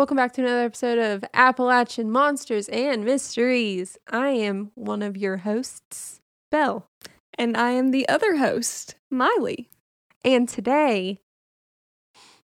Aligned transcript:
welcome 0.00 0.16
back 0.16 0.32
to 0.32 0.40
another 0.40 0.64
episode 0.64 0.96
of 0.98 1.22
Appalachian 1.34 2.10
Monsters 2.10 2.70
and 2.70 3.04
Mysteries. 3.04 3.98
I 4.08 4.28
am 4.28 4.70
one 4.74 5.02
of 5.02 5.14
your 5.14 5.36
hosts, 5.36 6.22
Belle. 6.50 6.88
And 7.36 7.54
I 7.54 7.72
am 7.72 7.90
the 7.90 8.08
other 8.08 8.36
host, 8.36 8.94
Miley. 9.10 9.68
And 10.24 10.48
today, 10.48 11.20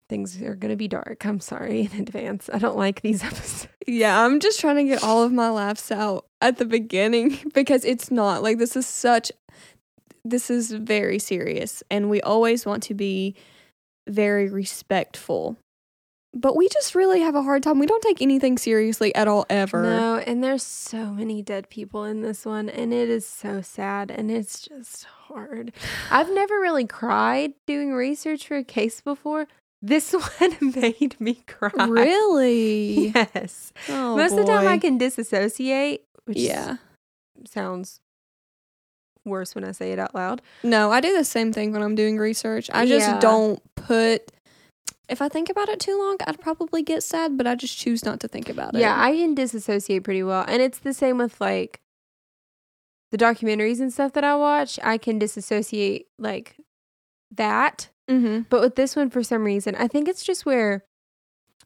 things 0.07 0.43
are 0.43 0.55
going 0.55 0.71
to 0.71 0.77
be 0.77 0.87
dark. 0.87 1.25
I'm 1.25 1.41
sorry 1.41 1.89
in 1.91 1.99
advance. 1.99 2.51
I 2.53 2.59
don't 2.59 2.77
like 2.77 3.01
these 3.01 3.25
episodes. 3.25 3.69
Yeah, 3.87 4.23
I'm 4.23 4.39
just 4.39 4.61
trying 4.61 4.77
to 4.77 4.85
get 4.85 5.03
all 5.03 5.23
of 5.23 5.33
my 5.33 5.49
laughs 5.49 5.91
out 5.91 6.27
at 6.43 6.59
the 6.59 6.67
beginning 6.67 7.39
because 7.55 7.87
it's 7.87 8.11
not 8.11 8.43
like 8.43 8.59
this 8.59 8.77
is 8.77 8.87
such 8.87 9.33
this 10.27 10.51
is 10.51 10.73
very 10.73 11.19
serious 11.19 11.83
and 11.91 12.11
we 12.11 12.21
always 12.21 12.67
want 12.67 12.83
to 12.83 12.93
be 12.93 13.35
very 14.07 14.51
respectful. 14.51 15.57
But 16.39 16.55
we 16.55 16.69
just 16.69 16.95
really 16.95 17.21
have 17.23 17.35
a 17.35 17.43
hard 17.43 17.63
time. 17.63 17.79
We 17.79 17.87
don't 17.87 18.03
take 18.03 18.21
anything 18.21 18.59
seriously 18.59 19.15
at 19.15 19.27
all 19.27 19.47
ever. 19.49 19.83
No, 19.83 20.17
and 20.19 20.45
there's 20.45 20.63
so 20.63 21.07
many 21.07 21.41
dead 21.41 21.71
people 21.71 22.05
in 22.05 22.21
this 22.21 22.45
one, 22.45 22.69
and 22.69 22.93
it 22.93 23.09
is 23.09 23.27
so 23.27 23.63
sad, 23.63 24.11
and 24.11 24.31
it's 24.31 24.61
just 24.61 25.05
hard. 25.05 25.73
I've 26.11 26.31
never 26.31 26.55
really 26.61 26.85
cried 26.87 27.55
doing 27.67 27.95
research 27.95 28.47
for 28.47 28.57
a 28.59 28.65
case 28.65 29.01
before. 29.01 29.47
This 29.81 30.13
one 30.41 30.57
made 30.75 31.19
me 31.19 31.43
cry. 31.47 31.87
Really? 31.87 33.09
Yes. 33.15 33.73
Oh, 33.89 34.17
Most 34.17 34.33
of 34.33 34.39
the 34.45 34.53
time 34.53 34.69
I 34.69 34.77
can 34.77 34.99
disassociate, 34.99 36.05
which 36.27 36.37
Yeah. 36.39 36.77
sounds 37.47 38.01
worse 39.25 39.55
when 39.55 39.65
I 39.65 39.73
say 39.73 39.93
it 39.93 39.99
out 39.99 40.15
loud. 40.15 40.43
No, 40.63 40.93
I 40.93 41.01
do 41.01 41.17
the 41.17 41.25
same 41.25 41.53
thing 41.53 41.73
when 41.73 41.83
I'm 41.83 41.95
doing 41.95 42.19
research. 42.19 42.69
I 42.73 42.85
just 42.87 43.09
Yeah. 43.09 43.19
don't 43.21 43.61
put. 43.75 44.33
If 45.09 45.23
I 45.23 45.29
think 45.29 45.49
about 45.49 45.69
it 45.69 45.79
too 45.81 45.97
long, 45.99 46.17
I'd 46.27 46.41
probably 46.41 46.83
get 46.83 47.03
sad, 47.03 47.37
but 47.37 47.47
I 47.47 47.55
just 47.55 47.79
choose 47.79 48.05
not 48.05 48.19
to 48.21 48.29
think 48.29 48.49
about 48.49 48.75
it. 48.75 48.81
Yeah, 48.81 49.01
I 49.01 49.13
can 49.13 49.35
disassociate 49.35 50.03
pretty 50.05 50.23
well. 50.23 50.45
And 50.49 50.61
it's 50.61 50.79
the 50.79 50.93
same 50.93 51.19
with 51.19 51.41
like 51.41 51.81
the 53.13 53.19
documentaries 53.19 53.81
and 53.81 53.93
stuff 53.93 54.13
that 54.15 54.25
I 54.25 54.35
watch. 54.37 54.79
I 54.83 54.99
can 54.99 55.19
disassociate 55.19 56.07
like 56.19 56.57
that. 57.31 57.89
Mm-hmm. 58.11 58.43
But 58.49 58.61
with 58.61 58.75
this 58.75 58.97
one, 58.97 59.11
for 59.11 59.23
some 59.23 59.45
reason, 59.45 59.75
I 59.77 59.87
think 59.87 60.09
it's 60.09 60.25
just 60.25 60.45
where 60.45 60.85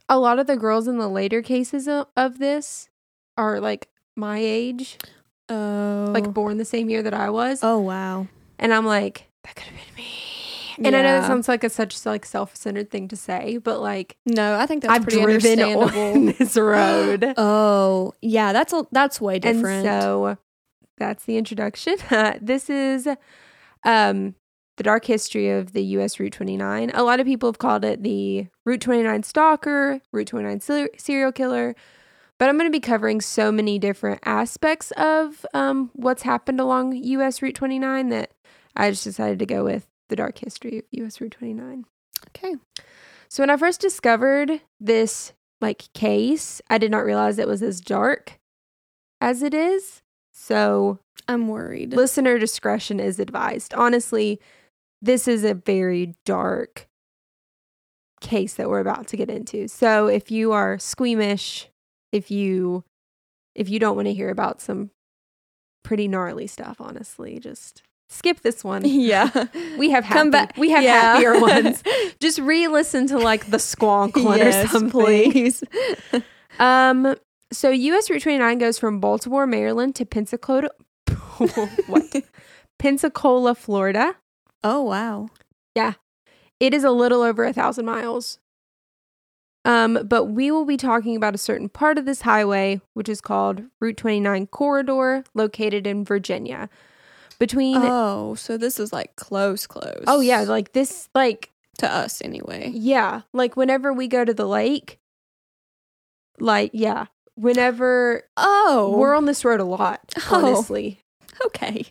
a 0.08 0.18
lot 0.18 0.38
of 0.38 0.46
the 0.46 0.56
girls 0.56 0.86
in 0.86 0.98
the 0.98 1.08
later 1.08 1.40
cases 1.40 1.88
of, 1.88 2.06
of 2.16 2.38
this 2.38 2.88
are 3.38 3.58
like 3.60 3.88
my 4.16 4.38
age, 4.38 4.98
Oh. 5.48 6.10
like 6.12 6.32
born 6.32 6.58
the 6.58 6.64
same 6.64 6.88
year 6.90 7.02
that 7.02 7.14
I 7.14 7.30
was. 7.30 7.60
oh 7.62 7.78
wow. 7.80 8.28
And 8.58 8.72
I'm 8.74 8.84
like, 8.86 9.26
that 9.44 9.54
could 9.56 9.64
have 9.64 9.74
been 9.74 9.96
me. 9.96 10.12
And 10.82 10.96
I 10.96 11.02
know 11.02 11.08
Yeah. 11.08 11.20
that 11.20 11.26
sounds 11.26 11.46
like 11.48 11.62
a 11.62 11.68
such 11.70 12.04
like 12.06 12.24
self 12.24 12.56
centered 12.56 12.90
thing 12.90 13.06
to 13.08 13.16
say, 13.16 13.58
but 13.58 13.80
like 13.80 14.16
No, 14.26 14.56
I 14.58 14.66
think 14.66 14.82
that's 14.82 14.92
I've 14.94 15.02
pretty 15.02 15.22
driven 15.22 15.60
on 15.60 16.26
this 16.38 16.56
road. 16.56 17.34
oh 17.36 18.12
yeah, 18.22 18.52
that's 18.52 18.72
a 18.72 18.86
that's 18.90 19.20
way 19.20 19.38
different. 19.38 19.86
And 19.86 20.02
so 20.02 20.38
that's 20.98 21.24
the 21.24 21.36
introduction. 21.36 21.96
this 22.40 22.68
is 22.70 23.08
um, 23.84 24.34
the 24.76 24.82
dark 24.82 25.04
history 25.04 25.50
of 25.50 25.72
the 25.72 25.82
U.S. 25.96 26.18
Route 26.20 26.32
29. 26.32 26.90
A 26.94 27.02
lot 27.02 27.20
of 27.20 27.26
people 27.26 27.48
have 27.48 27.58
called 27.58 27.84
it 27.84 28.02
the 28.02 28.46
Route 28.64 28.80
29 28.80 29.22
stalker, 29.22 30.00
Route 30.12 30.26
29 30.28 30.60
ser- 30.60 30.88
serial 30.96 31.32
killer. 31.32 31.74
But 32.38 32.48
I'm 32.48 32.56
going 32.56 32.70
to 32.70 32.72
be 32.74 32.80
covering 32.80 33.20
so 33.20 33.52
many 33.52 33.78
different 33.78 34.20
aspects 34.24 34.92
of 34.92 35.44
um, 35.52 35.90
what's 35.92 36.22
happened 36.22 36.58
along 36.60 36.94
U.S. 36.96 37.42
Route 37.42 37.54
29 37.54 38.08
that 38.08 38.30
I 38.74 38.90
just 38.90 39.04
decided 39.04 39.38
to 39.40 39.46
go 39.46 39.62
with 39.64 39.86
the 40.10 40.16
dark 40.16 40.38
history 40.38 40.78
of 40.78 40.84
U.S. 40.90 41.20
Route 41.20 41.32
29. 41.32 41.86
okay. 42.28 42.56
So 43.28 43.42
when 43.42 43.50
I 43.50 43.56
first 43.56 43.80
discovered 43.80 44.60
this 44.78 45.32
like 45.60 45.92
case, 45.94 46.60
I 46.68 46.78
did 46.78 46.90
not 46.90 47.04
realize 47.04 47.38
it 47.38 47.46
was 47.48 47.62
as 47.62 47.80
dark 47.80 48.38
as 49.20 49.42
it 49.42 49.54
is. 49.54 50.02
So 50.32 50.98
I'm 51.28 51.48
worried. 51.48 51.92
listener 51.94 52.38
discretion 52.38 52.98
is 52.98 53.20
advised. 53.20 53.72
Honestly, 53.74 54.40
this 55.00 55.28
is 55.28 55.44
a 55.44 55.54
very 55.54 56.14
dark 56.24 56.88
case 58.20 58.54
that 58.54 58.68
we're 58.68 58.80
about 58.80 59.06
to 59.08 59.16
get 59.16 59.30
into. 59.30 59.68
So 59.68 60.08
if 60.08 60.30
you 60.30 60.52
are 60.52 60.78
squeamish, 60.78 61.68
if 62.12 62.30
you 62.30 62.84
if 63.54 63.68
you 63.68 63.78
don't 63.78 63.96
want 63.96 64.06
to 64.06 64.14
hear 64.14 64.30
about 64.30 64.60
some 64.60 64.90
pretty 65.82 66.08
gnarly 66.08 66.46
stuff, 66.46 66.80
honestly, 66.80 67.38
just 67.38 67.82
skip 68.10 68.40
this 68.42 68.62
one. 68.62 68.82
yeah. 68.84 69.30
We 69.78 69.88
have 69.90 70.04
happy, 70.04 70.18
Come 70.18 70.30
back. 70.30 70.56
We 70.58 70.70
have 70.70 70.82
Yeah. 70.82 71.00
happier 71.14 71.40
ones. 71.50 71.82
Just 72.20 72.38
re-listen 72.38 73.06
to 73.06 73.18
like 73.18 73.50
the 73.50 73.56
squonk 73.56 74.22
one 74.22 74.38
Yes, 74.38 74.66
or 74.66 74.68
something. 74.68 74.90
please. 74.90 75.64
Um. 76.58 77.14
So 77.52 77.70
U.S. 77.70 78.08
Route 78.10 78.22
29 78.22 78.58
goes 78.58 78.78
from 78.78 79.00
Baltimore, 79.00 79.46
Maryland, 79.46 79.94
to 79.96 80.04
Pensacola. 80.04 80.68
what? 81.86 82.04
Pensacola, 82.78 83.54
Florida. 83.54 84.16
oh 84.62 84.82
wow. 84.82 85.28
Yeah. 85.74 85.94
It 86.60 86.74
is 86.74 86.84
a 86.84 86.90
little 86.90 87.22
over 87.22 87.44
a 87.44 87.52
thousand 87.52 87.86
miles. 87.86 88.38
Um, 89.64 89.98
but 90.06 90.24
we 90.26 90.50
will 90.50 90.64
be 90.64 90.76
talking 90.76 91.16
about 91.16 91.34
a 91.34 91.38
certain 91.38 91.68
part 91.68 91.98
of 91.98 92.04
this 92.06 92.22
highway, 92.22 92.80
which 92.94 93.08
is 93.08 93.20
called 93.20 93.62
Route 93.80 93.96
29 93.98 94.46
Corridor, 94.46 95.24
located 95.34 95.86
in 95.86 96.04
Virginia. 96.04 96.68
Between 97.40 97.78
Oh, 97.78 98.36
so 98.36 98.56
this 98.56 98.78
is 98.78 98.92
like 98.92 99.16
close, 99.16 99.66
close. 99.66 100.04
oh 100.06 100.20
yeah, 100.20 100.42
like 100.42 100.72
this, 100.72 101.08
like 101.14 101.50
to 101.78 101.92
us 101.92 102.20
anyway. 102.22 102.70
Yeah, 102.72 103.22
like 103.32 103.56
whenever 103.56 103.92
we 103.92 104.06
go 104.06 104.24
to 104.24 104.32
the 104.34 104.46
lake, 104.46 104.98
like 106.38 106.70
yeah, 106.74 107.06
whenever 107.36 108.22
Oh, 108.36 108.94
we're 108.96 109.14
on 109.16 109.24
this 109.24 109.44
road 109.44 109.58
a 109.60 109.64
lot, 109.64 110.00
Oh. 110.30 110.44
honestly. 110.46 111.00
okay. 111.46 111.86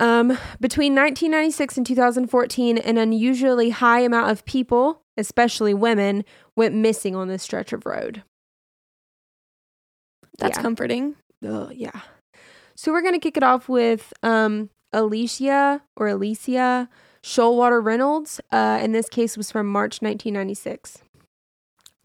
Um, 0.00 0.36
between 0.60 0.92
1996 0.96 1.76
and 1.78 1.86
2014, 1.86 2.76
an 2.78 2.98
unusually 2.98 3.70
high 3.70 4.00
amount 4.00 4.32
of 4.32 4.44
people, 4.44 5.02
especially 5.16 5.72
women, 5.72 6.24
went 6.56 6.74
missing 6.74 7.14
on 7.14 7.28
this 7.28 7.44
stretch 7.44 7.72
of 7.72 7.86
road. 7.86 8.24
That's 10.38 10.58
Yeah. 10.58 10.62
comforting. 10.62 11.14
Ugh, 11.48 11.70
yeah. 11.72 12.00
So 12.84 12.92
we're 12.92 13.00
gonna 13.00 13.18
kick 13.18 13.38
it 13.38 13.42
off 13.42 13.66
with 13.66 14.12
um 14.22 14.68
Alicia 14.92 15.80
or 15.96 16.08
Alicia 16.08 16.90
Showalter 17.22 17.82
Reynolds. 17.82 18.42
Uh, 18.52 18.78
in 18.82 18.92
this 18.92 19.08
case 19.08 19.38
was 19.38 19.50
from 19.50 19.68
March 19.68 20.02
1996. 20.02 20.98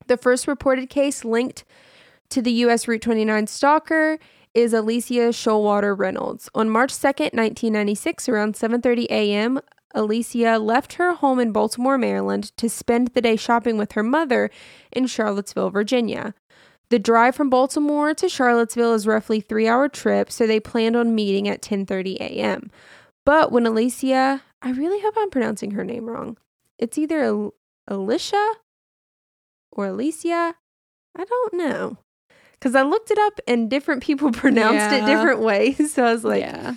The 0.08 0.16
first 0.16 0.48
reported 0.48 0.90
case 0.90 1.26
linked 1.26 1.66
to 2.30 2.42
the 2.42 2.54
U.S. 2.64 2.88
Route 2.88 3.02
29 3.02 3.48
stalker 3.48 4.20
is 4.54 4.72
Alicia 4.72 5.34
Showalter 5.34 6.00
Reynolds. 6.00 6.50
On 6.56 6.70
March 6.70 6.94
2nd, 6.94 7.34
1996, 7.34 8.30
around 8.30 8.56
7:30 8.56 9.08
a.m., 9.10 9.60
Alicia 9.94 10.60
left 10.60 10.94
her 10.94 11.14
home 11.16 11.42
in 11.42 11.52
Baltimore, 11.52 11.98
Maryland, 11.98 12.56
to 12.56 12.70
spend 12.70 13.10
the 13.10 13.22
day 13.22 13.36
shopping 13.36 13.78
with 13.78 13.92
her 13.92 14.04
mother 14.04 14.50
in 14.94 15.08
Charlottesville, 15.08 15.72
Virginia. 15.72 16.34
The 16.90 17.00
drive 17.00 17.36
from 17.36 17.50
Baltimore 17.50 18.14
to 18.16 18.28
Charlottesville 18.30 18.94
is 18.94 19.06
roughly 19.06 19.42
three 19.42 19.68
hour 19.68 19.88
trip, 19.88 20.32
so 20.32 20.48
they 20.48 20.60
planned 20.60 20.96
on 20.96 21.14
meeting 21.16 21.48
at 21.48 21.62
10:30 21.62 22.16
a.m. 22.18 22.72
But 23.26 23.52
when 23.52 23.66
Alicia, 23.68 24.42
I 24.62 24.72
really 24.72 25.00
hope 25.02 25.14
I'm 25.18 25.30
pronouncing 25.30 25.72
her 25.72 25.84
name 25.84 26.06
wrong. 26.10 26.38
It's 26.80 26.98
either 26.98 27.22
Al- 27.24 27.54
Alicia 27.88 28.54
or 29.72 29.88
Alicia. 29.88 30.56
I 31.18 31.26
don't 31.26 31.54
know. 31.54 31.98
Because 32.54 32.76
I 32.76 32.82
looked 32.82 33.12
it 33.12 33.18
up 33.20 33.40
and 33.48 33.70
different 33.70 34.04
people 34.04 34.32
pronounced 34.34 34.94
it 34.96 35.06
different 35.06 35.42
ways. 35.42 35.94
So 35.94 36.04
I 36.06 36.12
was 36.14 36.24
like, 36.24 36.42
yeah. 36.42 36.76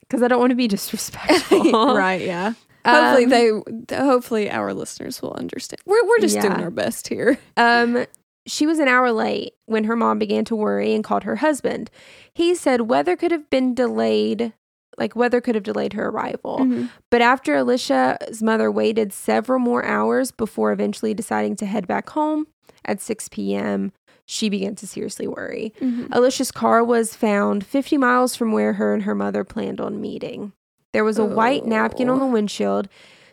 because 0.00 0.22
I 0.22 0.28
don't 0.28 0.40
want 0.40 0.50
to 0.50 0.56
be 0.56 0.68
disrespectful. 0.68 1.72
right. 1.96 2.22
Yeah. 2.22 2.54
Hopefully 2.84 3.24
Um, 3.24 3.64
they. 3.88 3.96
Hopefully 3.96 4.50
our 4.50 4.74
listeners 4.74 5.20
will 5.22 5.32
understand. 5.34 5.80
We're 5.86 6.04
we're 6.06 6.18
just 6.20 6.40
doing 6.40 6.52
our 6.54 6.70
best 6.70 7.08
here. 7.08 7.38
Um, 7.56 8.06
she 8.48 8.66
was 8.66 8.78
an 8.78 8.88
hour 8.88 9.12
late 9.12 9.52
when 9.66 9.84
her 9.84 9.96
mom 9.96 10.18
began 10.18 10.44
to 10.46 10.56
worry 10.56 10.94
and 10.94 11.04
called 11.04 11.24
her 11.24 11.36
husband. 11.36 11.90
He 12.32 12.54
said 12.54 12.82
weather 12.82 13.16
could 13.16 13.30
have 13.30 13.48
been 13.50 13.74
delayed, 13.74 14.52
like 14.96 15.14
weather 15.14 15.40
could 15.40 15.54
have 15.54 15.64
delayed 15.64 15.92
her 15.92 16.08
arrival. 16.08 16.58
Mhm. 16.60 16.90
But 17.10 17.20
after 17.22 17.54
Alicia's 17.54 18.42
mother 18.42 18.70
waited 18.70 19.12
several 19.12 19.58
more 19.60 19.84
hours 19.84 20.30
before 20.32 20.72
eventually 20.72 21.14
deciding 21.14 21.56
to 21.56 21.66
head 21.66 21.86
back 21.86 22.10
home 22.10 22.46
at 22.84 23.00
6 23.00 23.28
p.m., 23.28 23.92
she 24.26 24.48
began 24.48 24.74
to 24.76 24.86
seriously 24.86 25.26
worry. 25.26 25.72
Mhm. 25.80 26.08
Alicia's 26.12 26.50
car 26.52 26.84
was 26.84 27.14
found 27.14 27.64
50 27.64 27.96
miles 27.96 28.34
from 28.36 28.52
where 28.52 28.74
her 28.74 28.92
and 28.92 29.04
her 29.04 29.14
mother 29.14 29.42
planned 29.44 29.80
on 29.80 30.00
meeting. 30.00 30.52
There 30.92 31.04
was 31.04 31.18
a 31.18 31.24
white 31.24 31.64
napkin 31.66 32.08
on 32.08 32.18
the 32.18 32.24
Oh. 32.24 32.30
windshield 32.30 32.88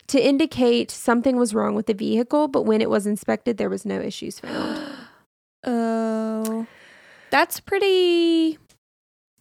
to 0.08 0.24
indicate 0.24 0.92
something 0.92 1.36
was 1.36 1.54
wrong 1.56 1.74
with 1.74 1.88
the 1.88 1.94
vehicle, 1.94 2.48
but 2.48 2.62
when 2.64 2.80
it 2.82 2.90
was 2.90 3.08
inspected, 3.08 3.58
there 3.58 3.70
was 3.70 3.86
no 3.86 4.00
issues 4.00 4.40
found. 4.40 4.78
Oh, 5.66 6.68
that's 7.32 7.60
pretty. 7.60 8.58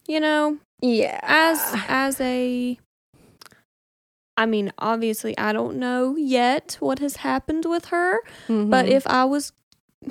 You 0.06 0.20
know, 0.20 0.58
Yeah. 0.80 1.18
as 1.22 1.60
as 1.88 2.20
a. 2.20 2.78
I 4.36 4.46
mean, 4.46 4.72
obviously, 4.78 5.36
I 5.38 5.52
don't 5.52 5.76
know 5.76 6.16
yet 6.16 6.76
what 6.80 6.98
has 6.98 7.16
happened 7.16 7.64
with 7.66 7.86
her, 7.86 8.18
Mm-hmm. 8.48 8.68
but 8.70 8.88
if 8.88 9.06
I 9.06 9.24
was, 9.24 9.52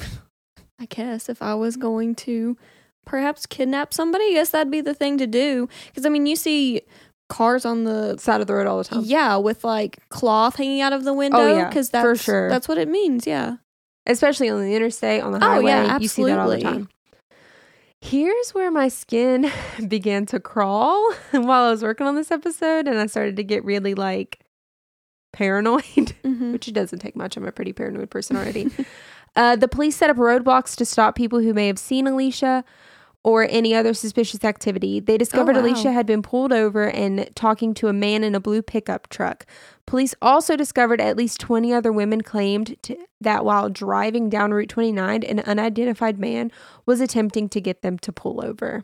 I 0.80 0.86
guess 0.88 1.28
if 1.28 1.42
I 1.42 1.56
was 1.56 1.76
going 1.76 2.16
to 2.16 2.58
perhaps 3.06 3.46
kidnap 3.46 3.94
somebody, 3.94 4.24
I 4.30 4.34
guess 4.34 4.52
that'd 4.52 4.72
be 4.72 4.80
the 4.82 4.94
thing 4.94 5.18
to 5.18 5.28
do. 5.28 5.68
Because 5.88 6.06
I 6.06 6.10
mean, 6.10 6.26
you 6.26 6.38
see 6.38 6.82
cars 7.30 7.66
on 7.66 7.84
the 7.84 8.18
Side 8.18 8.40
of 8.42 8.48
the 8.48 8.54
road 8.54 8.68
all 8.68 8.78
the 8.78 8.84
time. 8.84 9.02
yeah 9.06 9.38
with 9.38 9.64
like 9.64 9.98
cloth 10.10 10.56
hanging 10.58 10.82
out 10.82 10.94
of 10.94 11.04
the 11.04 11.14
window. 11.14 11.56
yeah, 11.58 11.68
because 11.68 11.90
for 11.90 12.04
that's 12.14 12.24
sure. 12.24 12.50
that's 12.50 12.68
what 12.68 12.78
it 12.78 12.88
means. 12.88 13.28
Yeah. 13.28 13.58
Especially 14.06 14.50
on 14.50 14.62
the 14.62 14.76
interstate, 14.76 15.22
on 15.24 15.32
the 15.32 15.38
Oh, 15.38 15.48
highway. 15.48 15.66
yeah, 15.72 15.98
You 16.00 16.08
see 16.08 16.26
that 16.26 16.38
all 16.40 16.50
the 16.50 16.60
time. 16.60 16.90
Here's 18.02 18.50
where 18.54 18.70
my 18.70 18.90
skin 18.90 19.50
began 19.88 20.26
to 20.28 20.40
crawl 20.40 21.14
while 21.32 21.64
I 21.64 21.70
was 21.72 21.84
working 21.84 22.06
on 22.06 22.16
this 22.16 22.32
episode, 22.32 22.88
and 22.88 23.00
I 23.00 23.06
started 23.06 23.38
to 23.38 23.44
get 23.44 23.64
really 23.64 23.94
like 23.96 24.40
paranoid. 25.32 25.84
Mm-hmm. 26.24 26.54
which 26.54 26.68
it 26.70 26.74
doesn't 26.74 27.00
take 27.00 27.16
much. 27.18 27.36
I'm 27.38 27.46
a 27.46 27.52
pretty 27.52 27.74
paranoid 27.74 28.10
person 28.10 28.36
already. 28.38 28.72
uh, 29.36 29.56
the 29.58 29.68
police 29.68 29.96
set 29.98 30.10
up 30.10 30.18
roadblocks 30.18 30.76
to 30.78 30.86
stop 30.86 31.16
people 31.16 31.40
who 31.40 31.54
may 31.54 31.68
have 31.68 31.78
seen 31.78 32.08
Alicia 32.08 32.64
or 33.24 33.48
any 33.50 33.74
other 33.74 33.94
suspicious 33.94 34.44
activity. 34.44 35.00
They 35.00 35.18
discovered 35.18 35.56
Oh, 35.56 35.62
wow. 35.62 35.66
Alicia 35.68 35.92
had 35.92 36.06
been 36.06 36.22
pulled 36.22 36.52
over 36.52 36.90
and 36.90 37.30
talking 37.36 37.74
to 37.76 37.88
a 37.88 37.94
man 37.94 38.24
in 38.24 38.36
a 38.36 38.40
blue 38.40 38.62
pickup 38.62 39.10
truck. 39.10 39.46
Police 39.86 40.14
also 40.22 40.56
discovered 40.56 41.00
at 41.00 41.18
least 41.18 41.40
20 41.40 41.74
other 41.74 41.92
women 41.92 42.22
claimed 42.22 42.76
to, 42.84 42.98
that 43.22 43.46
while 43.46 43.70
driving 43.70 44.30
down 44.30 44.54
Route 44.54 44.70
29, 44.70 45.24
an 45.24 45.40
unidentified 45.40 46.20
man 46.20 46.52
was 46.86 47.00
attempting 47.00 47.50
to 47.50 47.62
get 47.62 47.82
them 47.82 47.98
to 48.00 48.12
pull 48.12 48.44
over. 48.44 48.84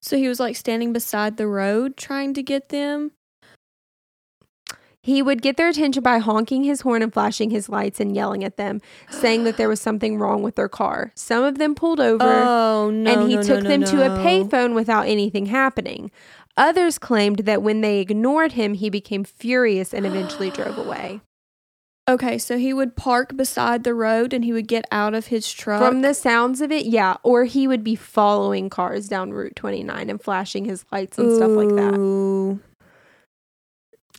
So 0.00 0.16
he 0.16 0.28
was 0.28 0.40
like 0.40 0.56
standing 0.56 0.92
beside 0.92 1.36
the 1.36 1.46
road 1.46 1.96
trying 1.96 2.34
to 2.34 2.42
get 2.42 2.68
them. 2.70 3.12
He 5.04 5.20
would 5.20 5.42
get 5.42 5.58
their 5.58 5.68
attention 5.68 6.02
by 6.02 6.16
honking 6.16 6.64
his 6.64 6.80
horn 6.80 7.02
and 7.02 7.12
flashing 7.12 7.50
his 7.50 7.68
lights 7.68 8.00
and 8.00 8.16
yelling 8.16 8.42
at 8.42 8.56
them, 8.56 8.80
saying 9.10 9.44
that 9.44 9.58
there 9.58 9.68
was 9.68 9.78
something 9.78 10.18
wrong 10.18 10.42
with 10.42 10.54
their 10.54 10.66
car. 10.66 11.12
Some 11.14 11.44
of 11.44 11.58
them 11.58 11.74
pulled 11.74 12.00
over 12.00 12.24
Oh 12.24 12.90
no! 12.90 13.12
and 13.12 13.28
he 13.30 13.36
no, 13.36 13.42
took 13.42 13.64
no, 13.64 13.68
them 13.68 13.84
to 13.84 14.06
a 14.06 14.16
payphone 14.20 14.74
without 14.74 15.06
anything 15.06 15.44
happening. 15.44 16.10
Others 16.56 16.96
claimed 16.96 17.40
that 17.40 17.62
when 17.62 17.82
they 17.82 17.98
ignored 17.98 18.52
him, 18.52 18.72
he 18.72 18.88
became 18.88 19.24
furious 19.24 19.92
and 19.92 20.06
eventually 20.06 20.48
drove 20.48 20.78
away. 20.86 21.20
Okay, 22.08 22.38
so 22.38 22.56
he 22.56 22.72
would 22.72 22.96
park 22.96 23.36
beside 23.36 23.84
the 23.84 23.92
road 23.92 24.32
and 24.32 24.42
he 24.42 24.54
would 24.54 24.68
get 24.68 24.86
out 24.90 25.12
of 25.12 25.26
his 25.26 25.52
truck. 25.52 25.82
From 25.82 26.00
the 26.00 26.14
sounds 26.14 26.62
of 26.62 26.72
it, 26.72 26.86
yeah, 26.86 27.16
or 27.22 27.44
he 27.44 27.68
would 27.68 27.84
be 27.84 27.94
following 27.94 28.70
cars 28.70 29.06
down 29.06 29.34
Route 29.34 29.54
29 29.54 30.08
and 30.08 30.22
flashing 30.22 30.64
his 30.64 30.86
lights 30.90 31.18
and 31.18 31.36
stuff 31.36 31.50
like 31.50 31.68
that. 31.76 32.60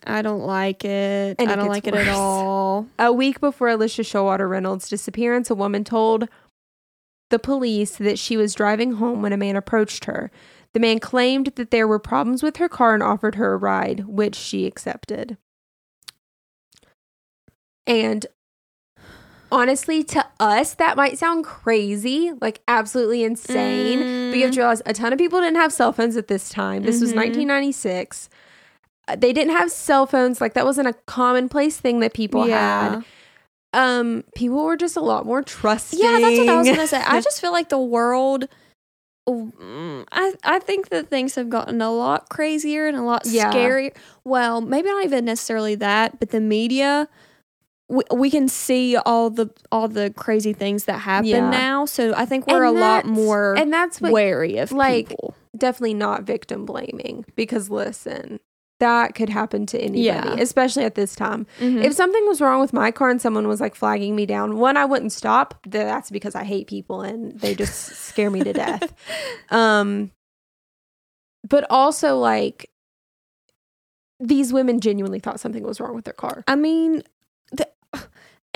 I 0.06 0.22
don't 0.22 0.46
like 0.46 0.84
it. 0.86 1.36
And 1.40 1.50
I 1.50 1.54
it 1.54 1.56
don't 1.56 1.68
like 1.70 1.88
it 1.88 1.94
at 1.96 2.08
all. 2.10 2.88
A 3.00 3.12
week 3.12 3.40
before 3.40 3.70
Alicia 3.70 4.04
Showalter 4.04 4.50
Reynolds' 4.50 4.90
disappearance, 4.90 5.50
a 5.50 5.56
woman 5.56 5.84
told 5.84 6.28
the 7.30 7.40
police 7.40 7.98
that 7.98 8.20
she 8.20 8.38
was 8.38 8.54
driving 8.54 8.94
home 8.94 9.22
when 9.22 9.34
a 9.34 9.38
man 9.38 9.56
approached 9.56 10.06
her. 10.06 10.30
The 10.74 10.80
man 10.80 11.00
claimed 11.00 11.54
that 11.56 11.72
there 11.72 11.88
were 11.88 12.00
problems 12.00 12.44
with 12.44 12.58
her 12.58 12.70
car 12.70 12.94
and 12.94 13.02
offered 13.02 13.36
her 13.36 13.54
a 13.54 13.58
ride, 13.58 14.06
which 14.06 14.36
she 14.36 14.68
accepted. 14.68 15.38
And 17.88 18.26
honestly, 19.52 20.04
to 20.04 20.26
us, 20.40 20.74
that 20.76 20.98
might 20.98 21.18
sound 21.18 21.46
crazy, 21.46 22.32
like 22.42 22.62
absolutely 22.68 23.24
insane. 23.24 24.30
But 24.32 24.38
you 24.38 24.44
have 24.46 24.54
to 24.54 24.60
realize 24.60 24.82
a 24.86 24.94
ton 24.94 25.14
of 25.14 25.20
people 25.20 25.40
didn't 25.40 25.56
have 25.58 25.72
cell 25.72 25.94
phones 25.94 26.18
at 26.18 26.28
this 26.28 26.50
time. 26.50 26.84
This 26.84 27.00
was 27.00 27.14
Mhm. 27.14 27.16
1996. 27.18 28.30
They 29.18 29.34
didn't 29.34 29.56
have 29.56 29.72
cell 29.72 30.06
phones. 30.07 30.42
Like 30.42 30.54
that 30.54 30.66
wasn't 30.66 30.88
a 30.88 30.94
commonplace 31.06 31.78
thing 31.78 32.00
that 32.00 32.13
people 32.13 32.48
yeah. 32.48 32.96
had. 32.96 33.06
Um, 33.74 34.24
people 34.36 34.63
were 34.63 34.78
just 34.78 34.96
a 34.98 35.02
lot 35.02 35.25
more 35.25 35.44
trusting. 35.44 36.00
Yeah, 36.00 36.18
that's 36.22 36.40
what 36.40 36.50
I 36.50 36.57
was 36.57 36.68
gonna 36.68 36.88
say. 36.88 37.02
I 37.06 37.22
just 37.30 37.42
feel 37.42 37.52
like 37.52 37.69
the 37.69 37.78
world. 37.80 38.48
mm, 39.28 40.06
I 40.12 40.34
I 40.44 40.60
think 40.60 40.90
that 40.90 41.10
things 41.10 41.36
have 41.36 41.50
gotten 41.50 41.81
a 41.81 41.92
lot 41.92 42.30
crazier 42.30 42.88
and 42.88 42.96
a 42.98 43.02
lot 43.04 43.24
Yeah. 43.25 43.52
scarier. 43.52 43.96
Well, 44.24 44.62
maybe 44.62 44.88
not 44.90 45.04
even 45.04 45.25
necessarily 45.25 45.75
that, 45.75 46.19
but 46.19 46.30
the 46.30 46.42
media. 46.42 47.08
We, 47.88 48.01
we 48.12 48.31
can 48.31 48.48
see 48.48 48.96
all 48.98 49.30
the 49.30 49.51
all 49.72 49.88
the 49.88 50.12
crazy 50.16 50.54
things 50.54 50.86
that 50.86 51.00
happen 51.01 51.28
Yeah. 51.30 51.50
now, 51.51 51.86
so 51.86 52.16
I 52.16 52.25
think 52.25 52.48
we're 52.48 52.63
And 52.66 52.75
a 52.75 52.80
lot 52.80 53.06
more 53.06 53.56
and 53.56 53.72
that's 53.72 54.01
what 54.01 54.12
wary 54.12 54.58
of 54.58 54.72
like, 54.72 55.10
people. 55.10 55.36
definitely 55.56 55.94
not 55.94 56.24
victim 56.24 56.66
blaming 56.66 57.25
because 57.36 57.69
listen, 57.69 58.40
that 58.80 59.16
could 59.16 59.30
happen 59.30 59.66
to 59.68 59.77
anybody, 59.80 60.01
Yeah. 60.01 60.36
especially 60.39 60.83
at 60.83 60.95
this 60.95 61.16
time. 61.16 61.48
Mhm. 61.60 61.83
If 61.83 61.94
something 61.94 62.25
was 62.27 62.42
wrong 62.42 62.60
with 62.60 62.74
my 62.74 62.92
car 62.92 63.10
and 63.10 63.22
someone 63.22 63.48
was 63.48 63.62
like 63.62 63.74
flagging 63.75 64.16
me 64.16 64.25
down, 64.25 64.57
one, 64.57 64.75
I 64.75 64.83
wouldn't 64.86 65.13
stop. 65.13 65.56
That's 65.66 66.12
because 66.12 66.36
I 66.36 66.44
hate 66.44 66.68
people 66.68 67.01
and 67.01 67.39
they 67.39 67.56
just 67.56 67.75
scare 68.07 68.30
me 68.30 68.44
to 68.44 68.51
death. 68.54 68.94
Um, 69.50 70.12
but 71.48 71.66
also 71.69 72.18
like 72.18 72.69
these 74.19 74.51
women 74.51 74.80
genuinely 74.80 75.19
thought 75.19 75.39
something 75.39 75.63
was 75.63 75.80
wrong 75.80 75.95
with 75.95 76.06
their 76.06 76.13
car. 76.13 76.44
I 76.48 76.56
mean, 76.56 77.04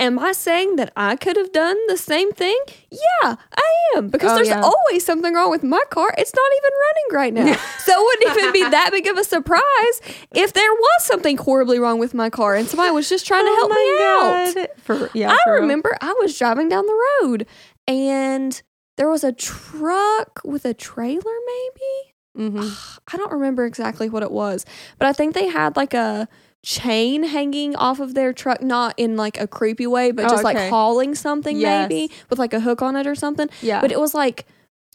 am 0.00 0.18
I 0.18 0.32
saying 0.32 0.76
that 0.76 0.92
I 0.96 1.14
could 1.14 1.36
have 1.36 1.52
done 1.52 1.76
the 1.88 1.96
same 1.96 2.32
thing? 2.32 2.58
Yeah, 2.90 3.36
I 3.54 3.72
am 3.96 4.08
because 4.08 4.32
Oh, 4.32 4.34
there's 4.34 4.48
yeah. 4.48 4.62
always 4.62 5.04
something 5.04 5.32
wrong 5.34 5.50
with 5.50 5.62
my 5.62 5.82
car. 5.90 6.12
It's 6.18 6.32
not 6.34 6.50
even 6.58 6.72
running 6.86 7.08
right 7.20 7.34
now. 7.34 7.60
so 7.84 7.92
it 7.92 8.02
wouldn't 8.26 8.38
even 8.38 8.52
be 8.52 8.68
that 8.70 8.90
big 8.90 9.06
of 9.06 9.16
a 9.18 9.22
surprise 9.24 10.00
if 10.34 10.52
there 10.54 10.72
was 10.72 11.04
something 11.04 11.36
horribly 11.36 11.78
wrong 11.78 11.98
with 12.00 12.14
my 12.14 12.30
car 12.30 12.54
and 12.56 12.66
somebody 12.66 12.90
was 12.90 13.08
just 13.08 13.26
trying 13.26 13.44
to 13.44 13.50
help 13.54 13.70
me 13.70 14.62
out. 14.64 14.68
For 14.78 15.10
yeah, 15.14 15.30
I 15.32 15.38
for 15.44 15.52
real. 15.52 15.62
remember 15.62 15.96
I 16.00 16.14
was 16.20 16.36
driving 16.36 16.68
down 16.68 16.86
the 16.86 17.00
road 17.22 17.46
and 17.86 18.60
there 18.96 19.08
was 19.08 19.22
a 19.24 19.32
truck 19.32 20.40
with 20.44 20.64
a 20.64 20.74
trailer, 20.74 21.32
maybe. 21.46 22.50
Mhm. 22.50 22.98
I 23.12 23.16
don't 23.16 23.32
remember 23.32 23.64
exactly 23.66 24.08
what 24.08 24.22
it 24.22 24.30
was, 24.30 24.64
but 24.98 25.06
I 25.08 25.12
think 25.12 25.34
they 25.34 25.46
had 25.48 25.76
like 25.76 25.94
a 25.94 26.28
chain 26.64 27.22
hanging 27.24 27.74
off 27.76 28.00
of 28.00 28.14
their 28.14 28.32
truck, 28.32 28.62
not 28.62 28.94
in 28.98 29.16
like 29.16 29.40
a 29.40 29.46
creepy 29.46 29.86
way, 29.86 30.10
but 30.10 30.26
Oh, 30.26 30.28
just 30.28 30.44
okay. 30.44 30.54
like 30.54 30.70
hauling 30.70 31.14
something 31.14 31.56
Yes. 31.58 31.88
maybe 31.88 32.10
with 32.28 32.38
like 32.38 32.52
a 32.52 32.60
hook 32.60 32.82
on 32.82 32.96
it 32.96 33.06
or 33.06 33.14
something. 33.14 33.48
Yeah, 33.62 33.80
But 33.80 33.92
it 33.92 33.98
was 34.00 34.12
like, 34.14 34.46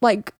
like 0.02 0.34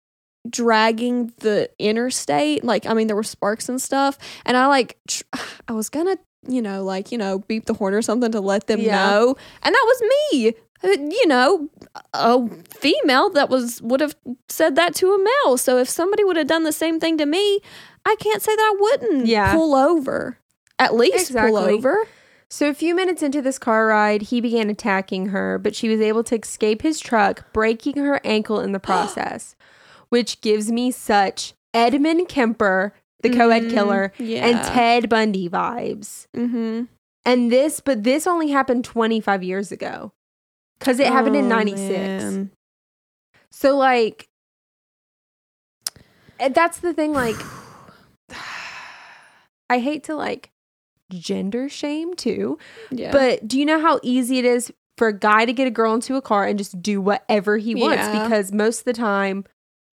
dragging 0.48 1.32
the 1.38 1.68
interstate. 1.78 2.62
Like, 2.64 2.86
I 2.86 2.94
mean, 2.94 3.06
there 3.08 3.16
were 3.16 3.22
sparks 3.24 3.68
and 3.68 3.80
stuff. 3.82 4.18
And 4.44 4.56
I 4.56 4.66
like, 4.68 4.96
tr- 5.08 5.24
I 5.68 5.72
was 5.72 5.88
gonna, 5.88 6.16
you 6.48 6.62
know, 6.62 6.84
like, 6.84 7.10
you 7.10 7.18
know, 7.18 7.40
beep 7.40 7.66
the 7.66 7.74
horn 7.74 7.94
or 7.94 8.02
something 8.02 8.30
to 8.32 8.40
let 8.40 8.66
them 8.68 8.80
Yeah. 8.80 8.94
know. 9.10 9.36
And 9.62 9.74
that 9.74 9.84
was 9.84 10.02
me. 10.32 10.54
Uh, 10.84 10.88
You 10.88 11.26
know, 11.26 11.68
a 12.14 12.48
female 12.78 13.30
that 13.30 13.48
was 13.50 13.82
would 13.82 14.00
have 14.00 14.14
said 14.48 14.76
that 14.76 14.94
to 14.96 15.12
a 15.12 15.18
male. 15.18 15.56
So 15.56 15.78
if 15.78 15.88
somebody 15.88 16.22
would 16.22 16.36
have 16.36 16.46
done 16.46 16.62
the 16.62 16.72
same 16.72 17.00
thing 17.00 17.16
to 17.18 17.26
me, 17.26 17.60
I 18.04 18.14
can't 18.20 18.42
say 18.42 18.54
that 18.54 18.74
I 18.76 18.80
wouldn't 18.80 19.26
Yeah. 19.26 19.52
pull 19.54 19.74
over. 19.74 20.38
At 20.78 20.94
least 20.94 21.32
pull 21.32 21.56
over. 21.56 22.06
So, 22.48 22.68
a 22.68 22.74
few 22.74 22.94
minutes 22.94 23.22
into 23.22 23.42
this 23.42 23.58
car 23.58 23.86
ride, 23.88 24.22
he 24.22 24.40
began 24.40 24.70
attacking 24.70 25.26
her, 25.30 25.58
but 25.58 25.74
she 25.74 25.88
was 25.88 26.00
able 26.00 26.22
to 26.24 26.38
escape 26.38 26.82
his 26.82 27.00
truck, 27.00 27.52
breaking 27.52 27.96
her 27.96 28.20
ankle 28.24 28.60
in 28.60 28.72
the 28.72 28.78
process, 28.90 29.56
which 30.10 30.40
gives 30.40 30.70
me 30.70 30.90
such 30.92 31.54
Edmund 31.74 32.28
Kemper, 32.28 32.92
the 33.22 33.30
co 33.30 33.50
ed 33.50 33.70
killer, 33.70 34.12
Yeah. 34.18 34.46
and 34.46 34.64
Ted 34.64 35.08
Bundy 35.08 35.48
vibes. 35.48 36.26
mm-hmm. 36.36 36.84
And 37.24 37.50
this, 37.50 37.80
but 37.80 38.04
this 38.04 38.24
only 38.24 38.50
happened 38.50 38.84
25 38.84 39.42
years 39.42 39.72
ago 39.72 40.12
because 40.78 41.00
it 41.00 41.08
happened 41.08 41.34
in 41.34 41.46
Oh, 41.46 41.56
96. 41.56 42.50
So, 43.50 43.76
like, 43.76 44.28
that's 46.38 46.78
the 46.78 46.94
thing, 46.94 47.12
like, 47.12 47.34
I 49.68 49.80
hate 49.80 50.04
to 50.04 50.14
like 50.14 50.50
gender 51.10 51.68
shame 51.68 52.14
too, 52.14 52.58
Yeah. 52.90 53.12
but 53.12 53.46
do 53.46 53.58
you 53.58 53.64
know 53.66 53.80
how 53.80 54.00
easy 54.02 54.38
it 54.38 54.44
is 54.44 54.72
for 54.98 55.08
a 55.08 55.18
guy 55.18 55.44
to 55.44 55.52
get 55.52 55.66
a 55.66 55.70
girl 55.70 55.94
into 55.94 56.16
a 56.16 56.22
car 56.22 56.44
and 56.46 56.58
just 56.58 56.80
do 56.82 57.00
whatever 57.00 57.58
he 57.58 57.74
wants? 57.74 57.98
Yeah. 57.98 58.22
Because 58.24 58.52
most 58.52 58.80
of 58.80 58.84
the 58.84 58.92
time 58.92 59.44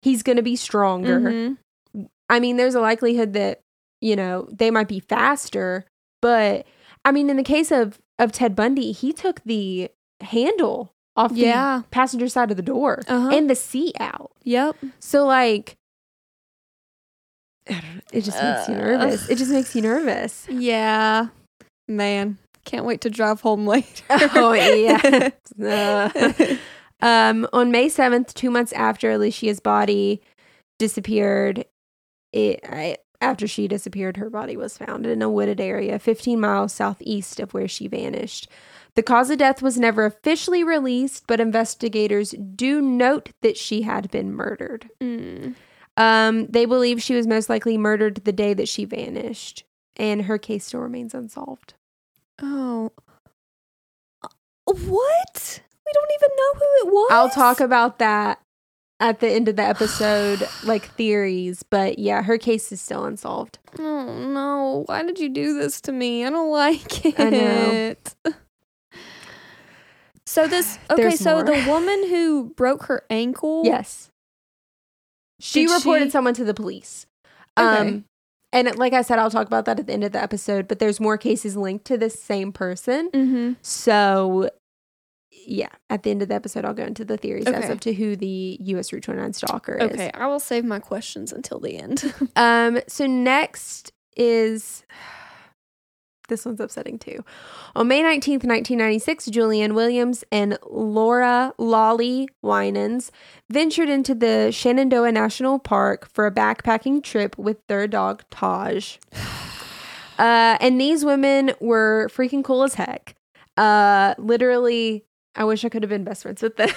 he's 0.02 0.22
going 0.22 0.36
to 0.36 0.42
be 0.42 0.56
stronger. 0.56 1.20
Mhm. 1.20 1.56
I 2.28 2.40
mean, 2.40 2.56
there's 2.56 2.74
a 2.74 2.80
likelihood 2.80 3.32
that, 3.32 3.60
you 4.00 4.14
know, 4.16 4.48
they 4.52 4.70
might 4.70 4.88
be 4.88 5.00
faster, 5.00 5.86
but 6.20 6.66
I 7.04 7.12
mean, 7.12 7.30
in 7.30 7.36
the 7.36 7.42
case 7.42 7.70
of, 7.72 7.98
of 8.18 8.32
Ted 8.32 8.54
Bundy, 8.54 8.92
he 8.92 9.12
took 9.12 9.40
the 9.44 9.88
handle 10.20 10.92
off 11.16 11.32
Yeah. 11.32 11.78
the 11.78 11.84
passenger 11.88 12.28
side 12.28 12.50
of 12.50 12.56
the 12.56 12.62
door 12.62 13.02
Uh-huh. 13.08 13.30
and 13.32 13.48
the 13.48 13.54
seat 13.54 13.96
out. 13.98 14.32
Yep. 14.44 14.76
So, 15.00 15.24
like, 15.26 15.46
I 15.46 15.56
don't 15.56 15.74
know, 15.74 15.77
it 18.12 18.22
just 18.22 18.42
makes 18.42 18.68
you 18.68 18.74
nervous. 18.74 19.28
It 19.28 19.36
just 19.38 19.50
makes 19.50 19.74
you 19.74 19.82
nervous. 19.82 20.46
Yeah. 20.48 21.28
Man, 21.86 22.38
can't 22.64 22.84
wait 22.84 23.00
to 23.02 23.10
drive 23.10 23.40
home 23.40 23.66
later. 23.66 24.04
Oh, 24.10 24.52
yeah. 24.52 25.30
Uh, 25.60 26.56
um, 27.00 27.48
on 27.52 27.72
May 27.72 27.88
7th, 27.88 28.32
two 28.34 28.50
months 28.50 28.72
after 28.72 29.10
Alicia's 29.10 29.58
body 29.58 30.20
disappeared, 30.78 31.64
it, 32.32 32.60
I, 32.62 32.98
after 33.20 33.48
she 33.48 33.66
disappeared, 33.66 34.18
her 34.18 34.30
body 34.30 34.56
was 34.56 34.78
found 34.78 35.04
in 35.04 35.20
a 35.20 35.28
wooded 35.28 35.60
area 35.60 35.98
15 35.98 36.38
miles 36.38 36.72
southeast 36.72 37.40
of 37.40 37.54
where 37.54 37.66
she 37.66 37.88
vanished. 37.88 38.48
The 38.94 39.02
cause 39.02 39.30
of 39.30 39.38
death 39.38 39.62
was 39.62 39.78
never 39.78 40.04
officially 40.04 40.62
released, 40.62 41.24
but 41.26 41.40
investigators 41.40 42.34
do 42.54 42.80
note 42.80 43.30
that 43.42 43.56
she 43.56 43.82
had 43.82 44.10
been 44.10 44.32
murdered. 44.32 44.90
Mm. 45.00 45.54
Um, 45.98 46.46
they 46.46 46.64
believe 46.64 47.02
she 47.02 47.14
was 47.14 47.26
most 47.26 47.48
likely 47.48 47.76
murdered 47.76 48.22
the 48.24 48.32
day 48.32 48.54
that 48.54 48.68
she 48.68 48.84
vanished, 48.84 49.64
and 49.96 50.22
her 50.22 50.38
case 50.38 50.66
still 50.66 50.80
remains 50.80 51.12
unsolved. 51.12 51.74
Oh. 52.40 52.92
Uh, 54.22 54.28
What? 54.64 55.60
We 55.84 55.92
don't 55.92 56.10
even 56.14 56.36
know 56.36 56.52
who 56.54 56.88
it 56.88 56.92
was. 56.92 57.08
I'll 57.10 57.30
talk 57.30 57.60
about 57.60 57.98
that 57.98 58.40
at 59.00 59.20
the 59.20 59.28
end 59.28 59.48
of 59.48 59.56
the 59.56 59.62
episode, 59.62 60.46
like 60.64 60.86
theories, 60.94 61.64
but 61.64 61.98
yeah, 61.98 62.22
her 62.22 62.38
case 62.38 62.70
is 62.70 62.80
still 62.80 63.04
unsolved. 63.04 63.58
Oh 63.78 64.04
no! 64.28 64.84
Why 64.86 65.02
did 65.02 65.18
you 65.18 65.28
do 65.28 65.58
this 65.58 65.80
to 65.82 65.92
me? 65.92 66.24
I 66.24 66.30
don't 66.30 66.50
like 66.50 67.04
it. 67.06 67.18
I 67.18 67.30
know. 67.30 67.94
So 70.26 70.46
this 70.46 70.78
okay. 70.90 71.02
There's 71.02 71.18
so 71.20 71.36
more. 71.36 71.44
the 71.44 71.64
woman 71.66 72.08
who 72.08 72.52
broke 72.54 72.84
her 72.84 73.02
ankle. 73.08 73.62
Yes. 73.64 74.10
She 75.40 75.66
Did 75.66 75.74
reported 75.74 76.04
she- 76.06 76.10
someone 76.10 76.34
to 76.34 76.44
the 76.44 76.54
police. 76.54 77.06
Okay. 77.58 77.66
Um, 77.88 78.04
and 78.52 78.76
like 78.78 78.92
I 78.94 79.02
said, 79.02 79.18
I'll 79.18 79.30
talk 79.30 79.46
about 79.46 79.66
that 79.66 79.78
at 79.78 79.86
the 79.86 79.92
end 79.92 80.04
of 80.04 80.12
the 80.12 80.22
episode, 80.22 80.68
but 80.68 80.78
there's 80.78 81.00
more 81.00 81.18
cases 81.18 81.56
linked 81.56 81.84
to 81.86 81.98
this 81.98 82.20
same 82.20 82.50
person. 82.50 83.10
Mm-hmm. 83.12 83.52
So, 83.60 84.48
yeah, 85.30 85.68
at 85.90 86.02
the 86.02 86.10
end 86.10 86.22
of 86.22 86.28
the 86.28 86.34
episode, 86.34 86.64
I'll 86.64 86.72
go 86.74 86.84
into 86.84 87.04
the 87.04 87.16
theories 87.18 87.46
as 87.46 87.64
Okay. 87.64 87.72
up 87.72 87.80
to 87.80 87.92
who 87.92 88.16
the 88.16 88.56
US 88.60 88.92
Route 88.92 89.02
29 89.02 89.32
stalker 89.34 89.74
is. 89.74 89.92
Okay, 89.92 90.10
I 90.14 90.26
will 90.28 90.40
save 90.40 90.64
my 90.64 90.78
questions 90.78 91.32
until 91.32 91.60
the 91.60 91.76
end. 91.78 92.12
Um, 92.36 92.80
so 92.88 93.06
next 93.06 93.92
is 94.16 94.84
this 96.28 96.44
one's 96.44 96.60
upsetting 96.60 96.98
too. 96.98 97.24
On 97.74 97.88
May 97.88 98.02
19th, 98.02 98.44
1996, 98.44 99.28
Julianne 99.28 99.74
Williams 99.74 100.24
and 100.30 100.58
Laura 100.70 101.52
Lolly 101.58 102.28
Winans 102.42 103.10
ventured 103.50 103.88
into 103.88 104.14
the 104.14 104.50
Shenandoah 104.52 105.12
National 105.12 105.58
Park 105.58 106.08
for 106.12 106.26
a 106.26 106.30
backpacking 106.30 107.02
trip 107.02 107.36
with 107.36 107.66
their 107.66 107.86
dog 107.86 108.22
Taj. 108.30 108.98
Uh, 110.18 110.58
and 110.60 110.80
these 110.80 111.04
women 111.04 111.52
were 111.60 112.10
freaking 112.12 112.42
cool 112.42 112.64
as 112.64 112.74
heck. 112.74 113.14
Uh, 113.56 114.16
literally, 114.18 115.04
I 115.36 115.44
wish 115.44 115.64
I 115.64 115.68
could 115.68 115.84
have 115.84 115.90
been 115.90 116.02
best 116.02 116.22
friends 116.22 116.42
with 116.42 116.56
them 116.56 116.70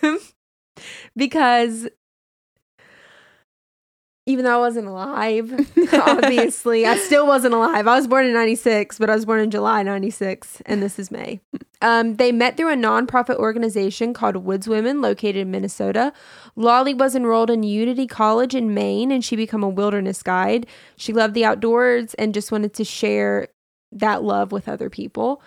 because 1.16 1.88
even 4.26 4.44
though 4.44 4.54
I 4.54 4.58
wasn't 4.58 4.88
alive, 4.88 5.52
obviously, 5.92 6.86
I 6.86 6.96
still 6.96 7.26
wasn't 7.26 7.52
alive. 7.52 7.86
I 7.86 7.96
was 7.96 8.06
born 8.06 8.24
in 8.24 8.32
96, 8.32 8.98
but 8.98 9.10
I 9.10 9.14
was 9.14 9.26
born 9.26 9.40
in 9.40 9.50
July 9.50 9.82
96, 9.82 10.62
and 10.64 10.82
this 10.82 10.98
is 10.98 11.10
May. 11.10 11.40
Um, 11.82 12.16
they 12.16 12.32
met 12.32 12.56
through 12.56 12.72
a 12.72 12.76
nonprofit 12.76 13.36
organization 13.36 14.14
called 14.14 14.36
Woods 14.36 14.66
Women 14.66 15.02
located 15.02 15.36
in 15.36 15.50
Minnesota. 15.50 16.14
Lolly 16.56 16.94
was 16.94 17.14
enrolled 17.14 17.50
in 17.50 17.62
Unity 17.62 18.06
College 18.06 18.54
in 18.54 18.72
Maine, 18.72 19.10
and 19.12 19.22
she 19.22 19.36
became 19.36 19.62
a 19.62 19.68
wilderness 19.68 20.22
guide. 20.22 20.66
She 20.96 21.12
loved 21.12 21.34
the 21.34 21.44
outdoors 21.44 22.14
and 22.14 22.32
just 22.32 22.50
wanted 22.50 22.72
to 22.74 22.84
share 22.84 23.48
that 23.92 24.22
love 24.22 24.52
with 24.52 24.68
other 24.68 24.88
people. 24.88 25.42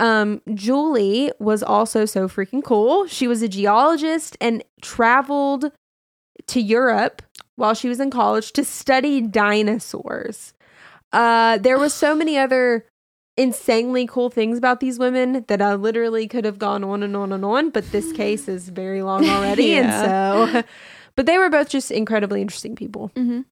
Um, 0.00 0.42
Julie 0.52 1.30
was 1.38 1.62
also 1.62 2.04
so 2.04 2.28
freaking 2.28 2.62
cool. 2.62 3.06
She 3.06 3.28
was 3.28 3.40
a 3.42 3.48
geologist 3.48 4.36
and 4.40 4.64
traveled 4.82 5.70
to 6.48 6.60
Europe 6.60 7.22
while 7.56 7.74
she 7.74 7.88
was 7.88 8.00
in 8.00 8.10
college 8.10 8.52
to 8.52 8.64
study 8.64 9.20
dinosaurs. 9.20 10.54
Uh, 11.12 11.58
there 11.58 11.78
was 11.78 11.92
so 11.92 12.14
many 12.14 12.36
other 12.38 12.84
insanely 13.36 14.06
cool 14.06 14.30
things 14.30 14.56
about 14.56 14.80
these 14.80 14.98
women 14.98 15.44
that 15.48 15.60
I 15.60 15.74
literally 15.74 16.26
could 16.26 16.44
have 16.44 16.58
gone 16.58 16.82
on 16.84 17.02
and 17.02 17.16
on 17.16 17.32
and 17.32 17.44
on, 17.44 17.70
but 17.70 17.90
this 17.92 18.12
case 18.12 18.48
is 18.48 18.68
very 18.70 19.02
long 19.02 19.24
already, 19.28 19.74
and 19.74 19.92
so. 19.92 20.62
But 21.16 21.24
they 21.24 21.38
were 21.38 21.48
both 21.48 21.70
just 21.70 21.90
incredibly 21.90 22.42
interesting 22.42 22.76
people. 22.76 23.10
Mhm. 23.16 23.46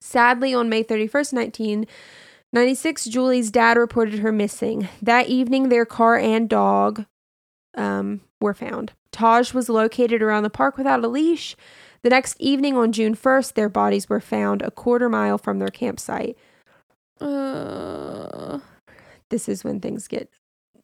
Sadly, 0.00 0.54
on 0.54 0.70
May 0.70 0.82
31st, 0.82 1.34
1996, 1.34 3.04
Julie's 3.04 3.50
dad 3.50 3.76
reported 3.76 4.20
her 4.20 4.32
missing. 4.32 4.88
That 5.02 5.28
evening, 5.28 5.68
their 5.68 5.84
car 5.84 6.16
and 6.16 6.48
dog 6.48 7.04
um, 7.74 8.22
were 8.40 8.54
found. 8.54 8.92
Taj 9.10 9.52
was 9.52 9.68
located 9.68 10.22
around 10.22 10.42
the 10.44 10.50
park 10.50 10.78
without 10.78 11.04
a 11.04 11.08
leash. 11.08 11.54
The 12.02 12.10
next 12.10 12.40
evening, 12.40 12.76
on 12.76 12.92
June 12.92 13.14
1st, 13.14 13.54
their 13.54 13.68
bodies 13.68 14.08
were 14.08 14.20
found 14.20 14.62
a 14.62 14.70
quarter 14.70 15.08
mile 15.08 15.38
from 15.38 15.58
their 15.58 15.68
campsite. 15.68 16.36
Uh, 17.20 18.58
This 19.30 19.48
is 19.48 19.64
when 19.64 19.80
things 19.80 20.08
get 20.08 20.28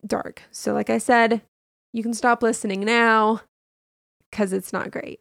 dark. 0.07 0.43
So, 0.51 0.73
like 0.73 0.91
I 0.91 0.99
said, 0.99 1.43
you 1.93 2.03
can 2.03 2.15
stop 2.15 2.43
listening 2.43 2.81
now 2.81 3.43
because 4.31 4.53
it's 4.53 4.73
not 4.73 4.91
great. 4.91 5.21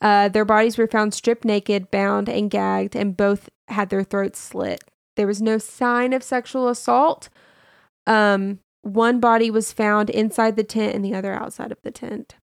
Uh, 0.00 0.28
their 0.28 0.46
bodies 0.46 0.78
were 0.78 0.86
found 0.86 1.12
stripped 1.12 1.44
naked, 1.44 1.90
bound, 1.90 2.28
and 2.28 2.50
gagged, 2.50 2.96
and 2.96 3.16
both 3.16 3.50
had 3.68 3.90
their 3.90 4.02
throats 4.02 4.38
slit. 4.38 4.82
There 5.16 5.26
was 5.26 5.42
no 5.42 5.58
sign 5.58 6.12
of 6.14 6.22
sexual 6.22 6.68
assault. 6.68 7.28
Um, 8.06 8.60
one 8.82 9.20
body 9.20 9.50
was 9.50 9.72
found 9.72 10.08
inside 10.08 10.56
the 10.56 10.64
tent 10.64 10.94
and 10.94 11.04
the 11.04 11.14
other 11.14 11.34
outside 11.34 11.70
of 11.70 11.82
the 11.82 11.90
tent. 11.90 12.36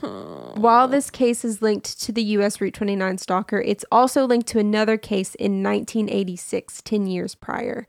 While 0.00 0.88
this 0.88 1.10
case 1.10 1.44
is 1.44 1.62
linked 1.62 2.00
to 2.02 2.12
the 2.12 2.22
U.S. 2.22 2.60
Route 2.60 2.74
29 2.74 3.18
stalker, 3.18 3.60
it's 3.60 3.84
also 3.90 4.26
linked 4.26 4.46
to 4.48 4.58
another 4.58 4.96
case 4.96 5.34
in 5.34 5.62
1986, 5.62 6.82
10 6.82 7.06
years 7.06 7.34
prior. 7.34 7.86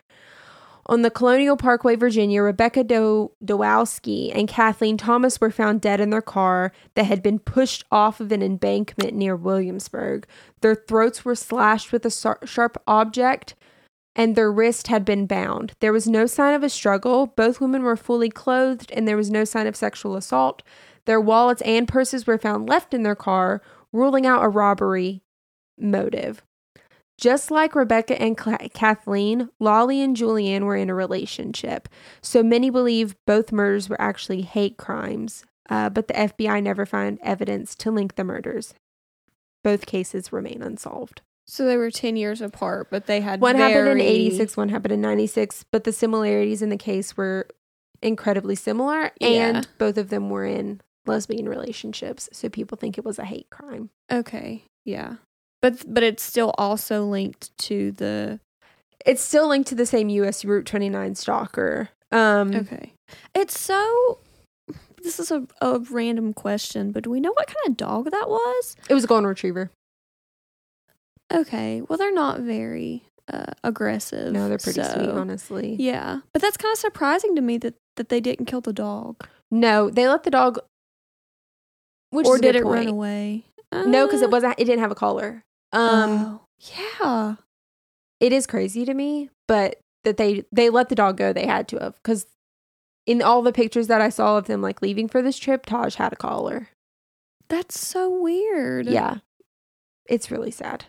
On 0.87 1.01
the 1.01 1.09
Colonial 1.09 1.57
Parkway, 1.57 1.95
Virginia, 1.95 2.43
Rebecca 2.43 2.83
Do- 2.83 3.31
Dowowski 3.43 4.31
and 4.35 4.47
Kathleen 4.47 4.97
Thomas 4.97 5.41
were 5.41 5.49
found 5.49 5.81
dead 5.81 5.99
in 5.99 6.11
their 6.11 6.21
car 6.21 6.71
that 6.93 7.05
had 7.05 7.23
been 7.23 7.39
pushed 7.39 7.83
off 7.91 8.19
of 8.19 8.31
an 8.31 8.43
embankment 8.43 9.13
near 9.15 9.35
Williamsburg. 9.35 10.27
Their 10.61 10.75
throats 10.75 11.25
were 11.25 11.35
slashed 11.35 11.91
with 11.91 12.05
a 12.05 12.11
sar- 12.11 12.39
sharp 12.45 12.77
object, 12.85 13.55
and 14.15 14.35
their 14.35 14.51
wrist 14.51 14.87
had 14.87 15.05
been 15.05 15.25
bound. 15.25 15.73
There 15.79 15.91
was 15.91 16.07
no 16.07 16.27
sign 16.27 16.53
of 16.53 16.63
a 16.63 16.69
struggle. 16.69 17.25
Both 17.27 17.59
women 17.59 17.81
were 17.81 17.97
fully 17.97 18.29
clothed, 18.29 18.91
and 18.91 19.07
there 19.07 19.17
was 19.17 19.31
no 19.31 19.43
sign 19.43 19.65
of 19.65 19.75
sexual 19.75 20.15
assault. 20.15 20.61
Their 21.05 21.21
wallets 21.21 21.61
and 21.63 21.87
purses 21.87 22.25
were 22.27 22.37
found 22.37 22.67
left 22.67 22.93
in 22.93 23.03
their 23.03 23.15
car, 23.15 23.61
ruling 23.91 24.25
out 24.25 24.43
a 24.43 24.49
robbery 24.49 25.21
motive. 25.77 26.41
Just 27.17 27.49
like 27.49 27.75
Rebecca 27.75 28.21
and 28.21 28.35
Cla- 28.37 28.69
Kathleen, 28.73 29.49
Lolly 29.59 30.01
and 30.01 30.17
Julianne 30.17 30.63
were 30.63 30.75
in 30.75 30.89
a 30.89 30.95
relationship. 30.95 31.87
So 32.21 32.43
many 32.43 32.69
believe 32.69 33.15
both 33.25 33.51
murders 33.53 33.87
were 33.87 34.01
actually 34.01 34.41
hate 34.41 34.75
crimes, 34.77 35.45
uh, 35.69 35.89
but 35.89 36.07
the 36.09 36.13
FBI 36.13 36.61
never 36.61 36.85
found 36.85 37.19
evidence 37.23 37.73
to 37.75 37.91
link 37.91 38.15
the 38.15 38.25
murders. 38.25 38.73
Both 39.63 39.85
cases 39.85 40.33
remain 40.33 40.61
unsolved. 40.61 41.21
so 41.47 41.63
they 41.65 41.77
were 41.77 41.91
ten 41.91 42.15
years 42.17 42.41
apart, 42.41 42.87
but 42.89 43.05
they 43.05 43.21
had 43.21 43.39
One 43.39 43.55
happened 43.55 43.87
in 43.87 44.01
86, 44.01 44.57
one 44.57 44.69
happened 44.69 44.91
in 44.93 45.01
96, 45.01 45.63
but 45.71 45.83
the 45.85 45.93
similarities 45.93 46.61
in 46.63 46.69
the 46.69 46.77
case 46.77 47.15
were 47.15 47.47
incredibly 48.01 48.55
similar, 48.55 49.11
and 49.21 49.57
Yeah. 49.57 49.61
both 49.77 49.97
of 49.97 50.09
them 50.09 50.29
were 50.31 50.45
in 50.45 50.81
lesbian 51.05 51.47
relationships. 51.49 52.29
So 52.31 52.49
people 52.49 52.77
think 52.77 52.97
it 52.97 53.05
was 53.05 53.19
a 53.19 53.25
hate 53.25 53.49
crime. 53.49 53.89
Okay, 54.11 54.63
yeah, 54.85 55.15
but 55.61 55.83
but 55.93 56.03
it's 56.03 56.23
still 56.23 56.53
also 56.57 57.05
linked 57.05 57.55
to 57.59 57.91
the 57.91 58.39
It's 59.05 59.21
still 59.21 59.47
linked 59.47 59.69
to 59.69 59.75
the 59.75 59.85
same 59.85 60.09
US 60.09 60.43
Route 60.45 60.65
29 60.65 61.15
stalker. 61.15 61.89
Um, 62.11 62.53
Okay. 62.55 62.93
It's 63.33 63.59
so. 63.59 64.19
This 65.03 65.19
is 65.19 65.29
a, 65.29 65.45
a 65.61 65.77
random 65.91 66.33
question, 66.33 66.91
but 66.91 67.03
do 67.03 67.11
we 67.11 67.19
know 67.19 67.31
what 67.33 67.45
kind 67.45 67.67
of 67.67 67.77
dog 67.77 68.09
that 68.09 68.27
was? 68.27 68.75
It 68.89 68.95
was 68.95 69.03
a 69.03 69.07
golden 69.07 69.27
retriever. 69.27 69.69
Okay. 71.31 71.81
Well, 71.81 71.97
they're 71.97 72.13
not 72.13 72.39
very 72.39 73.03
uh, 73.31 73.53
aggressive. 73.63 74.33
No, 74.33 74.47
they're 74.49 74.57
pretty 74.57 74.83
sweet, 74.83 75.09
honestly. 75.09 75.75
Yeah, 75.79 76.21
but 76.33 76.41
that's 76.41 76.57
kind 76.57 76.71
of 76.73 76.79
surprising 76.79 77.35
to 77.35 77.41
me 77.41 77.57
that 77.59 77.75
that 77.97 78.09
they 78.09 78.19
didn't 78.19 78.45
kill 78.47 78.61
the 78.61 78.73
dog, 78.73 79.25
No, 79.51 79.89
they 79.89 80.07
let 80.07 80.23
the 80.23 80.29
dog. 80.31 80.59
Which 82.15 82.27
or 82.27 82.37
did 82.37 82.55
it 82.55 82.63
run 82.63 82.77
point. 82.85 82.89
away? 82.89 83.45
No, 83.71 84.05
because 84.07 84.21
Uh, 84.21 84.25
it 84.25 84.31
wasn't. 84.31 84.55
It 84.59 84.65
didn't 84.65 84.79
have 84.79 84.91
a 84.91 84.95
collar. 84.95 85.43
Um, 85.73 86.39
oh, 86.41 86.41
yeah. 87.03 87.35
it 88.19 88.31
is 88.31 88.47
crazy 88.47 88.85
to 88.85 88.93
me, 88.93 89.29
but 89.47 89.79
that 90.03 90.17
they 90.17 90.45
they 90.51 90.69
let 90.69 90.89
the 90.89 90.95
dog 90.95 91.17
go. 91.17 91.33
They 91.33 91.45
had 91.45 91.67
to 91.69 91.77
have 91.79 91.95
because 91.95 92.25
in 93.05 93.21
all 93.21 93.41
the 93.41 93.51
pictures 93.51 93.87
that 93.87 94.01
I 94.01 94.09
saw 94.09 94.37
of 94.37 94.45
them 94.47 94.61
like 94.61 94.81
leaving 94.81 95.07
for 95.07 95.21
this 95.21 95.37
trip, 95.37 95.65
Taj 95.65 95.95
had 95.95 96.13
a 96.13 96.15
collar. 96.15 96.69
That's 97.49 97.79
so 97.79 98.09
weird. 98.09 98.85
Yeah, 98.87 99.17
it's 100.07 100.31
really 100.31 100.51
sad. 100.51 100.85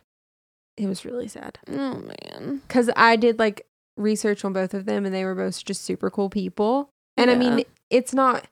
It 0.77 0.87
was 0.87 1.05
really 1.07 1.27
sad 1.29 1.59
Oh 1.69 2.03
man. 2.23 2.61
because 2.69 2.91
I 2.97 3.17
did 3.17 3.39
like 3.39 3.67
research 3.97 4.45
on 4.45 4.53
both 4.53 4.75
of 4.75 4.85
them, 4.85 5.05
and 5.05 5.15
they 5.15 5.25
were 5.25 5.35
both 5.35 5.65
just 5.65 5.83
super 5.83 6.11
cool 6.11 6.31
people. 6.31 6.91
And 7.17 7.31
I 7.31 7.35
mean, 7.35 7.65
it's 7.91 8.13
not 8.15 8.47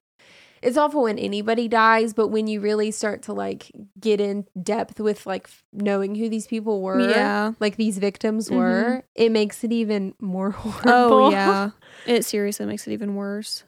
it's 0.65 0.77
awful 0.77 1.03
when 1.03 1.19
anybody 1.19 1.69
dies, 1.69 2.13
but 2.15 2.29
when 2.29 2.47
you 2.47 2.61
really 2.61 2.91
start 2.91 3.23
to 3.23 3.33
like 3.33 3.71
get 4.01 4.21
in 4.21 4.47
depth 4.63 4.99
with 4.99 5.27
like 5.27 5.49
knowing 5.73 6.15
who 6.15 6.29
these 6.29 6.47
people 6.47 6.81
were, 6.83 7.11
Yeah. 7.11 7.53
like 7.61 7.77
these 7.77 7.99
victims 7.99 8.49
Mhm. 8.49 8.57
were, 8.57 9.05
it 9.15 9.31
makes 9.31 9.63
it 9.63 9.73
even 9.73 10.15
more 10.21 10.51
horrible. 10.63 10.91
Oh 11.27 11.31
yeah. 11.31 11.71
It 12.07 12.25
seriously 12.25 12.67
makes 12.67 12.87
it 12.87 12.93
even 12.93 13.15
worse. 13.15 13.65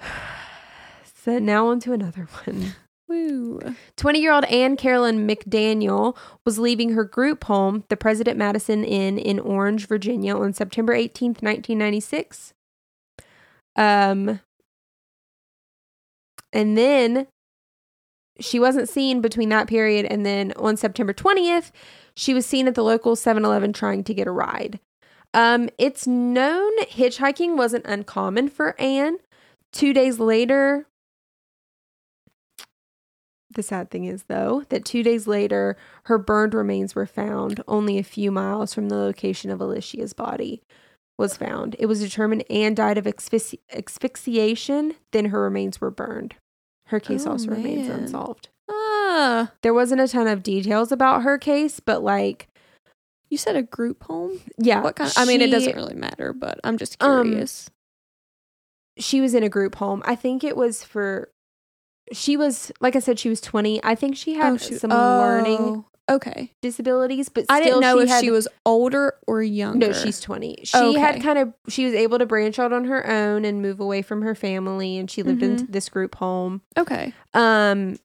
so 1.24 1.38
now 1.38 1.68
on 1.68 1.80
to 1.80 1.92
another 1.92 2.28
one. 2.44 2.74
Woo. 3.08 3.60
20 3.96 4.20
year 4.20 4.32
old 4.32 4.44
Anne 4.46 4.76
Carolyn 4.76 5.26
McDaniel 5.28 6.16
was 6.46 6.58
leaving 6.58 6.90
her 6.94 7.04
group 7.04 7.44
home, 7.44 7.84
the 7.90 7.96
President 7.96 8.38
Madison 8.38 8.84
Inn 8.84 9.18
in 9.18 9.38
Orange, 9.38 9.86
Virginia, 9.86 10.34
on 10.36 10.52
September 10.54 10.94
18th, 10.94 11.42
1996. 11.42 12.54
Um, 13.76 14.40
and 16.52 16.76
then 16.76 17.26
she 18.40 18.58
wasn't 18.58 18.88
seen 18.88 19.20
between 19.20 19.48
that 19.50 19.68
period 19.68 20.06
and 20.06 20.24
then 20.24 20.52
on 20.56 20.76
September 20.76 21.12
20th, 21.12 21.70
she 22.14 22.34
was 22.34 22.46
seen 22.46 22.66
at 22.66 22.74
the 22.74 22.82
local 22.82 23.14
7 23.16 23.44
Eleven 23.44 23.72
trying 23.72 24.04
to 24.04 24.14
get 24.14 24.26
a 24.26 24.32
ride. 24.32 24.80
Um, 25.34 25.68
it's 25.78 26.06
known 26.06 26.72
hitchhiking 26.82 27.56
wasn't 27.56 27.86
uncommon 27.86 28.48
for 28.48 28.78
Anne. 28.80 29.18
Two 29.72 29.94
days 29.94 30.18
later, 30.18 30.86
the 33.54 33.62
sad 33.62 33.90
thing 33.90 34.04
is, 34.04 34.24
though, 34.24 34.64
that 34.68 34.84
two 34.84 35.02
days 35.02 35.26
later, 35.26 35.76
her 36.04 36.18
burned 36.18 36.54
remains 36.54 36.94
were 36.94 37.06
found 37.06 37.62
only 37.68 37.98
a 37.98 38.02
few 38.02 38.30
miles 38.30 38.74
from 38.74 38.88
the 38.88 38.96
location 38.96 39.50
of 39.50 39.60
Alicia's 39.60 40.12
body 40.12 40.62
was 41.18 41.36
found. 41.36 41.76
It 41.78 41.86
was 41.86 42.00
determined 42.00 42.44
Anne 42.50 42.74
died 42.74 42.98
of 42.98 43.04
asphyxi- 43.04 43.60
asphyxiation, 43.72 44.94
then 45.12 45.26
her 45.26 45.40
remains 45.42 45.80
were 45.80 45.90
burned. 45.90 46.34
Her 46.92 47.00
case 47.00 47.26
Oh, 47.26 47.30
also 47.32 47.48
remains 47.48 47.88
unsolved. 47.88 48.50
Ah. 48.70 49.50
There 49.62 49.72
wasn't 49.74 50.02
a 50.02 50.06
ton 50.08 50.26
of 50.28 50.42
details 50.42 50.92
about 50.92 51.22
her 51.22 51.38
case, 51.38 51.80
but 51.80 52.02
like, 52.04 52.48
You 53.30 53.38
said 53.38 53.56
a 53.56 53.62
group 53.62 54.04
home? 54.04 54.40
yeah. 54.58 54.82
What 54.82 54.96
kind 54.96 55.10
I 55.16 55.24
mean 55.24 55.40
it 55.40 55.50
doesn't 55.50 55.74
really 55.74 55.94
matter, 55.94 56.32
but 56.34 56.60
I'm 56.62 56.76
just 56.76 57.02
Um, 57.02 57.28
curious. 57.28 57.70
She 58.98 59.22
was 59.22 59.34
in 59.34 59.42
a 59.42 59.48
group 59.48 59.76
home. 59.76 60.02
I 60.04 60.14
think 60.14 60.44
it 60.44 60.54
was 60.56 60.84
for. 60.84 61.30
She 62.12 62.36
was, 62.36 62.70
like 62.80 62.94
I 62.94 62.98
said, 62.98 63.18
she 63.18 63.30
was 63.30 63.40
20. 63.40 63.82
I 63.82 63.94
think 63.94 64.16
she 64.18 64.34
had 64.34 64.60
shoot. 64.60 64.80
some 64.80 64.90
learning 64.90 65.58
Oh, 65.60 65.84
Okay. 66.14 66.52
disabilities, 66.60 67.28
but 67.28 67.46
I 67.48 67.60
didn't 67.62 67.80
know 67.80 67.96
she 67.98 68.02
if 68.04 68.08
had, 68.08 68.20
she 68.24 68.30
was 68.30 68.46
older 68.66 69.14
or 69.26 69.42
younger. 69.42 69.88
No, 69.88 69.92
she's 69.92 70.20
20. 70.20 70.60
She 70.64 70.76
Okay. 70.76 70.98
had 70.98 71.22
kind 71.22 71.38
of 71.38 71.52
she 71.68 71.84
was 71.84 71.94
able 71.94 72.18
to 72.18 72.26
branch 72.26 72.58
out 72.58 72.72
on 72.72 72.84
her 72.84 73.08
own 73.08 73.44
and 73.44 73.60
move 73.62 73.80
away 73.80 74.02
from 74.02 74.22
her 74.22 74.34
family 74.34 74.98
and 74.98 75.10
she 75.10 75.22
lived 75.22 75.40
Mm-hmm. 75.42 75.64
in 75.64 75.70
this 75.70 75.88
group 75.88 76.14
home. 76.16 76.62
Okay. 76.78 77.12
Um 77.34 77.96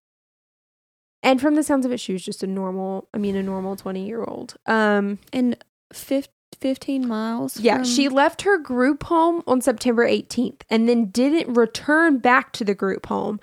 and 1.23 1.41
from 1.41 1.55
the 1.55 1.63
sounds 1.63 1.85
of 1.85 1.91
it 1.91 1.99
she 1.99 2.13
was 2.13 2.23
just 2.23 2.43
a 2.43 2.47
normal, 2.47 3.07
I 3.13 3.17
mean 3.17 3.35
a 3.35 3.43
normal 3.43 3.75
20-year-old. 3.75 4.55
Um 4.65 5.19
And 5.33 5.57
fif- 5.93 6.27
15 6.59 7.07
miles. 7.07 7.59
yeah, 7.59 7.77
from- 7.77 7.83
she 7.85 8.07
left 8.09 8.41
her 8.43 8.57
group 8.57 9.03
home 9.03 9.43
on 9.45 9.61
September 9.61 10.07
18th 10.07 10.61
and 10.69 10.87
then 10.89 11.05
didn't 11.11 11.53
return 11.53 12.17
back 12.19 12.51
to 12.53 12.63
the 12.63 12.73
group 12.73 13.07
home. 13.07 13.39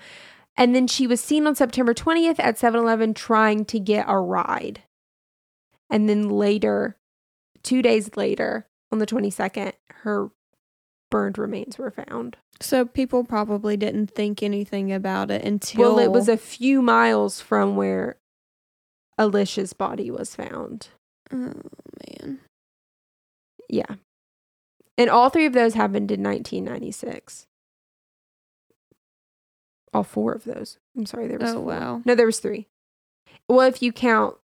And 0.57 0.73
then 0.73 0.87
she 0.87 1.05
was 1.05 1.21
seen 1.21 1.47
on 1.47 1.55
September 1.55 1.93
20th 1.93 2.39
at 2.39 2.57
7-Eleven 2.57 3.13
trying 3.13 3.65
to 3.65 3.79
get 3.79 4.05
a 4.07 4.17
ride. 4.17 4.83
And 5.89 6.07
then 6.07 6.29
later, 6.29 6.97
2 7.63 7.81
days 7.81 8.15
later, 8.15 8.67
on 8.91 8.99
the 8.99 9.05
22nd, 9.05 9.73
her 9.89 10.29
burned 11.11 11.37
remains 11.37 11.77
were 11.77 11.91
found. 11.91 12.37
So 12.61 12.85
people 12.85 13.25
probably 13.25 13.75
didn't 13.75 14.11
think 14.11 14.41
anything 14.41 14.93
about 14.93 15.29
it 15.29 15.43
until 15.43 15.95
Well, 15.95 15.99
it 15.99 16.11
was 16.11 16.29
a 16.29 16.37
few 16.37 16.81
miles 16.81 17.41
from 17.41 17.75
where 17.75 18.17
Alicia's 19.17 19.73
body 19.73 20.09
was 20.09 20.35
found. 20.35 20.87
Oh 21.33 21.53
man. 22.07 22.39
Yeah. 23.69 23.95
And 24.97 25.09
all 25.09 25.29
three 25.29 25.45
of 25.45 25.53
those 25.53 25.73
happened 25.73 26.11
in 26.11 26.23
1996. 26.23 27.47
All 29.95 30.03
four 30.03 30.33
of 30.33 30.43
those. 30.43 30.77
I'm 30.97 31.05
sorry, 31.05 31.27
there 31.27 31.39
was 31.39 31.51
Oh 31.51 31.53
four. 31.55 31.63
wow. 31.63 32.01
No, 32.05 32.15
there 32.15 32.25
was 32.25 32.39
three. 32.39 32.67
Well, 33.47 33.61
if 33.61 33.81
you 33.81 33.91
count 33.93 34.35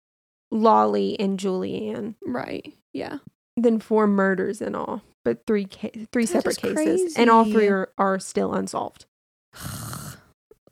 Lolly 0.52 1.18
and 1.18 1.38
Julianne, 1.38 2.14
Right. 2.24 2.72
Yeah. 2.92 3.18
then 3.56 3.80
four 3.80 4.06
murders 4.06 4.60
in 4.62 4.74
all, 4.76 5.02
but 5.24 5.44
three 5.46 5.64
ca- 5.66 6.06
three 6.12 6.24
That 6.24 6.32
separate 6.44 6.58
cases, 6.58 7.16
and 7.16 7.28
all 7.28 7.44
three 7.44 7.66
are, 7.68 7.90
are 7.98 8.18
still 8.20 8.54
unsolved. 8.54 9.06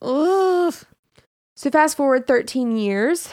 Ugh. 0.02 0.74
So 1.56 1.70
fast 1.70 1.96
forward 1.96 2.26
13 2.26 2.76
years. 2.76 3.30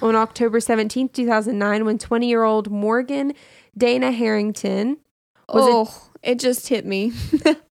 On 0.00 0.14
October 0.14 0.58
17th, 0.60 1.12
2009, 1.12 1.84
when 1.84 1.98
20 1.98 2.28
year 2.28 2.42
old 2.44 2.70
Morgan 2.70 3.34
Dana 3.76 4.10
Harrington 4.12 4.98
Was 5.48 5.64
oh, 5.88 6.02
it, 6.22 6.38
just 6.38 6.68
hit 6.68 6.86
me. 6.86 7.12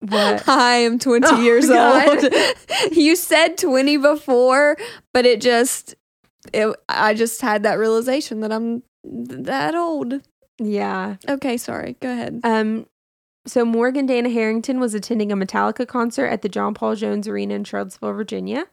What? 0.01 0.47
I 0.47 0.75
am 0.77 0.97
20 0.97 1.27
Oh, 1.27 1.41
years 1.41 1.67
God. 1.67 2.23
old. 2.23 2.33
you 2.91 3.15
said 3.15 3.57
20 3.57 3.97
before, 3.97 4.75
but 5.13 5.25
it 5.25 5.39
just 5.41 5.93
it, 6.53 6.73
I 6.87 7.13
just 7.13 7.41
had 7.41 7.61
that 7.63 7.77
realization 7.77 8.39
that 8.39 8.51
I'm 8.51 8.81
that 9.03 9.75
old. 9.75 10.21
Yeah. 10.57 11.17
Okay, 11.27 11.57
sorry. 11.57 11.95
Go 11.99 12.11
ahead. 12.11 12.39
Um, 12.43 12.87
so 13.45 13.65
Morgan 13.65 14.05
Dana 14.05 14.29
Harrington 14.29 14.79
was 14.79 14.93
attending 14.95 15.31
a 15.31 15.35
Metallica 15.37 15.85
concert 15.87 16.27
at 16.27 16.41
the 16.41 16.49
John 16.49 16.73
Paul 16.73 16.95
Jones 16.95 17.27
Arena 17.27 17.53
in 17.55 17.65
Charlottesville, 17.65 18.13
Virginia. 18.13 18.65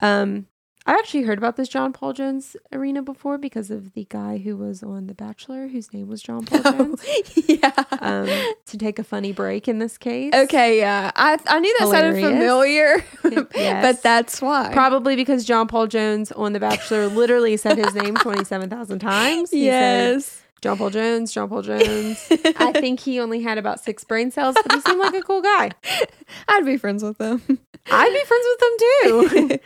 Um, 0.00 0.46
I 0.84 0.92
actually 0.94 1.22
heard 1.22 1.38
about 1.38 1.56
this 1.56 1.68
John 1.68 1.92
Paul 1.92 2.12
Jones 2.12 2.56
Arena 2.72 3.02
before 3.02 3.38
because 3.38 3.70
of 3.70 3.92
the 3.94 4.04
guy 4.10 4.38
who 4.38 4.56
was 4.56 4.82
on 4.82 5.06
The 5.06 5.14
Bachelor, 5.14 5.68
whose 5.68 5.92
name 5.92 6.08
was 6.08 6.22
John 6.22 6.44
Paul 6.44 6.62
Jones. 6.72 7.04
yeah. 7.46 7.70
Um, 8.00 8.26
to 8.66 8.76
take 8.78 8.98
a 8.98 9.04
funny 9.04 9.32
break 9.32 9.68
in 9.68 9.78
this 9.78 9.96
case. 9.96 10.34
okay, 10.34 10.78
yeah. 10.78 11.12
I 11.14 11.38
I 11.46 11.60
knew 11.60 11.76
that 11.78 11.88
sounded 11.88 12.20
familiar. 12.20 13.04
Yes. 13.54 13.82
But 13.84 14.02
that's 14.02 14.42
why. 14.42 14.70
Probably 14.72 15.14
because 15.14 15.44
John 15.44 15.68
Paul 15.68 15.86
Jones 15.86 16.32
on 16.32 16.52
The 16.52 16.60
Bachelor 16.60 17.06
literally 17.06 17.56
said 17.56 17.78
his 17.78 17.94
name 17.94 18.14
27,000 18.16 18.98
times. 18.98 19.50
He 19.50 19.66
said, 19.66 20.12
yes. 20.14 20.41
John 20.62 20.78
Paul 20.78 20.90
Jones, 20.90 21.32
John 21.32 21.48
Paul 21.48 21.62
Jones. 21.62 22.24
I 22.30 22.70
think 22.72 23.00
he 23.00 23.18
only 23.18 23.42
had 23.42 23.58
about 23.58 23.80
six 23.80 24.04
brain 24.04 24.30
cells, 24.30 24.54
but 24.62 24.72
he 24.72 24.80
seemed 24.80 25.00
like 25.00 25.14
a 25.14 25.20
cool 25.20 25.42
guy. 25.42 25.72
I'd 26.48 26.64
be 26.64 26.76
friends 26.76 27.02
with 27.02 27.18
them. 27.18 27.42
I'd 27.90 28.12
be 28.12 28.24
friends 28.24 28.46
with 28.48 29.40
them 29.40 29.58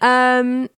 too. 0.00 0.06
um, 0.06 0.70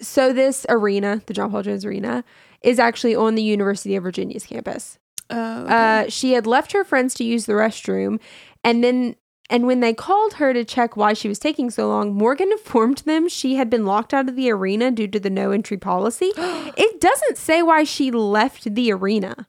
so 0.00 0.34
this 0.34 0.66
arena, 0.68 1.22
the 1.24 1.32
John 1.32 1.50
Paul 1.50 1.62
Jones 1.62 1.86
Arena, 1.86 2.24
is 2.60 2.78
actually 2.78 3.14
on 3.16 3.34
the 3.36 3.42
University 3.42 3.96
of 3.96 4.02
Virginia's 4.02 4.44
campus. 4.44 4.98
Oh, 5.30 5.62
okay. 5.62 5.74
Uh, 5.74 6.10
she 6.10 6.32
had 6.34 6.46
left 6.46 6.72
her 6.72 6.84
friends 6.84 7.14
to 7.14 7.24
use 7.24 7.46
the 7.46 7.54
restroom, 7.54 8.20
and 8.62 8.84
then 8.84 9.16
and 9.48 9.66
when 9.66 9.80
they 9.80 9.94
called 9.94 10.34
her 10.34 10.52
to 10.52 10.64
check 10.64 10.96
why 10.96 11.12
she 11.12 11.28
was 11.28 11.38
taking 11.38 11.70
so 11.70 11.88
long, 11.88 12.14
Morgan 12.14 12.50
informed 12.52 12.98
them 12.98 13.28
she 13.28 13.54
had 13.56 13.70
been 13.70 13.86
locked 13.86 14.12
out 14.12 14.28
of 14.28 14.36
the 14.36 14.50
arena 14.50 14.90
due 14.90 15.08
to 15.08 15.20
the 15.20 15.30
no 15.30 15.50
entry 15.50 15.76
policy. 15.76 16.32
it 16.36 17.00
doesn't 17.00 17.38
say 17.38 17.62
why 17.62 17.84
she 17.84 18.10
left 18.10 18.74
the 18.74 18.92
arena. 18.92 19.46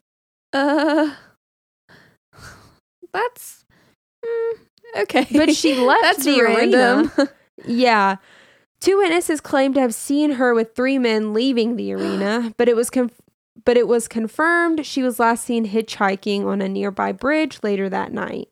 Uh, 0.54 1.14
that's 3.14 3.66
mm, 4.26 4.54
okay. 5.02 5.28
But 5.32 5.56
she 5.56 5.76
left 5.80 6.02
that's 6.02 6.26
the 6.26 6.42
random. 6.42 7.12
arena. 7.18 7.32
Yeah. 7.66 8.18
Two 8.80 8.98
witnesses 9.00 9.42
claimed 9.42 9.74
to 9.76 9.82
have 9.82 9.96
seen 9.96 10.34
her 10.34 10.54
with 10.54 10.76
three 10.76 11.00
men 11.00 11.34
leaving 11.34 11.76
the 11.76 11.92
arena, 11.96 12.54
but 12.58 12.70
it 12.70 12.76
was 12.76 12.92
conf- 12.92 13.20
but 13.66 13.78
it 13.78 13.88
was 13.88 14.08
confirmed 14.08 14.86
she 14.86 15.02
was 15.02 15.20
last 15.20 15.44
seen 15.44 15.68
hitchhiking 15.68 16.46
on 16.46 16.62
a 16.62 16.70
nearby 16.70 17.12
bridge 17.12 17.60
later 17.64 17.90
that 17.90 18.14
night. 18.14 18.48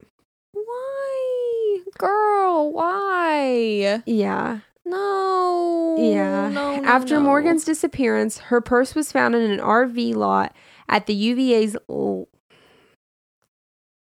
Girl? 1.97 2.71
Why? 2.71 4.03
Yeah. 4.05 4.59
No. 4.85 5.95
Yeah. 5.99 6.49
No. 6.49 6.75
no, 6.77 6.83
After 6.85 7.15
no. 7.15 7.21
Morgan's 7.21 7.63
disappearance, 7.63 8.37
her 8.37 8.61
purse 8.61 8.95
was 8.95 9.11
found 9.11 9.35
in 9.35 9.49
an 9.49 9.59
RV 9.59 10.15
lot 10.15 10.55
at 10.87 11.05
the 11.05 11.13
UVA's 11.13 11.75
L- 11.89 12.27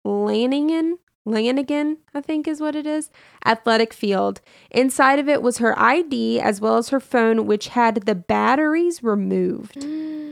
Lannigan, 0.04 0.98
Lannigan, 1.26 1.98
I 2.14 2.22
think 2.22 2.48
is 2.48 2.60
what 2.60 2.76
it 2.76 2.88
is, 2.88 3.12
athletic 3.46 3.94
field. 3.94 4.42
Inside 4.72 5.20
of 5.20 5.30
it 5.30 5.42
was 5.42 5.60
her 5.60 5.78
ID 5.78 6.40
as 6.40 6.60
well 6.60 6.78
as 6.78 6.90
her 6.90 7.00
phone, 7.00 7.46
which 7.46 7.70
had 7.70 7.96
the 7.96 8.16
batteries 8.16 9.04
removed. 9.04 9.86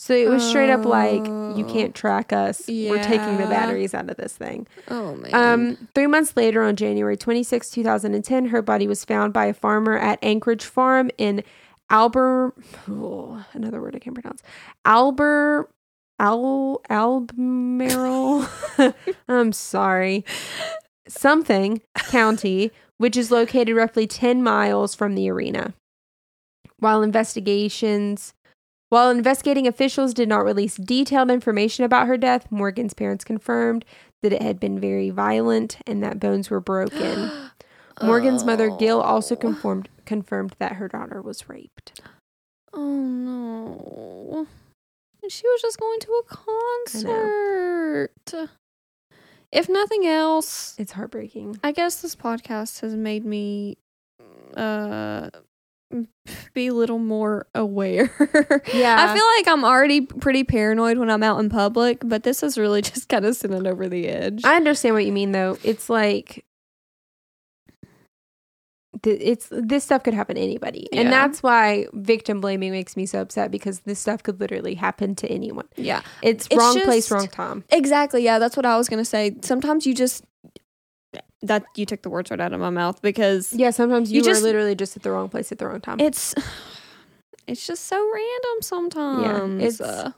So 0.00 0.14
it 0.14 0.28
was 0.28 0.48
straight 0.48 0.70
up 0.70 0.84
like, 0.84 1.26
you 1.26 1.64
Oh. 1.66 1.70
can't 1.72 1.92
track 1.94 2.32
us. 2.32 2.62
We're 2.68 3.02
taking 3.02 3.36
the 3.36 3.46
batteries 3.46 3.94
out 3.94 4.08
of 4.08 4.16
this 4.16 4.36
thing. 4.36 4.66
Oh 4.88 5.16
man. 5.16 5.34
Um, 5.34 5.88
three 5.94 6.06
months 6.06 6.36
later, 6.36 6.62
on 6.62 6.76
January 6.76 7.16
26, 7.16 7.70
2010, 7.70 8.46
her 8.46 8.62
body 8.62 8.86
was 8.86 9.04
found 9.04 9.32
by 9.32 9.46
a 9.46 9.52
farmer 9.54 9.98
at 9.98 10.18
Anchorage 10.22 10.64
Farm 10.64 11.10
in 11.18 11.42
Alber. 11.90 12.52
Oh, 12.88 13.44
another 13.54 13.80
word 13.80 13.96
I 13.96 13.98
can't 13.98 14.14
pronounce. 14.14 14.42
Alber. 14.86 15.64
Al 16.20 16.80
Albemarle. 16.90 18.48
I'm 19.28 19.52
sorry. 19.52 20.24
something 21.06 21.80
County, 21.96 22.70
which 22.98 23.16
is 23.16 23.30
located 23.30 23.74
roughly 23.76 24.06
10 24.06 24.42
miles 24.42 24.94
from 24.96 25.14
the 25.14 25.30
arena. 25.30 25.74
While 26.80 27.02
investigations 27.02 28.34
while 28.88 29.10
investigating 29.10 29.66
officials 29.66 30.14
did 30.14 30.28
not 30.28 30.44
release 30.44 30.76
detailed 30.76 31.30
information 31.30 31.84
about 31.84 32.06
her 32.06 32.16
death, 32.16 32.50
Morgan's 32.50 32.94
parents 32.94 33.24
confirmed 33.24 33.84
that 34.22 34.32
it 34.32 34.42
had 34.42 34.58
been 34.58 34.80
very 34.80 35.10
violent 35.10 35.78
and 35.86 36.02
that 36.02 36.18
bones 36.20 36.50
were 36.50 36.60
broken. 36.60 37.30
Morgan's 38.02 38.44
mother, 38.44 38.70
Gil, 38.78 39.00
also 39.00 39.34
Oh. 39.34 39.38
confirmed 39.38 39.88
confirmed 40.06 40.54
that 40.58 40.72
her 40.74 40.88
daughter 40.88 41.20
was 41.20 41.48
raped. 41.48 42.00
Oh 42.72 42.94
no. 43.02 44.46
She 45.28 45.46
was 45.46 45.60
just 45.60 45.78
going 45.78 46.00
to 46.00 46.12
a 46.12 46.22
concert. 46.34 48.12
If 49.52 49.68
nothing 49.68 50.06
else, 50.06 50.74
It's 50.78 50.92
heartbreaking. 50.92 51.58
I 51.62 51.72
guess 51.72 52.00
this 52.00 52.14
podcast 52.16 52.80
has 52.80 52.94
made 52.94 53.24
me 53.26 53.76
uh 54.56 55.28
be 56.54 56.66
a 56.66 56.74
little 56.74 56.98
more 56.98 57.46
aware. 57.54 58.10
Yeah. 58.74 58.96
I 59.10 59.14
feel 59.14 59.24
like 59.36 59.48
I'm 59.48 59.64
already 59.64 60.02
pretty 60.02 60.44
paranoid 60.44 60.98
when 60.98 61.10
I'm 61.10 61.22
out 61.22 61.40
in 61.40 61.48
public, 61.48 62.00
but 62.04 62.22
this 62.22 62.42
is 62.42 62.58
really 62.58 62.82
just 62.92 63.08
kind 63.08 63.24
of 63.24 63.34
sending 63.36 63.66
over 63.66 63.88
the 63.88 64.06
edge. 64.08 64.44
I 64.44 64.56
understand 64.56 64.94
what 64.94 65.04
you 65.06 65.12
mean 65.12 65.32
though. 65.32 65.56
It's 65.64 65.88
like 65.88 66.44
th- 69.02 69.20
it's 69.20 69.48
this 69.50 69.84
stuff 69.84 70.02
could 70.02 70.14
happen 70.14 70.36
to 70.36 70.42
anybody. 70.42 70.86
Yeah. 70.92 71.00
And 71.02 71.12
that's 71.12 71.42
why 71.42 71.86
victim 71.92 72.40
blaming 72.40 72.72
makes 72.72 72.96
me 72.96 73.06
so 73.06 73.20
upset 73.20 73.50
because 73.50 73.80
this 73.80 73.98
stuff 73.98 74.22
could 74.22 74.40
literally 74.40 74.74
happen 74.74 75.14
to 75.16 75.28
anyone. 75.28 75.66
yeah. 75.76 76.02
It's, 76.22 76.46
It's 76.46 76.56
wrong 76.56 76.80
place, 76.82 77.10
wrong 77.10 77.28
time. 77.28 77.64
Exactly. 77.70 78.22
Yeah, 78.22 78.38
that's 78.38 78.56
what 78.56 78.66
I 78.66 78.76
was 78.76 78.88
going 78.88 79.00
to 79.00 79.04
say. 79.08 79.36
Sometimes 79.42 79.86
you 79.86 79.94
just 79.94 80.24
that 81.42 81.64
you 81.76 81.86
took 81.86 82.02
the 82.02 82.10
words 82.10 82.30
right 82.30 82.40
out 82.40 82.52
of 82.52 82.60
my 82.60 82.70
mouth 82.70 83.00
because 83.02 83.52
Yeah, 83.52 83.70
sometimes 83.70 84.10
you, 84.10 84.18
You 84.18 84.24
just- 84.24 84.42
literally 84.42 84.74
just 84.74 84.96
at 84.96 85.02
the 85.02 85.10
wrong 85.10 85.28
place 85.28 85.52
at 85.52 85.58
the 85.58 85.66
wrong 85.66 85.80
time. 85.80 86.00
it's 86.00 86.34
it's 87.46 87.66
just 87.66 87.86
so 87.86 87.96
random 88.12 88.62
sometimes. 88.62 89.62
it's- 89.62 89.80
Uh, 89.80 90.12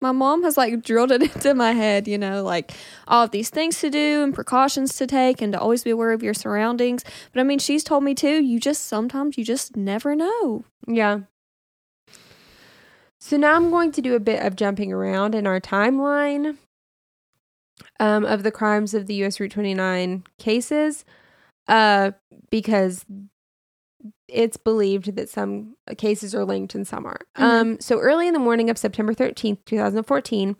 my 0.00 0.12
mom 0.12 0.44
has 0.44 0.56
like 0.56 0.80
drilled 0.84 1.10
it 1.10 1.22
into 1.34 1.54
my 1.54 1.72
head, 1.72 2.06
you 2.06 2.16
know, 2.18 2.44
like 2.44 2.70
all 3.08 3.24
of 3.24 3.32
these 3.32 3.50
things 3.50 3.80
to 3.80 3.90
do 3.90 4.22
and 4.22 4.32
precautions 4.32 4.94
to 4.96 5.06
take 5.08 5.42
and 5.42 5.52
to 5.54 5.58
always 5.60 5.82
be 5.82 5.90
aware 5.90 6.12
of 6.12 6.22
your 6.22 6.34
surroundings. 6.34 7.02
But 7.32 7.40
I 7.40 7.42
mean, 7.42 7.58
she's 7.58 7.82
told 7.82 8.04
me 8.04 8.14
too, 8.14 8.40
you 8.42 8.60
just 8.60 8.86
sometimes 8.86 9.36
you 9.36 9.44
just 9.44 9.76
never 9.76 10.14
know. 10.14 10.64
Yeah. 10.86 11.20
So 13.20 13.36
now 13.36 13.56
I'm 13.56 13.70
going 13.70 13.90
to 13.92 14.00
do 14.00 14.14
a 14.14 14.20
bit 14.20 14.40
of 14.44 14.54
jumping 14.54 14.92
around 14.92 15.34
in 15.34 15.46
our 15.46 15.60
timeline 15.60 16.56
um, 18.00 18.24
of 18.24 18.42
the 18.42 18.50
crimes 18.50 18.94
of 18.94 19.06
the 19.06 19.14
U.S. 19.14 19.40
Route 19.40 19.52
29 19.52 20.24
cases 20.38 21.04
uh, 21.68 22.12
because 22.50 23.04
it's 24.28 24.56
believed 24.56 25.16
that 25.16 25.28
some 25.28 25.76
cases 25.96 26.34
are 26.34 26.44
linked 26.44 26.74
and 26.74 26.86
some 26.86 27.06
aren't. 27.06 27.32
Mhm. 27.34 27.42
Um, 27.42 27.80
so 27.80 27.98
early 27.98 28.26
in 28.26 28.34
the 28.34 28.40
morning 28.40 28.70
of 28.70 28.78
September 28.78 29.14
13th, 29.14 29.64
2014, 29.64 30.56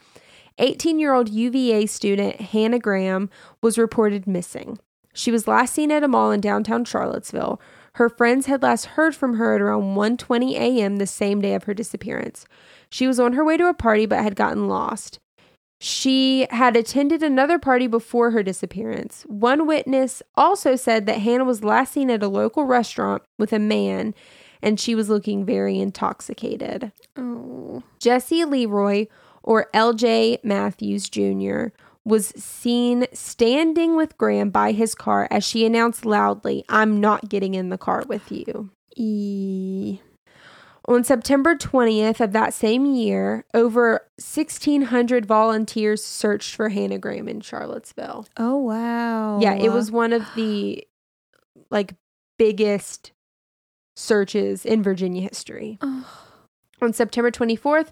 18 0.58 0.98
year 0.98 1.14
old 1.14 1.28
UVA 1.28 1.86
student 1.86 2.40
Hannah 2.40 2.78
Graham 2.78 3.30
was 3.62 3.78
reported 3.78 4.26
missing. 4.26 4.78
She 5.14 5.30
was 5.30 5.48
last 5.48 5.74
seen 5.74 5.90
at 5.90 6.02
a 6.04 6.08
mall 6.08 6.30
in 6.30 6.40
downtown 6.40 6.84
Charlottesville. 6.84 7.60
Her 7.94 8.08
friends 8.08 8.46
had 8.46 8.62
last 8.62 8.86
heard 8.86 9.14
from 9.16 9.34
her 9.34 9.54
at 9.54 9.60
around 9.60 9.96
1:20 9.96 10.54
a.m. 10.54 10.96
the 10.96 11.06
same 11.06 11.40
day 11.40 11.54
of 11.54 11.64
her 11.64 11.74
disappearance. 11.74 12.46
She 12.90 13.06
was 13.06 13.18
on 13.18 13.32
her 13.32 13.44
way 13.44 13.56
to 13.56 13.68
a 13.68 13.74
party 13.74 14.06
but 14.06 14.22
had 14.22 14.36
gotten 14.36 14.68
lost. 14.68 15.18
She 15.80 16.46
had 16.50 16.76
attended 16.76 17.22
another 17.22 17.58
party 17.58 17.86
before 17.86 18.32
her 18.32 18.42
disappearance. 18.42 19.24
One 19.28 19.66
witness 19.66 20.22
also 20.36 20.74
said 20.74 21.06
that 21.06 21.18
Hannah 21.18 21.44
was 21.44 21.62
last 21.62 21.92
seen 21.92 22.10
at 22.10 22.22
a 22.22 22.28
local 22.28 22.64
restaurant 22.64 23.22
with 23.38 23.52
a 23.52 23.58
man 23.58 24.14
and 24.62 24.80
she 24.80 24.94
was 24.94 25.08
looking 25.08 25.44
very 25.44 25.78
intoxicated. 25.78 26.92
Oh. 27.16 27.82
Jesse 27.98 28.44
Leroy, 28.44 29.06
or 29.42 29.68
LJ 29.72 30.42
Matthews 30.42 31.08
Jr., 31.08 31.66
was 32.04 32.28
seen 32.28 33.06
standing 33.12 33.94
with 33.94 34.16
Graham 34.18 34.50
by 34.50 34.72
his 34.72 34.94
car 34.94 35.28
as 35.30 35.44
she 35.44 35.64
announced 35.66 36.06
loudly, 36.06 36.64
I'm 36.68 37.00
not 37.00 37.28
getting 37.28 37.54
in 37.54 37.68
the 37.68 37.78
car 37.78 38.02
with 38.08 38.32
you. 38.32 38.70
E. 38.96 40.00
On 40.88 41.04
September 41.04 41.54
20th 41.54 42.18
of 42.18 42.32
that 42.32 42.54
same 42.54 42.86
year, 42.86 43.44
over 43.52 44.06
1,600 44.16 45.26
volunteers 45.26 46.02
searched 46.02 46.54
for 46.54 46.70
Hannah 46.70 46.98
Graham 46.98 47.28
in 47.28 47.42
Charlottesville. 47.42 48.26
Oh 48.38 48.56
wow. 48.56 49.38
Yeah, 49.38 49.52
it 49.52 49.70
was 49.70 49.90
one 49.90 50.14
of 50.14 50.24
the 50.34 50.88
like 51.70 51.94
biggest 52.38 53.12
searches 53.96 54.64
in 54.64 54.82
Virginia 54.82 55.20
history. 55.20 55.78
Oh. 55.82 56.06
On 56.80 56.94
September 56.94 57.30
24th, 57.30 57.88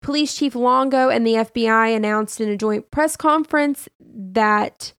Police 0.00 0.34
Chief 0.34 0.56
Longo 0.56 1.10
and 1.10 1.24
the 1.24 1.34
FBI 1.34 1.94
announced 1.94 2.40
in 2.40 2.48
a 2.48 2.56
joint 2.56 2.90
press 2.90 3.16
conference 3.16 3.88
that 4.00 4.94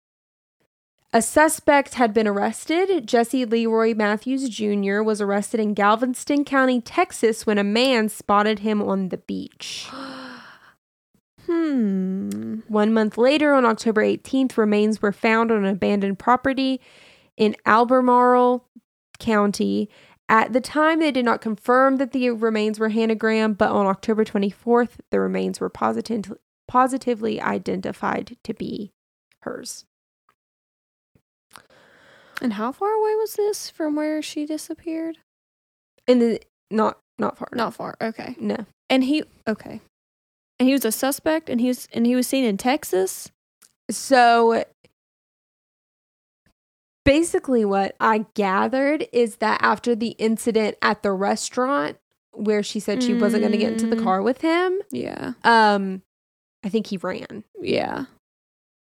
a 1.14 1.22
suspect 1.22 1.94
had 1.94 2.14
been 2.14 2.28
arrested. 2.28 3.08
Jesse 3.08 3.46
Leroy 3.46 3.94
Matthews 3.94 4.50
Jr. 4.50 5.04
was 5.04 5.22
arrested 5.22 5.60
in 5.60 5.76
Galveston 5.76 6.44
County, 6.44 6.82
Texas, 6.82 7.46
when 7.46 7.60
a 7.60 7.64
man 7.64 8.10
spotted 8.10 8.60
him 8.60 8.82
on 8.82 9.10
the 9.10 9.18
beach. 9.18 9.88
Hmm. 11.46 12.60
One 12.70 12.94
month 12.94 13.18
later, 13.18 13.54
on 13.54 13.66
October 13.66 14.02
18th, 14.02 14.56
remains 14.56 15.02
were 15.02 15.12
found 15.12 15.52
on 15.52 15.66
an 15.66 15.76
abandoned 15.76 16.18
property 16.18 16.80
in 17.36 17.58
Albemarle 17.66 18.66
County. 19.20 19.90
At 20.30 20.54
the 20.54 20.62
time, 20.62 21.02
they 21.02 21.12
did 21.12 21.26
not 21.26 21.42
confirm 21.42 21.98
that 21.98 22.14
the 22.14 22.30
remains 22.30 22.80
were 22.80 22.90
Hannah 22.90 23.16
Graham, 23.16 23.56
but 23.56 23.72
on 23.72 23.86
October 23.86 24.24
24th, 24.24 24.92
the 25.12 25.20
remains 25.20 25.60
were 25.60 25.70
positive, 25.70 26.32
positively 26.66 27.42
identified 27.42 28.38
to 28.46 28.54
be 28.54 28.94
hers. 29.42 29.84
And 32.44 32.54
how 32.54 32.72
far 32.74 32.92
away 32.92 33.16
was 33.16 33.34
this 33.36 33.70
from 33.70 33.96
where 33.96 34.22
she 34.22 34.46
disappeared? 34.46 35.18
And 36.08 36.22
the, 36.22 36.42
not 36.70 37.00
not 37.18 37.38
far. 37.38 37.48
Not 37.54 37.74
far. 37.74 37.96
Okay. 38.02 38.36
No. 38.40 38.58
And 38.90 39.04
he 39.06 39.24
okay. 39.48 39.80
And 40.60 40.68
he 40.68 40.74
was 40.74 40.84
a 40.86 40.92
suspect 40.92 41.50
and 41.50 41.62
he 41.62 41.70
was 41.70 41.88
and 41.94 42.06
he 42.06 42.16
was 42.16 42.28
seen 42.28 42.44
in 42.44 42.58
Texas. 42.58 43.32
So 43.90 44.64
basically 47.06 47.66
what 47.66 47.96
I 48.00 48.26
gathered 48.34 49.08
is 49.12 49.38
that 49.38 49.60
after 49.62 49.96
the 49.96 50.10
incident 50.20 50.78
at 50.82 51.04
the 51.04 51.12
restaurant 51.12 51.98
where 52.32 52.64
she 52.64 52.80
said 52.80 53.04
she 53.04 53.14
wasn't 53.14 53.42
going 53.42 53.52
to 53.52 53.58
get 53.58 53.74
into 53.74 53.88
the 53.88 53.96
Mm. 53.98 54.04
car 54.04 54.22
with 54.22 54.42
him, 54.42 54.80
Yeah. 54.92 55.34
um 55.44 56.02
I 56.64 56.70
think 56.70 56.88
he 56.88 56.98
ran 56.98 57.44
Yeah. 57.62 58.06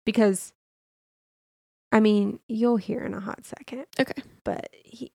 because 0.06 0.54
I 1.91 2.00
mean, 2.00 2.39
you'll 2.48 2.78
hear 2.78 3.02
in 3.02 3.13
a 3.13 3.19
hot 3.19 3.45
second. 3.45 3.86
Okay. 4.00 4.21
But 4.43 4.69
he 4.84 5.12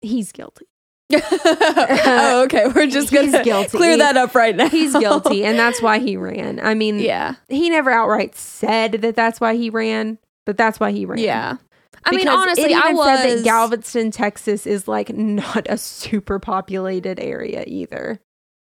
he's 0.00 0.32
guilty. 0.32 0.66
oh, 1.14 2.42
okay. 2.44 2.66
We're 2.68 2.86
just 2.86 3.12
gonna 3.12 3.42
guilty. 3.44 3.76
clear 3.76 3.96
that 3.98 4.16
up 4.16 4.34
right 4.34 4.56
now. 4.56 4.68
He's 4.68 4.96
guilty 4.96 5.44
and 5.44 5.58
that's 5.58 5.82
why 5.82 5.98
he 5.98 6.16
ran. 6.18 6.60
I 6.60 6.74
mean, 6.74 6.98
yeah. 6.98 7.34
he 7.48 7.70
never 7.70 7.90
outright 7.90 8.34
said 8.34 8.92
that 8.92 9.16
that's 9.16 9.40
why 9.40 9.56
he 9.56 9.70
ran, 9.70 10.18
but 10.46 10.56
that's 10.56 10.80
why 10.80 10.90
he 10.92 11.04
ran. 11.04 11.18
Yeah. 11.18 11.56
I 12.04 12.16
mean, 12.16 12.28
honestly, 12.28 12.74
I 12.74 12.92
was 12.92 13.06
said 13.06 13.38
that 13.38 13.44
Galveston, 13.44 14.10
Texas, 14.10 14.66
is 14.66 14.88
like 14.88 15.10
not 15.14 15.66
a 15.68 15.76
super 15.76 16.38
populated 16.38 17.20
area 17.20 17.64
either. 17.66 18.20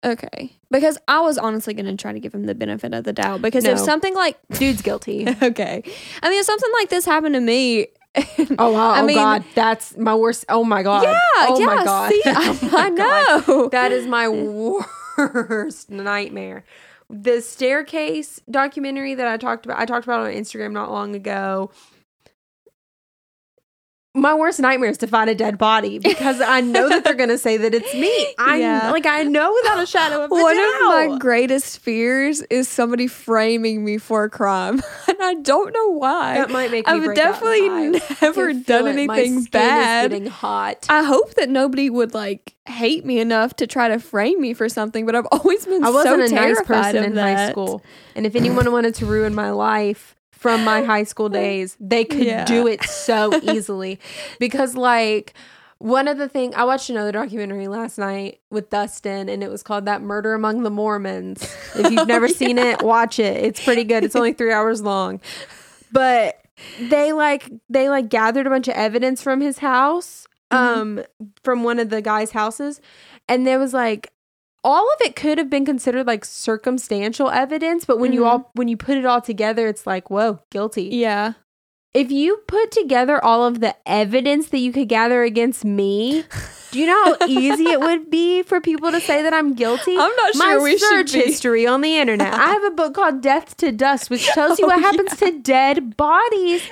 Okay 0.04 0.56
because 0.72 0.98
I 1.08 1.22
was 1.22 1.38
honestly 1.38 1.74
going 1.74 1.86
to 1.86 1.96
try 1.96 2.12
to 2.14 2.20
give 2.20 2.34
him 2.34 2.46
the 2.46 2.56
benefit 2.56 2.94
of 2.94 3.04
the 3.04 3.14
doubt 3.14 3.42
because 3.42 3.64
if 3.66 3.80
something 3.80 4.14
like 4.16 4.38
Dude's 4.54 4.82
guilty. 4.82 5.28
okay, 5.42 5.84
I 6.24 6.30
mean, 6.30 6.40
if 6.40 6.46
something 6.46 6.72
like 6.80 6.90
this 6.90 7.06
happened 7.06 7.36
to 7.36 7.42
me, 7.42 7.88
Oh 8.60 8.72
wow! 8.74 8.92
I 8.92 9.02
oh 9.02 9.06
mean- 9.06 9.16
god, 9.18 9.44
that's 9.56 9.98
my 9.98 10.14
worst. 10.16 10.46
Oh 10.50 10.64
my 10.64 10.84
god. 10.84 11.04
yeah, 11.04 11.20
Oh 11.38 11.60
yeah, 11.60 11.66
my 11.66 11.84
god. 11.84 12.10
see, 12.12 12.22
Oh 12.28 12.60
I, 12.62 12.68
my 12.72 12.80
I 12.80 12.90
God. 12.92 13.48
know 13.48 13.70
That 13.70 13.92
is 13.92 14.06
my 14.08 14.28
worst 15.18 15.90
nightmare. 15.90 16.64
The 17.10 17.42
staircase 17.42 18.42
documentary 18.50 19.14
that 19.16 19.28
I 19.28 19.38
talked 19.38 19.66
about, 19.66 19.80
I 19.80 19.86
talked 19.86 20.06
about 20.06 20.22
on 20.22 20.32
Instagram 20.32 20.72
not 20.72 20.92
long 20.92 21.16
ago. 21.16 21.72
My 24.16 24.36
worst 24.36 24.60
nightmare 24.60 24.92
is 24.92 25.00
to 25.00 25.08
find 25.08 25.28
a 25.28 25.34
dead 25.34 25.58
body 25.58 25.98
because 25.98 26.40
I 26.40 26.62
know 26.62 26.88
that 26.88 27.04
they're 27.04 27.16
going 27.16 27.30
to 27.30 27.38
say 27.40 27.58
that 27.58 27.74
it's 27.74 27.92
me. 27.96 28.36
I 28.38 28.58
Yeah. 28.60 28.92
like 28.92 29.08
I 29.08 29.24
know 29.24 29.52
without 29.64 29.82
a 29.82 29.88
shadow 29.88 30.24
of 30.24 30.30
a 30.32 30.34
One 30.36 30.56
doubt. 30.56 31.06
of 31.06 31.12
my 31.14 31.18
greatest 31.18 31.80
fears 31.80 32.42
is 32.44 32.70
somebody 32.70 33.08
framing 33.08 33.84
me 33.84 33.98
for 33.98 34.24
a 34.26 34.30
crime, 34.30 34.84
and 35.08 35.18
I 35.20 35.34
don't 35.42 35.74
know 35.74 35.94
why. 35.94 36.36
that 36.36 36.52
might 36.52 36.70
make 36.70 36.86
me 36.86 36.94
I've 36.94 37.16
definitely. 37.16 38.00
Never 38.22 38.54
done 38.54 38.88
anything 38.88 39.46
bad. 39.46 40.12
getting 40.12 40.28
hot. 40.28 40.86
I 40.90 41.02
hope 41.02 41.34
that 41.34 41.50
nobody 41.50 41.90
would 41.90 42.14
like 42.14 42.54
hate 42.68 43.04
me 43.06 43.20
enough 43.20 43.56
to 43.56 43.66
try 43.68 43.88
to 43.88 43.98
frame 43.98 44.40
me 44.40 44.54
for 44.54 44.70
something, 44.70 45.08
but 45.08 45.16
I've 45.16 45.28
always 45.32 45.66
been 45.66 45.84
I 45.84 45.90
wasn't 45.90 46.30
so 46.30 46.36
a 46.36 46.40
nice 46.40 46.62
person 46.62 47.04
in 47.04 47.16
high 47.16 47.50
school, 47.50 47.84
and 48.16 48.28
if 48.28 48.36
anyone 48.36 48.72
wanted 48.72 48.94
to 48.96 49.08
ruin 49.08 49.34
my 49.34 49.50
life, 49.50 50.16
from 50.44 50.64
my 50.64 50.84
high 50.92 51.04
school 51.06 51.30
days. 51.30 51.76
They 51.80 52.04
could 52.06 52.20
Yeah. 52.28 52.46
do 52.46 52.68
it 52.68 52.84
so 52.84 53.40
easily 53.44 54.00
because, 54.40 54.76
like, 54.76 55.34
one 55.80 56.08
of 56.08 56.18
the 56.18 56.30
thing 56.30 56.54
I 56.56 56.64
watched 56.66 56.90
another 56.90 57.12
documentary 57.12 57.68
last 57.68 57.98
night 57.98 58.40
with 58.52 58.70
Dustin, 58.70 59.28
and 59.30 59.44
it 59.44 59.50
was 59.50 59.64
called 59.64 59.86
"That 59.86 60.02
Murder 60.02 60.34
Among 60.34 60.64
the 60.64 60.70
Mormons." 60.70 61.42
If 61.76 61.92
you've 61.92 62.08
never 62.08 62.28
seen 62.42 62.58
it, 62.58 62.82
watch 62.84 63.20
it. 63.20 63.44
It's 63.44 63.64
pretty 63.64 63.84
good. 63.84 64.04
It's 64.04 64.16
only 64.16 64.34
three 64.34 64.52
hours 64.54 64.82
long, 64.82 65.20
but 65.92 66.40
they 66.80 67.12
like 67.12 67.50
they 67.70 67.90
like 67.90 68.08
gathered 68.10 68.48
a 68.48 68.50
bunch 68.50 68.68
of 68.70 68.76
evidence 68.76 69.22
from 69.22 69.42
his 69.42 69.58
house, 69.58 70.26
um, 70.52 71.04
from 71.44 71.64
one 71.64 71.80
of 71.80 71.90
the 71.90 72.02
guys' 72.02 72.32
houses, 72.32 72.80
and 73.28 73.46
there 73.46 73.60
was 73.60 73.74
like 73.74 74.13
all 74.64 74.88
of 74.94 75.02
it 75.02 75.16
could 75.16 75.38
have 75.38 75.50
been 75.50 75.66
considered 75.66 76.08
like 76.08 76.24
circumstantial 76.26 77.30
evidence, 77.30 77.86
but 77.86 78.00
when 78.00 78.14
you 78.14 78.22
Mhm. 78.22 78.26
all 78.28 78.52
when 78.56 78.68
you 78.68 78.78
put 78.78 78.98
it 78.98 79.06
all 79.06 79.22
together, 79.22 79.68
it's 79.68 79.86
like, 79.86 80.10
whoa, 80.10 80.40
guilty. 80.52 80.84
Yeah. 80.92 81.34
If 81.94 82.10
you 82.12 82.38
put 82.48 82.72
together 82.72 83.24
all 83.24 83.46
of 83.46 83.60
the 83.60 83.76
evidence 83.86 84.48
that 84.50 84.58
you 84.58 84.72
could 84.72 84.90
gather 84.90 85.22
against 85.22 85.64
me, 85.64 86.24
do 86.72 86.80
you 86.80 86.88
know 86.88 87.04
how 87.06 87.18
easy 87.28 87.66
it 87.70 87.80
would 87.80 88.10
be 88.10 88.42
for 88.42 88.60
people 88.60 88.90
to 88.92 89.00
say 89.00 89.22
that 89.22 89.32
I'm 89.32 89.54
guilty? 89.54 89.92
I'm 89.92 90.12
not 90.16 90.36
My 90.36 90.46
sure 90.54 90.64
we 90.64 90.78
should 90.80 91.12
be. 91.12 91.20
history 91.20 91.68
on 91.68 91.82
the 91.82 91.96
internet. 91.98 92.34
I 92.34 92.48
have 92.48 92.64
a 92.64 92.72
book 92.72 92.96
called 92.96 93.22
Death 93.22 93.56
to 93.58 93.72
Dust, 93.72 94.10
which 94.10 94.26
tells 94.34 94.58
you 94.58 94.66
Oh, 94.66 94.70
what 94.70 94.80
happens 94.82 95.16
to 95.18 95.38
dead 95.40 95.96
bodies 95.96 96.64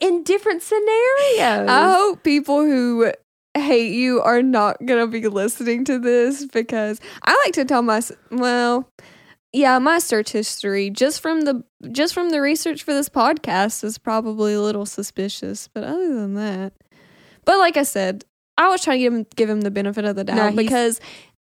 in 0.00 0.22
different 0.24 0.62
scenarios. 0.70 1.70
I 1.70 1.94
hope 1.96 2.22
people 2.22 2.60
who 2.60 3.12
hate 3.58 3.92
you 3.92 4.20
are 4.22 4.42
not 4.42 4.76
going 4.84 5.00
to 5.00 5.06
be 5.06 5.26
listening 5.28 5.84
to 5.86 5.98
this 5.98 6.44
because 6.46 7.00
I 7.22 7.40
like 7.44 7.54
to 7.54 7.64
tell 7.64 7.82
my 7.82 8.00
well, 8.30 8.90
yeah, 9.52 9.78
my 9.78 9.98
search 9.98 10.32
history 10.32 10.90
just 10.90 11.20
from 11.20 11.42
the 11.42 11.64
just 11.92 12.14
from 12.14 12.30
the 12.30 12.40
research 12.40 12.82
for 12.82 12.92
this 12.92 13.08
podcast 13.08 13.84
is 13.84 13.98
probably 13.98 14.54
a 14.54 14.60
little 14.60 14.86
suspicious, 14.86 15.68
but 15.72 15.84
other 15.84 16.14
than 16.14 16.34
that, 16.34 16.72
but 17.44 17.58
like 17.58 17.76
I 17.76 17.82
said, 17.84 18.24
I 18.58 18.68
was 18.68 18.82
trying 18.82 18.98
to 18.98 19.02
give 19.04 19.12
him 19.14 19.26
give 19.36 19.48
him 19.50 19.60
the 19.62 19.70
benefit 19.70 20.04
of 20.04 20.16
the 20.16 20.24
doubt 20.24 20.36
he's- 20.52 20.56
because 20.56 21.00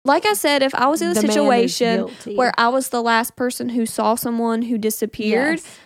like 0.05 0.25
I 0.25 0.33
said, 0.33 0.63
if 0.63 0.73
I 0.73 0.87
was 0.87 1.01
in 1.01 1.09
a 1.09 1.15
situation 1.33 1.97
where 2.37 2.53
I 2.57 2.69
was 2.69 2.89
the 2.89 3.03
last 3.03 3.35
person 3.35 3.67
who 3.69 3.85
saw 3.85 4.15
someone 4.15 4.61
who 4.61 4.77
disappeared, 4.77 5.59
Yes. 5.59 5.79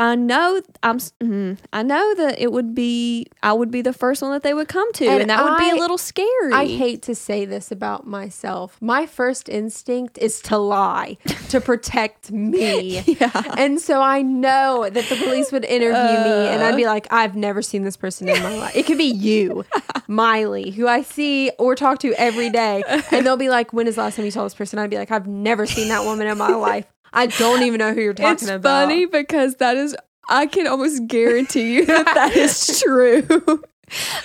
I 0.00 0.14
know 0.14 0.62
I'm. 0.82 0.98
mm, 0.98 1.58
I 1.72 1.82
know 1.82 2.14
that 2.14 2.40
it 2.40 2.52
would 2.52 2.74
be. 2.74 3.26
I 3.42 3.52
would 3.52 3.70
be 3.70 3.82
the 3.82 3.92
first 3.92 4.22
one 4.22 4.30
that 4.32 4.42
they 4.42 4.54
would 4.54 4.68
come 4.68 4.90
to, 4.94 5.06
and, 5.06 5.20
And 5.22 5.30
that 5.30 5.44
would 5.44 5.58
be 5.58 5.70
a 5.70 5.74
little 5.74 5.98
scary. 5.98 6.52
I 6.52 6.66
hate 6.66 7.02
to 7.02 7.14
say 7.14 7.44
this 7.44 7.70
about 7.70 8.06
myself. 8.06 8.78
My 8.80 9.04
first 9.06 9.48
instinct 9.50 10.16
is 10.18 10.40
to 10.42 10.56
lie 10.56 11.18
to 11.50 11.60
protect 11.60 12.32
me. 12.32 13.04
Yeah. 13.20 13.42
And 13.58 13.80
so 13.80 14.00
I 14.00 14.22
know 14.22 14.88
that 14.90 15.04
the 15.08 15.16
police 15.16 15.52
would 15.52 15.64
interview 15.64 15.94
me 16.24 16.46
and 16.48 16.62
I'd 16.62 16.76
be 16.76 16.86
like, 16.86 17.06
I've 17.12 17.36
never 17.36 17.60
seen 17.60 17.82
this 17.82 17.96
person 17.96 18.28
in 18.28 18.42
my 18.42 18.56
life. 18.56 18.74
It 18.76 18.86
could 18.86 18.96
be 18.96 19.04
you, 19.04 19.64
Miley, 20.08 20.70
who 20.70 20.86
I 20.88 21.02
see 21.02 21.50
or 21.58 21.74
talk 21.74 21.98
to 22.00 22.14
every 22.14 22.48
day. 22.50 22.82
And 23.10 23.26
they'll 23.26 23.36
be 23.36 23.50
like, 23.50 23.72
When 23.74 23.86
is 23.86 23.96
the 23.96 24.02
last 24.02 24.16
time 24.16 24.24
you 24.24 24.30
saw 24.30 24.44
this 24.44 24.54
person? 24.54 24.78
I'd 24.78 24.88
be 24.90 24.96
like, 24.96 25.10
I've 25.10 25.26
never 25.26 25.66
seen 25.66 25.88
that 25.88 26.04
woman 26.04 26.26
in 26.28 26.38
my 26.38 26.54
life. 26.54 26.86
I 27.12 27.26
don't 27.26 27.62
even 27.62 27.78
know 27.78 27.92
who 27.94 28.00
you're 28.00 28.14
talking 28.14 28.32
It's 28.32 28.42
about. 28.48 28.62
funny 28.84 29.06
because 29.06 29.56
that 29.56 29.76
is. 29.76 29.96
I 30.28 30.46
can 30.46 30.66
almost 30.68 31.06
guarantee 31.08 31.74
you 31.74 31.86
that 31.86 32.04
that 32.14 32.36
is 32.36 32.80
true. 32.80 33.26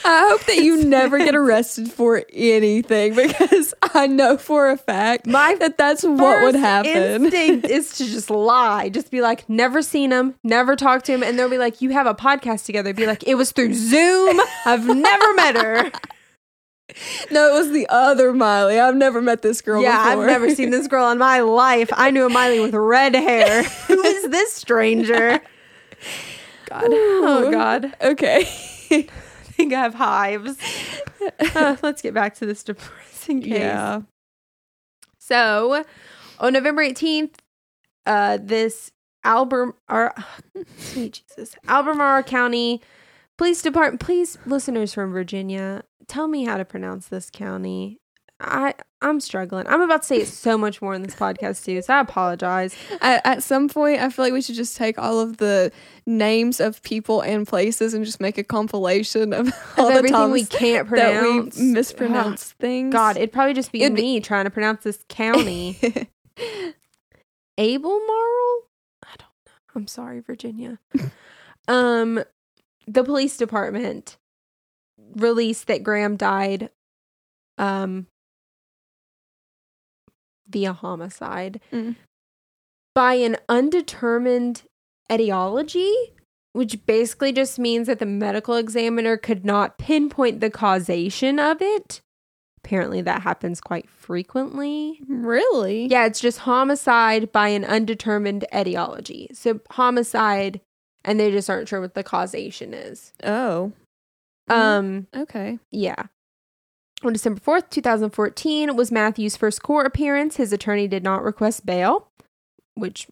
I 0.06 0.28
hope 0.30 0.43
that 0.45 0.58
you 0.58 0.84
never 0.84 1.17
get 1.17 1.36
arrested 1.36 1.91
for 1.91 2.24
anything 2.32 3.15
because 3.15 3.74
I 3.82 4.06
know 4.06 4.38
for 4.38 4.69
a 4.69 4.78
fact 4.78 5.26
My 5.26 5.56
that 5.56 5.80
that's 5.80 6.04
what 6.04 6.43
would 6.43 6.54
happen. 6.54 7.26
Instinct 7.26 7.65
is 7.65 7.98
to 7.98 8.06
just 8.06 8.30
lie. 8.30 8.89
Just 8.89 9.10
be 9.10 9.21
like, 9.21 9.50
never 9.50 9.82
seen 9.82 10.12
him, 10.12 10.36
never 10.43 10.76
talked 10.76 11.06
to 11.08 11.13
him, 11.13 11.24
and 11.24 11.39
they'll 11.39 11.50
be 11.50 11.58
like, 11.58 11.82
you 11.82 11.89
have 11.89 12.06
a 12.06 12.13
podcast 12.13 12.65
together. 12.67 12.93
Be 12.93 13.08
like, 13.08 13.24
it 13.28 13.34
was 13.34 13.52
through 13.52 13.74
Zoom. 13.74 14.39
I've 14.67 14.86
never 14.86 15.34
met 15.34 15.56
her. 15.56 15.91
No, 17.32 17.50
it 17.50 17.60
was 17.60 17.71
the 17.71 17.88
other 17.89 18.32
Miley. 18.32 18.80
I've 18.80 18.95
never 18.95 19.21
met 19.21 19.41
this 19.41 19.62
girl 19.62 19.82
yeah, 19.82 20.10
before. 20.10 20.24
I've 20.24 20.30
never 20.30 20.54
seen 20.54 20.69
this 20.69 20.88
girl 20.88 21.10
in 21.10 21.17
my 21.17 21.39
life. 21.39 21.89
I 21.93 22.12
knew 22.12 22.26
a 22.26 22.30
Miley 22.30 22.60
with 22.60 22.76
red 22.76 23.15
hair. 23.15 23.63
Who 23.88 24.02
is 24.04 24.30
this 24.30 24.54
stranger? 24.54 25.41
God. 26.65 26.86
Oh 26.88 27.52
God. 27.52 27.93
Okay. 28.02 28.41
I 28.91 29.08
think 29.58 29.74
I 29.74 29.82
have 29.82 29.95
hives. 29.95 30.58
Uh, 31.56 31.78
let's 31.82 32.02
get 32.02 32.13
back 32.13 32.36
to 32.36 32.45
this 32.45 32.63
depressing 32.63 33.41
case. 33.41 33.54
yeah. 33.54 34.02
So, 35.17 35.84
on 36.39 36.54
November 36.54 36.84
18th, 36.84 37.36
uh, 38.06 38.38
this 38.39 38.91
Alber, 39.26 39.74
or, 39.89 40.13
sweet 40.78 41.24
Jesus, 41.28 41.56
Albemarle 41.67 42.24
County 42.24 42.82
Police 43.38 43.62
Department, 43.62 44.00
please, 44.00 44.38
listeners 44.45 44.93
from 44.93 45.12
Virginia, 45.12 45.84
tell 46.08 46.28
me 46.28 46.45
how 46.45 46.58
to 46.58 46.65
pronounce 46.65 47.08
this 47.08 47.30
county. 47.30 48.00
I 48.39 48.74
I'm 49.02 49.21
struggling. 49.21 49.65
I'm 49.67 49.82
about 49.82 50.02
to 50.02 50.08
say 50.08 50.17
it 50.17 50.28
so 50.28 50.58
much 50.58 50.82
more 50.82 50.93
in 50.93 51.04
this 51.04 51.15
podcast 51.15 51.63
too, 51.63 51.82
so 51.82 51.93
I 51.93 52.02
apologize. 52.02 52.76
At, 53.02 53.26
at 53.26 53.43
some 53.43 53.69
point, 53.69 54.02
I 54.02 54.10
feel 54.10 54.26
like 54.26 54.34
we 54.34 54.41
should 54.41 54.56
just 54.56 54.76
take 54.76 54.98
all 55.00 55.21
of 55.21 55.38
the 55.38 55.71
names 56.06 56.60
of 56.60 56.82
people 56.84 57.21
and 57.21 57.48
places 57.48 57.93
and 57.93 58.04
just 58.04 58.19
make 58.19 58.38
a 58.38 58.43
compilation 58.43 59.32
of 59.32 59.54
all 59.78 59.88
Of 59.88 59.93
the 59.93 59.98
everything 60.00 60.15
times 60.17 60.34
we 60.34 60.45
can't 60.45 60.89
that 60.89 61.21
pronounce. 61.21 61.58
we 61.58 61.63
mispronounce 61.67 62.52
things. 62.54 62.91
God, 62.91 63.15
it'd 63.15 63.32
probably 63.32 63.54
just 63.54 63.71
be 63.71 63.84
It'd 63.84 63.95
be- 63.95 64.02
me 64.02 64.19
trying 64.19 64.43
to 64.45 64.50
pronounce 64.52 64.84
this 64.84 65.06
county. 65.08 65.78
Abelmarl? 67.58 68.58
I 69.04 69.15
don't 69.17 69.30
know. 69.45 69.52
I'm 69.76 69.88
sorry, 69.88 70.19
Virginia. 70.19 70.80
um, 71.69 72.21
the 72.88 73.04
police 73.04 73.38
department 73.38 74.17
released 75.15 75.67
that 75.67 75.84
Graham 75.84 76.15
died 76.17 76.69
um 77.58 78.08
via 80.48 80.74
homicide 80.74 81.60
Mm. 81.71 81.95
by 82.93 83.15
an 83.15 83.38
undetermined 83.50 84.63
etiology, 85.12 85.93
which 86.54 86.86
basically 86.86 87.32
just 87.32 87.58
means 87.60 87.88
that 87.88 88.00
the 88.00 88.06
medical 88.06 88.56
examiner 88.56 89.17
could 89.17 89.45
not 89.45 89.78
pinpoint 89.78 90.39
the 90.39 90.50
causation 90.50 91.39
of 91.39 91.62
it. 91.62 92.02
Apparently 92.63 93.02
that 93.02 93.21
happens 93.24 93.60
quite 93.62 93.89
frequently. 93.89 95.00
really? 95.08 95.88
Yeah, 95.88 96.06
it's 96.06 96.19
just 96.19 96.39
homicide 96.39 97.32
by 97.32 97.50
an 97.50 97.63
undetermined 97.63 98.45
etiology. 98.54 99.30
So 99.34 99.60
homicide 99.71 100.62
and 101.06 101.18
they 101.20 101.32
just 101.32 101.50
aren't 101.50 101.70
sure 101.70 101.80
what 101.80 101.94
the 101.94 102.04
causation 102.04 102.74
is. 102.74 103.13
Oh. 103.24 103.72
Um 104.50 105.08
Okay. 105.15 105.60
yeah. 105.72 106.04
On 107.04 107.13
December 107.13 107.39
4th, 107.41 107.70
2014 107.70 108.76
was 108.76 108.91
Matthew's 108.91 109.36
first 109.36 109.62
court 109.63 109.86
appearance. 109.86 110.36
His 110.38 110.52
attorney 110.52 110.88
did 110.88 111.04
not 111.04 111.24
request 111.24 111.65
bail, 111.65 112.08
which 112.74 113.08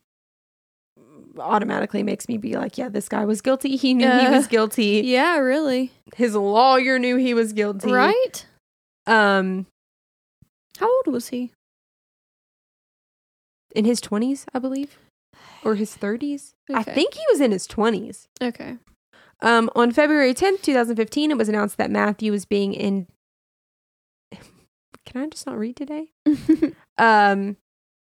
automatically 1.37 2.03
makes 2.03 2.27
me 2.27 2.37
be 2.37 2.53
like, 2.55 2.77
yeah, 2.77 2.89
this 2.89 3.09
guy 3.09 3.25
was 3.25 3.41
guilty. 3.41 3.75
He 3.75 3.93
knew 3.93 4.05
he 4.09 4.25
Uh, 4.27 4.31
was 4.31 4.47
guilty. 4.55 5.01
Yeah, 5.03 5.37
really. 5.37 5.91
His 6.15 6.35
lawyer 6.35 6.99
knew 6.99 7.17
he 7.17 7.33
was 7.33 7.53
guilty. 7.53 7.91
Right? 7.91 8.45
Um 9.07 9.65
How 10.79 10.87
old 10.97 11.07
was 11.07 11.29
he? 11.29 11.51
in 13.75 13.85
his 13.85 13.99
20s, 13.99 14.45
I 14.53 14.59
believe, 14.59 14.97
or 15.63 15.75
his 15.75 15.95
30s. 15.95 16.53
I 16.73 16.83
think 16.83 17.13
he 17.13 17.23
was 17.31 17.41
in 17.41 17.51
his 17.51 17.67
20s. 17.67 18.27
Okay. 18.41 18.77
Um, 19.41 19.69
on 19.75 19.91
February 19.91 20.33
10th, 20.33 20.61
2015, 20.61 21.31
it 21.31 21.37
was 21.37 21.49
announced 21.49 21.77
that 21.77 21.91
Matthew 21.91 22.31
was 22.31 22.45
being 22.45 22.73
in. 22.73 23.07
Can 25.05 25.21
I 25.23 25.27
just 25.27 25.45
not 25.45 25.57
read 25.57 25.75
today? 25.75 26.07
Um, 26.99 27.57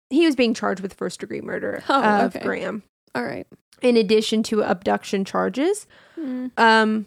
he 0.09 0.25
was 0.25 0.35
being 0.35 0.55
charged 0.55 0.81
with 0.81 0.95
first 0.95 1.19
degree 1.19 1.39
murder 1.39 1.83
Oh, 1.87 2.01
of 2.01 2.35
okay. 2.35 2.43
Graham, 2.43 2.81
All 3.13 3.23
right. 3.23 3.45
in 3.83 3.95
addition 3.95 4.41
to 4.43 4.63
abduction 4.63 5.23
charges. 5.23 5.85
Mm. 6.19 6.49
Um, 6.57 7.05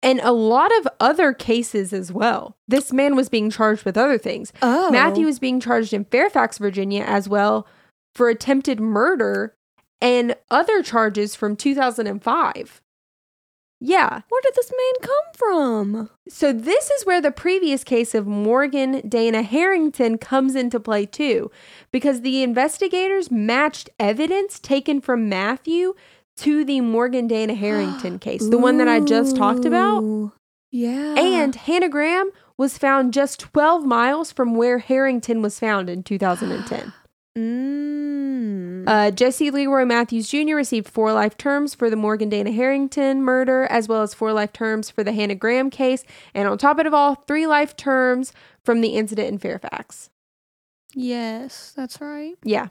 and 0.00 0.20
a 0.20 0.30
lot 0.30 0.70
of 0.78 0.86
other 1.00 1.32
cases 1.32 1.92
as 1.92 2.12
well. 2.12 2.56
This 2.68 2.92
man 2.92 3.16
was 3.16 3.28
being 3.28 3.50
charged 3.50 3.84
with 3.84 3.98
other 3.98 4.16
things. 4.16 4.52
Oh. 4.62 4.90
Matthew 4.92 5.26
was 5.26 5.40
being 5.40 5.58
charged 5.58 5.92
in 5.92 6.04
Fairfax, 6.04 6.56
Virginia, 6.58 7.02
as 7.04 7.28
well 7.28 7.66
for 8.14 8.28
attempted 8.28 8.80
murder 8.80 9.54
and 10.00 10.34
other 10.50 10.82
charges 10.82 11.34
from 11.34 11.56
2005. 11.56 12.80
Yeah. 13.82 14.20
Where 14.28 14.42
did 14.42 14.54
this 14.54 14.70
man 14.70 15.08
come 15.08 15.34
from? 15.34 16.10
So 16.28 16.52
this 16.52 16.90
is 16.90 17.06
where 17.06 17.20
the 17.20 17.30
previous 17.30 17.82
case 17.82 18.14
of 18.14 18.26
Morgan 18.26 19.00
Dana 19.08 19.42
Harrington 19.42 20.18
comes 20.18 20.54
into 20.54 20.78
play 20.78 21.06
too, 21.06 21.50
because 21.90 22.20
the 22.20 22.42
investigators 22.42 23.30
matched 23.30 23.88
evidence 23.98 24.58
taken 24.58 25.00
from 25.00 25.30
Matthew 25.30 25.94
to 26.38 26.64
the 26.64 26.82
Morgan 26.82 27.26
Dana 27.26 27.54
Harrington 27.54 28.18
case, 28.20 28.46
the 28.48 28.58
one 28.58 28.76
that 28.78 28.88
I 28.88 29.00
just 29.00 29.36
talked 29.36 29.64
about. 29.64 30.30
Yeah. 30.70 31.14
And 31.18 31.54
Hannah 31.54 31.88
Graham 31.88 32.30
was 32.58 32.76
found 32.76 33.14
just 33.14 33.40
12 33.40 33.84
miles 33.86 34.30
from 34.30 34.54
where 34.54 34.78
Harrington 34.78 35.40
was 35.40 35.58
found 35.58 35.88
in 35.88 36.02
2010. 36.02 36.92
Mm. 37.38 38.88
Uh, 38.88 39.10
Jesse 39.10 39.50
Leroy 39.50 39.84
Matthews 39.84 40.28
Jr. 40.28 40.54
received 40.56 40.88
four 40.88 41.12
life 41.12 41.36
terms 41.36 41.74
for 41.74 41.88
the 41.90 41.96
Morgan 41.96 42.28
Dana 42.28 42.50
Harrington 42.50 43.22
murder, 43.22 43.64
as 43.66 43.88
well 43.88 44.02
as 44.02 44.14
four 44.14 44.32
life 44.32 44.52
terms 44.52 44.90
for 44.90 45.04
the 45.04 45.12
Hannah 45.12 45.34
Graham 45.34 45.70
case, 45.70 46.04
and 46.34 46.48
on 46.48 46.58
top 46.58 46.78
of 46.78 46.86
it 46.86 46.94
all, 46.94 47.14
three 47.14 47.46
life 47.46 47.76
terms 47.76 48.32
from 48.64 48.80
the 48.80 48.90
incident 48.96 49.28
in 49.28 49.38
Fairfax. 49.38 50.10
yes, 50.94 51.72
that's 51.76 52.00
right. 52.00 52.34
Yeah, 52.42 52.68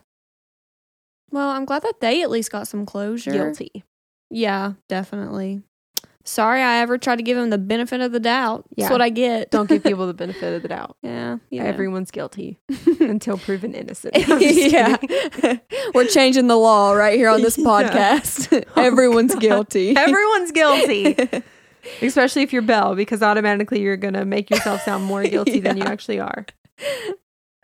Well, 1.32 1.50
I'm 1.50 1.66
glad 1.66 1.84
that 1.84 2.02
they 2.02 2.22
at 2.22 2.30
least 2.30 2.52
got 2.52 2.68
some 2.68 2.86
closure. 2.86 3.32
guilty. 3.32 3.84
Yeah, 4.30 4.74
definitely. 4.88 5.64
Sorry 6.30 6.62
I 6.62 6.78
ever 6.82 6.98
tried 7.00 7.16
to 7.16 7.24
give 7.24 7.38
him 7.38 7.50
the 7.50 7.58
benefit 7.58 8.02
of 8.02 8.12
the 8.12 8.20
doubt. 8.20 8.66
Yeah. 8.76 8.84
That's 8.86 8.92
what 8.92 9.02
I 9.02 9.10
get. 9.10 9.50
Don't 9.50 9.68
give 9.68 9.82
people 9.84 10.06
the 10.06 10.14
benefit 10.26 10.54
of 10.54 10.62
the 10.62 10.68
doubt. 10.68 10.96
yeah. 11.02 11.38
Yeah. 11.50 11.64
Everyone's 11.64 12.12
guilty 12.12 12.60
until 13.00 13.38
proven 13.38 13.74
innocent. 13.74 14.14
Yeah. 14.40 14.98
We're 15.96 16.06
changing 16.06 16.48
the 16.48 16.56
law 16.56 16.92
right 16.94 17.18
here 17.18 17.30
on 17.30 17.42
this 17.42 17.58
Yeah. 17.58 17.66
podcast. 17.66 18.64
Everyone's 18.76 19.34
guilty. 19.36 19.96
Everyone's 19.98 20.52
guilty. 20.52 21.16
Especially 22.02 22.44
if 22.44 22.54
you're 22.54 22.62
Belle, 22.62 22.96
because 22.96 23.24
automatically 23.24 23.82
you're 23.82 23.98
gonna 23.98 24.26
make 24.26 24.50
yourself 24.52 24.82
sound 24.84 25.06
more 25.06 25.24
guilty 25.24 25.60
than 25.60 25.78
you 25.78 25.84
actually 25.84 26.20
are. 26.20 26.46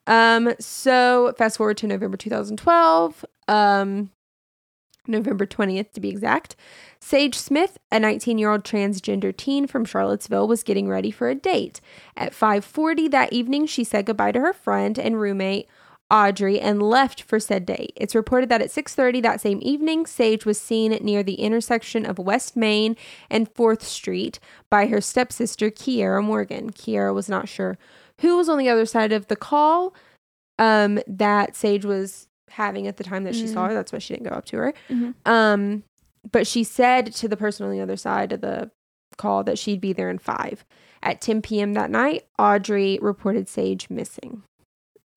Um, 0.07 0.53
so 0.59 1.33
fast 1.37 1.57
forward 1.57 1.77
to 1.77 1.87
November 1.87 2.17
2012, 2.17 3.25
um, 3.47 4.11
November 5.07 5.45
20th 5.45 5.91
to 5.93 5.99
be 6.01 6.09
exact. 6.09 6.55
Sage 7.05 7.35
Smith, 7.37 7.77
a 7.91 7.97
19-year-old 7.99 8.63
transgender 8.63 9.35
teen 9.35 9.67
from 9.67 9.85
Charlottesville, 9.85 10.47
was 10.47 10.63
getting 10.63 10.87
ready 10.89 11.11
for 11.11 11.29
a 11.29 11.35
date. 11.35 11.79
At 12.17 12.33
5:40 12.33 13.07
that 13.11 13.31
evening, 13.31 13.67
she 13.67 13.83
said 13.83 14.07
goodbye 14.07 14.31
to 14.31 14.39
her 14.39 14.53
friend 14.53 14.97
and 14.97 15.21
roommate 15.21 15.67
Audrey 16.09 16.59
and 16.59 16.81
left 16.81 17.21
for 17.21 17.39
said 17.39 17.63
date. 17.67 17.93
It's 17.95 18.15
reported 18.15 18.49
that 18.49 18.63
at 18.63 18.71
6:30 18.71 19.21
that 19.21 19.39
same 19.39 19.59
evening, 19.61 20.07
Sage 20.07 20.47
was 20.47 20.59
seen 20.59 20.93
near 21.03 21.21
the 21.21 21.35
intersection 21.35 22.07
of 22.07 22.17
West 22.17 22.55
Main 22.55 22.95
and 23.29 23.53
4th 23.53 23.83
Street 23.83 24.39
by 24.71 24.87
her 24.87 24.99
stepsister 24.99 25.69
Kiara 25.69 26.23
Morgan. 26.23 26.71
Kiara 26.71 27.13
was 27.13 27.29
not 27.29 27.47
sure 27.47 27.77
who 28.21 28.35
was 28.35 28.49
on 28.49 28.57
the 28.57 28.69
other 28.69 28.87
side 28.87 29.11
of 29.11 29.27
the 29.27 29.35
call 29.35 29.93
um, 30.57 30.99
that 31.05 31.55
Sage 31.55 31.85
was 31.85 32.27
having 32.49 32.87
at 32.87 32.97
the 32.97 33.03
time 33.03 33.25
that 33.25 33.35
she 33.35 33.45
saw 33.45 33.65
Mm. 33.65 33.67
her. 33.67 33.73
That's 33.75 33.91
why 33.93 33.99
she 33.99 34.15
didn't 34.15 34.27
go 34.29 34.35
up 34.35 34.45
to 34.45 34.57
her. 34.57 34.73
Mhm. 34.89 35.13
Um, 35.27 35.83
but 36.31 36.47
she 36.47 36.63
said 36.63 37.13
to 37.13 37.27
the 37.27 37.37
person 37.37 37.65
on 37.65 37.71
the 37.71 37.81
other 37.81 37.97
side 37.97 38.31
of 38.31 38.41
the 38.41 38.71
call 39.17 39.43
that 39.43 39.57
she'd 39.57 39.81
be 39.81 39.93
there 39.93 40.09
in 40.09 40.19
five. 40.19 40.65
At 41.01 41.21
10 41.21 41.41
p.m. 41.41 41.73
that 41.73 41.91
night, 41.91 42.25
Audrey 42.39 42.97
reported 43.01 43.47
Sage 43.47 43.89
missing. 43.89 44.43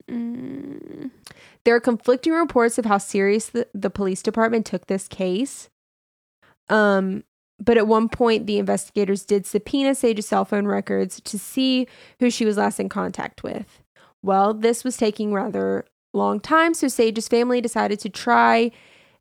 Mm. 0.09 1.11
There 1.63 1.75
are 1.75 1.79
conflicting 1.79 2.33
reports 2.33 2.77
of 2.77 2.85
how 2.85 2.97
serious 2.97 3.47
the, 3.47 3.67
the 3.73 3.89
police 3.89 4.21
department 4.21 4.65
took 4.65 4.87
this 4.87 5.07
case. 5.07 5.69
Um, 6.69 7.23
but 7.59 7.77
at 7.77 7.87
one 7.87 8.07
point, 8.07 8.47
the 8.47 8.57
investigators 8.57 9.25
did 9.25 9.45
subpoena 9.45 9.93
Sage's 9.95 10.27
cell 10.27 10.45
phone 10.45 10.65
records 10.65 11.19
to 11.21 11.37
see 11.37 11.87
who 12.19 12.29
she 12.29 12.45
was 12.45 12.57
last 12.57 12.79
in 12.79 12.87
contact 12.89 13.43
with. 13.43 13.81
Well, 14.23 14.53
this 14.53 14.83
was 14.83 14.97
taking 14.97 15.33
rather 15.33 15.85
long 16.13 16.39
time, 16.39 16.73
so 16.73 16.87
Sage's 16.87 17.27
family 17.27 17.61
decided 17.61 17.99
to 17.99 18.09
try 18.09 18.71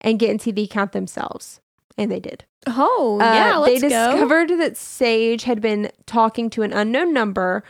and 0.01 0.19
get 0.19 0.31
into 0.31 0.53
the 0.53 0.63
account 0.63 0.93
themselves, 0.93 1.61
and 1.99 2.11
they 2.11 2.21
did. 2.21 2.45
Oh, 2.67 3.19
Uh, 3.21 3.25
yeah, 3.35 3.57
let's 3.57 3.81
they 3.83 3.89
go. 3.89 4.11
discovered 4.13 4.49
that 4.59 4.77
Sage 4.77 5.45
had 5.45 5.61
been 5.61 5.91
talking 6.07 6.49
to 6.51 6.63
an 6.63 6.73
unknown 6.73 7.13
number. 7.13 7.63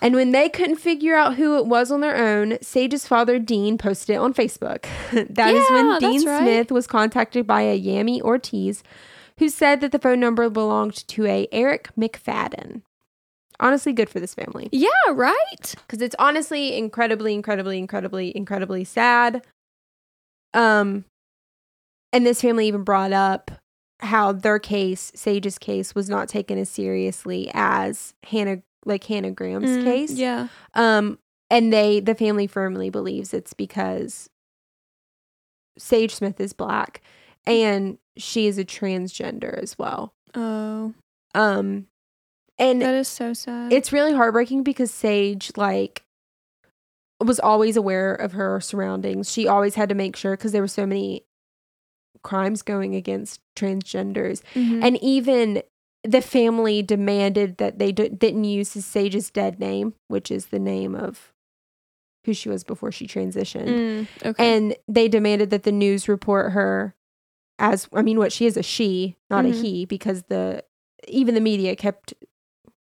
And 0.00 0.14
when 0.14 0.30
they 0.30 0.48
couldn't 0.48 0.76
figure 0.76 1.16
out 1.16 1.34
who 1.34 1.56
it 1.58 1.66
was 1.66 1.90
on 1.90 2.00
their 2.00 2.16
own, 2.16 2.58
Sage's 2.62 3.08
father, 3.08 3.38
Dean, 3.40 3.76
posted 3.78 4.14
it 4.14 4.18
on 4.18 4.32
Facebook. 4.34 4.84
That 5.30 5.54
is 5.54 5.64
Yeah, 5.68 5.74
when 5.88 5.98
Dean 5.98 6.24
right. 6.28 6.42
Smith 6.42 6.70
was 6.70 6.86
contacted 6.86 7.46
by 7.46 7.62
a 7.62 7.80
Yami 7.80 8.20
Ortiz, 8.20 8.82
who 9.38 9.48
said 9.48 9.80
that 9.80 9.90
the 9.90 9.98
phone 9.98 10.20
number 10.20 10.48
belonged 10.48 11.06
to 11.08 11.26
a 11.26 11.48
Eric 11.50 11.88
McFadden. 11.98 12.82
Honestly, 13.60 13.92
good 13.92 14.08
for 14.10 14.18
this 14.20 14.34
family 14.34 14.68
yeah, 14.72 14.88
right? 15.12 15.74
because 15.86 16.02
it's 16.02 16.16
honestly 16.18 16.76
incredibly, 16.76 17.34
incredibly, 17.34 17.78
incredibly, 17.78 18.36
incredibly 18.36 18.84
sad. 18.84 19.44
Um, 20.52 21.04
and 22.14 22.24
this 22.24 22.40
family 22.40 22.66
even 22.68 22.82
brought 22.84 23.12
up 23.12 23.50
how 24.00 24.32
their 24.32 24.58
case, 24.58 25.12
Sage's 25.14 25.58
case, 25.58 25.94
was 25.94 26.08
not 26.08 26.28
taken 26.28 26.56
as 26.58 26.68
seriously 26.70 27.50
as 27.54 28.14
Hannah, 28.24 28.62
like 28.86 29.04
Hannah 29.04 29.30
Graham's 29.30 29.68
Mm, 29.70 29.84
case. 29.84 30.12
Yeah. 30.12 30.48
Um, 30.74 31.18
and 31.50 31.72
they, 31.72 32.00
the 32.00 32.14
family 32.14 32.46
firmly 32.46 32.88
believes 32.90 33.32
it's 33.34 33.52
because 33.52 34.28
Sage 35.78 36.14
Smith 36.14 36.40
is 36.40 36.52
black 36.52 37.00
and 37.46 37.98
she 38.16 38.46
is 38.46 38.58
a 38.58 38.64
transgender 38.64 39.58
as 39.62 39.78
well. 39.78 40.12
Oh, 40.34 40.94
Um, 41.34 41.86
and 42.58 42.80
that 42.82 42.94
is 42.94 43.08
so 43.08 43.32
sad. 43.34 43.72
it's 43.72 43.92
really 43.92 44.14
heartbreaking 44.14 44.62
because 44.62 44.90
Sage 44.92 45.50
like 45.56 46.02
was 47.20 47.40
always 47.40 47.76
aware 47.76 48.14
of 48.14 48.32
her 48.32 48.60
surroundings. 48.60 49.30
She 49.32 49.46
always 49.48 49.74
had 49.76 49.88
to 49.88 49.94
make 49.94 50.14
sure 50.16 50.36
because 50.36 50.52
there 50.52 50.62
were 50.62 50.68
so 50.68 50.86
many 50.86 51.24
crimes 52.24 52.62
going 52.62 52.96
against 52.96 53.40
transgenders, 53.56 54.42
Mhm. 54.54 54.82
and 54.82 54.96
even 55.02 55.62
the 56.02 56.20
family 56.20 56.82
demanded 56.82 57.56
that 57.58 57.78
they 57.78 57.92
d- 57.92 58.08
didn't 58.08 58.44
use 58.44 58.70
Sage's 58.70 59.30
dead 59.30 59.58
name, 59.60 59.94
which 60.08 60.30
is 60.30 60.46
the 60.46 60.58
name 60.58 60.94
of 60.96 61.32
who 62.26 62.32
she 62.34 62.48
was 62.48 62.64
before 62.64 62.90
she 62.90 63.06
transitioned. 63.06 63.68
Mm, 63.68 64.06
okay. 64.24 64.54
And 64.56 64.76
they 64.88 65.08
demanded 65.08 65.50
that 65.50 65.62
the 65.62 65.72
news 65.72 66.08
report 66.08 66.52
her 66.52 66.94
as 67.58 67.88
I 67.92 68.02
mean 68.02 68.18
what 68.18 68.32
she 68.32 68.46
is 68.46 68.56
a 68.56 68.62
she, 68.62 69.16
not 69.30 69.44
Mhm. 69.44 69.48
a 69.50 69.52
he 69.62 69.84
because 69.86 70.24
the 70.24 70.64
even 71.06 71.34
the 71.34 71.40
media 71.40 71.76
kept 71.76 72.14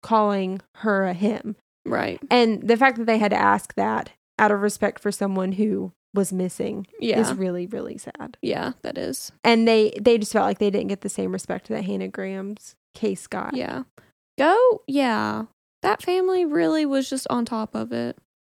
calling 0.01 0.61
her 0.77 1.05
a 1.05 1.13
him. 1.13 1.55
right. 1.85 2.19
And 2.29 2.61
the 2.67 2.77
fact 2.77 2.97
that 2.97 3.05
they 3.05 3.17
had 3.17 3.31
to 3.31 3.37
ask 3.37 3.73
that 3.75 4.11
out 4.39 4.51
of 4.51 4.61
respect 4.61 4.99
for 4.99 5.11
someone 5.11 5.53
who 5.53 5.91
was 6.13 6.33
missing 6.33 6.87
Yeah. 6.99 7.19
is 7.19 7.33
really 7.33 7.67
really 7.67 7.97
sad. 7.97 8.37
yeah, 8.41 8.73
that 8.81 8.97
is. 8.97 9.31
And 9.43 9.67
they 9.67 9.93
they 9.99 10.17
just 10.17 10.33
felt 10.33 10.45
like 10.45 10.59
they 10.59 10.69
didn't 10.69 10.87
get 10.89 11.01
the 11.01 11.09
same 11.09 11.31
respect 11.31 11.67
that 11.69 11.85
Hannah 11.85 12.07
Graham's 12.09 12.75
case 12.93 13.27
got. 13.27 13.55
Yeah. 13.55 13.83
Go. 14.37 14.81
Yeah. 14.87 15.45
That 15.81 16.01
family 16.01 16.45
really 16.45 16.85
was 16.85 17.09
just 17.09 17.27
on 17.29 17.45
top 17.45 17.73
of 17.75 17.91
it. 17.91 18.17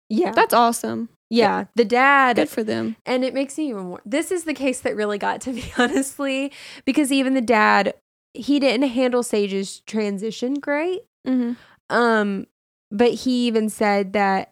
Yeah. 0.09 0.31
That's 0.31 0.53
awesome. 0.53 1.09
yeah. 1.29 1.65
The 1.75 1.85
dad 1.85 2.35
Good 2.37 2.49
for 2.49 2.63
them. 2.63 2.95
And 3.05 3.23
it 3.23 3.33
makes 3.33 3.57
me 3.57 3.69
even 3.69 3.83
more. 3.85 4.01
This 4.05 4.31
is 4.31 4.43
the 4.43 4.53
case 4.53 4.81
that 4.81 4.95
really 4.95 5.17
got 5.17 5.41
to 5.41 5.53
me, 5.53 5.63
honestly, 5.77 6.51
because 6.85 7.11
even 7.11 7.33
the 7.33 7.41
dad, 7.41 7.93
he 8.33 8.59
didn't 8.59 8.89
handle 8.89 9.23
Sage's 9.23 9.79
transition 9.81 10.55
great. 10.55 11.03
Mm-hmm. 11.27 11.53
Um, 11.95 12.47
but 12.91 13.11
he 13.13 13.47
even 13.47 13.69
said 13.69 14.13
that 14.13 14.51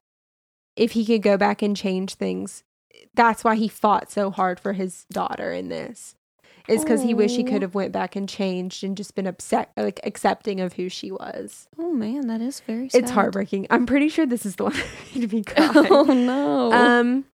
if 0.76 0.92
he 0.94 1.06
could 1.06 1.22
go 1.22 1.38
back 1.38 1.62
and 1.62 1.76
change 1.76 2.16
things, 2.16 2.64
that's 3.14 3.44
why 3.44 3.56
he 3.56 3.68
fought 3.68 4.12
so 4.12 4.32
hard 4.32 4.60
for 4.60 4.74
his 4.74 5.06
daughter 5.12 5.52
in 5.52 5.70
this. 5.70 6.16
Is 6.68 6.84
because 6.84 7.02
he 7.02 7.16
wished 7.16 7.36
he 7.36 7.44
could 7.44 7.64
have 7.64 7.74
went 7.74 7.92
back 7.92 8.16
and 8.16 8.30
changed 8.30 8.84
and 8.84 8.96
just 8.96 9.16
been 9.16 9.26
upset, 9.26 9.72
like 9.76 10.00
accepting 10.04 10.62
of 10.62 10.74
who 10.74 10.90
she 10.90 11.12
was. 11.12 11.68
Oh 11.80 11.92
man, 11.92 12.28
that 12.28 12.40
is 12.40 12.60
very. 12.60 12.88
Sad. 12.88 13.02
It's 13.02 13.12
heartbreaking. 13.12 13.66
I'm 13.72 13.88
pretty 13.88 14.10
sure 14.10 14.28
this 14.28 14.46
is 14.46 14.58
the 14.58 14.64
one 14.66 14.74
that 14.74 14.88
made 15.16 15.34
me 15.34 15.44
cry. 15.46 15.88
oh 15.90 16.04
no. 16.04 16.72
Um 16.72 17.26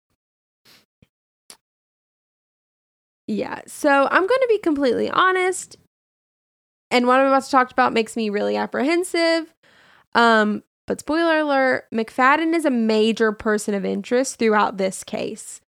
Yeah, 3.27 3.61
so 3.67 4.07
I'm 4.09 4.25
going 4.25 4.39
to 4.41 4.47
be 4.47 4.57
completely 4.59 5.09
honest. 5.09 5.75
And 6.89 7.05
what 7.05 7.19
I'm 7.19 7.27
about 7.27 7.43
to 7.43 7.51
talk 7.51 7.71
about 7.71 7.91
makes 7.91 8.15
me 8.15 8.29
really 8.29 8.55
apprehensive. 8.55 9.53
Um, 10.15 10.63
but 10.87 11.01
spoiler 11.01 11.39
alert, 11.39 11.85
McFadden 11.93 12.55
is 12.55 12.63
a 12.63 12.71
major 12.71 13.33
person 13.33 13.73
of 13.73 13.83
interest 13.83 14.39
throughout 14.39 14.77
this 14.77 15.03
case. 15.03 15.59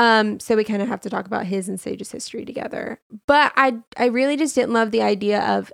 Um, 0.00 0.40
so 0.40 0.56
we 0.56 0.64
kind 0.64 0.80
of 0.80 0.88
have 0.88 1.00
to 1.02 1.10
talk 1.10 1.26
about 1.26 1.44
his 1.46 1.68
and 1.68 1.78
Sage's 1.78 2.10
history 2.10 2.44
together. 2.46 3.00
But 3.26 3.52
I 3.56 3.78
I 3.98 4.06
really 4.06 4.36
just 4.36 4.54
didn't 4.54 4.72
love 4.72 4.90
the 4.92 5.02
idea 5.02 5.40
of 5.42 5.70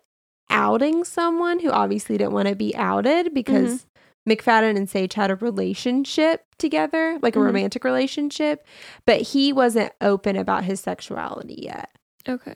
outing 0.51 1.05
someone 1.05 1.61
who 1.61 1.71
obviously 1.71 2.19
didn't 2.19 2.33
want 2.33 2.49
to 2.49 2.57
be 2.57 2.75
outed 2.75 3.33
because 3.35 3.87
McFadden 4.29 4.77
and 4.77 4.89
Sage 4.91 5.15
had 5.15 5.31
a 5.31 5.37
relationship 5.37 6.45
together, 6.59 7.19
like 7.23 7.37
a 7.37 7.39
Mhm. 7.39 7.45
romantic 7.47 7.85
relationship, 7.85 8.67
but 9.07 9.21
he 9.21 9.53
wasn't 9.53 9.93
open 10.01 10.35
about 10.37 10.65
his 10.65 10.81
sexuality 10.81 11.61
yet. 11.63 11.91
okay. 12.29 12.55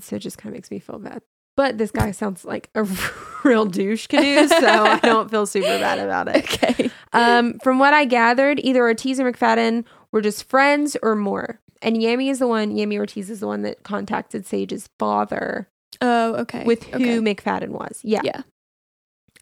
So 0.00 0.16
it 0.16 0.20
just 0.20 0.38
kind 0.38 0.52
of 0.52 0.56
makes 0.56 0.72
me 0.72 0.80
feel 0.80 0.98
bad. 0.98 1.22
But 1.56 1.78
this 1.78 1.92
guy 1.92 2.10
sounds 2.20 2.44
like 2.44 2.70
a 2.74 2.82
real 3.44 3.64
douche 3.66 4.08
canoe, 4.08 4.48
so 4.48 4.66
I 4.66 4.98
don't 4.98 5.30
feel 5.30 5.46
super 5.46 5.78
bad 5.78 6.00
about 6.00 6.26
it. 6.28 6.44
Okay. 6.64 6.90
Um, 7.12 7.60
from 7.62 7.78
what 7.78 7.94
I 7.94 8.04
gathered, 8.06 8.58
either 8.64 8.82
Ortiz 8.82 9.20
or 9.20 9.30
McFadden 9.30 9.84
were 10.14 10.22
just 10.22 10.44
friends 10.48 10.96
or 11.02 11.14
more. 11.14 11.60
And 11.82 11.96
Yami 11.96 12.30
is 12.30 12.38
the 12.38 12.46
one, 12.48 12.72
Yami 12.74 12.96
Ortiz 12.96 13.28
is 13.28 13.40
the 13.40 13.46
one 13.46 13.60
that 13.62 13.82
contacted 13.82 14.46
Sage's 14.46 14.88
father 14.98 15.68
Oh, 16.00 16.34
okay. 16.36 16.64
with 16.64 16.84
who 16.84 16.96
Okay. 16.96 17.18
McFadden 17.18 17.68
was. 17.68 18.00
Yeah. 18.02 18.22
Yeah. 18.24 18.42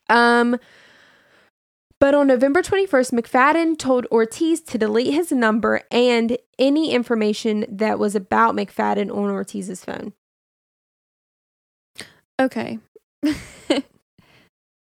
Um, 0.09 0.59
But 2.01 2.15
on 2.17 2.27
November 2.27 2.63
21st, 2.63 3.13
McFadden 3.13 3.79
told 3.79 4.07
Ortiz 4.11 4.61
to 4.63 4.77
delete 4.79 5.15
his 5.15 5.31
number 5.31 5.83
and 5.93 6.37
any 6.59 6.91
information 6.91 7.65
that 7.69 8.01
was 8.01 8.17
about 8.17 8.57
McFadden 8.57 9.09
on 9.15 9.31
Ortiz's 9.31 9.85
phone. 9.85 10.13
Okay. 12.41 12.81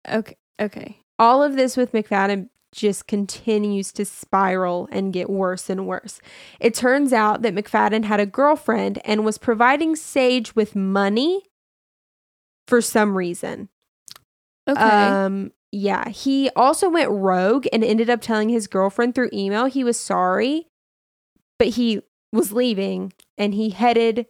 okay. 0.07 0.37
Okay. 0.61 0.99
All 1.19 1.43
of 1.43 1.55
this 1.57 1.75
with 1.77 1.93
McFadden 1.93 2.49
just 2.73 3.07
continues 3.07 3.93
to 3.93 4.05
spiral 4.05 4.89
and 4.93 5.13
get 5.13 5.31
worse 5.31 5.71
and 5.71 5.87
worse. 5.87 6.21
It 6.61 6.75
turns 6.75 7.13
out 7.13 7.43
that 7.43 7.55
McFadden 7.55 8.05
had 8.05 8.21
a 8.21 8.27
girlfriend 8.27 9.01
and 9.05 9.25
was 9.25 9.39
providing 9.39 9.97
Sage 9.97 10.55
with 10.55 10.77
money 10.77 11.43
for 12.69 12.81
some 12.83 13.17
reason. 13.17 13.69
Okay. 14.69 14.81
Um 14.81 15.53
yeah, 15.73 16.09
he 16.09 16.49
also 16.57 16.89
went 16.89 17.11
rogue 17.11 17.67
and 17.73 17.85
ended 17.85 18.09
up 18.09 18.21
telling 18.21 18.49
his 18.49 18.67
girlfriend 18.67 19.15
through 19.15 19.31
email 19.33 19.67
he 19.67 19.85
was 19.85 19.99
sorry, 19.99 20.69
but 21.59 21.69
he 21.69 22.01
was 22.33 22.53
leaving 22.53 23.13
and 23.39 23.53
he 23.55 23.71
headed 23.71 24.27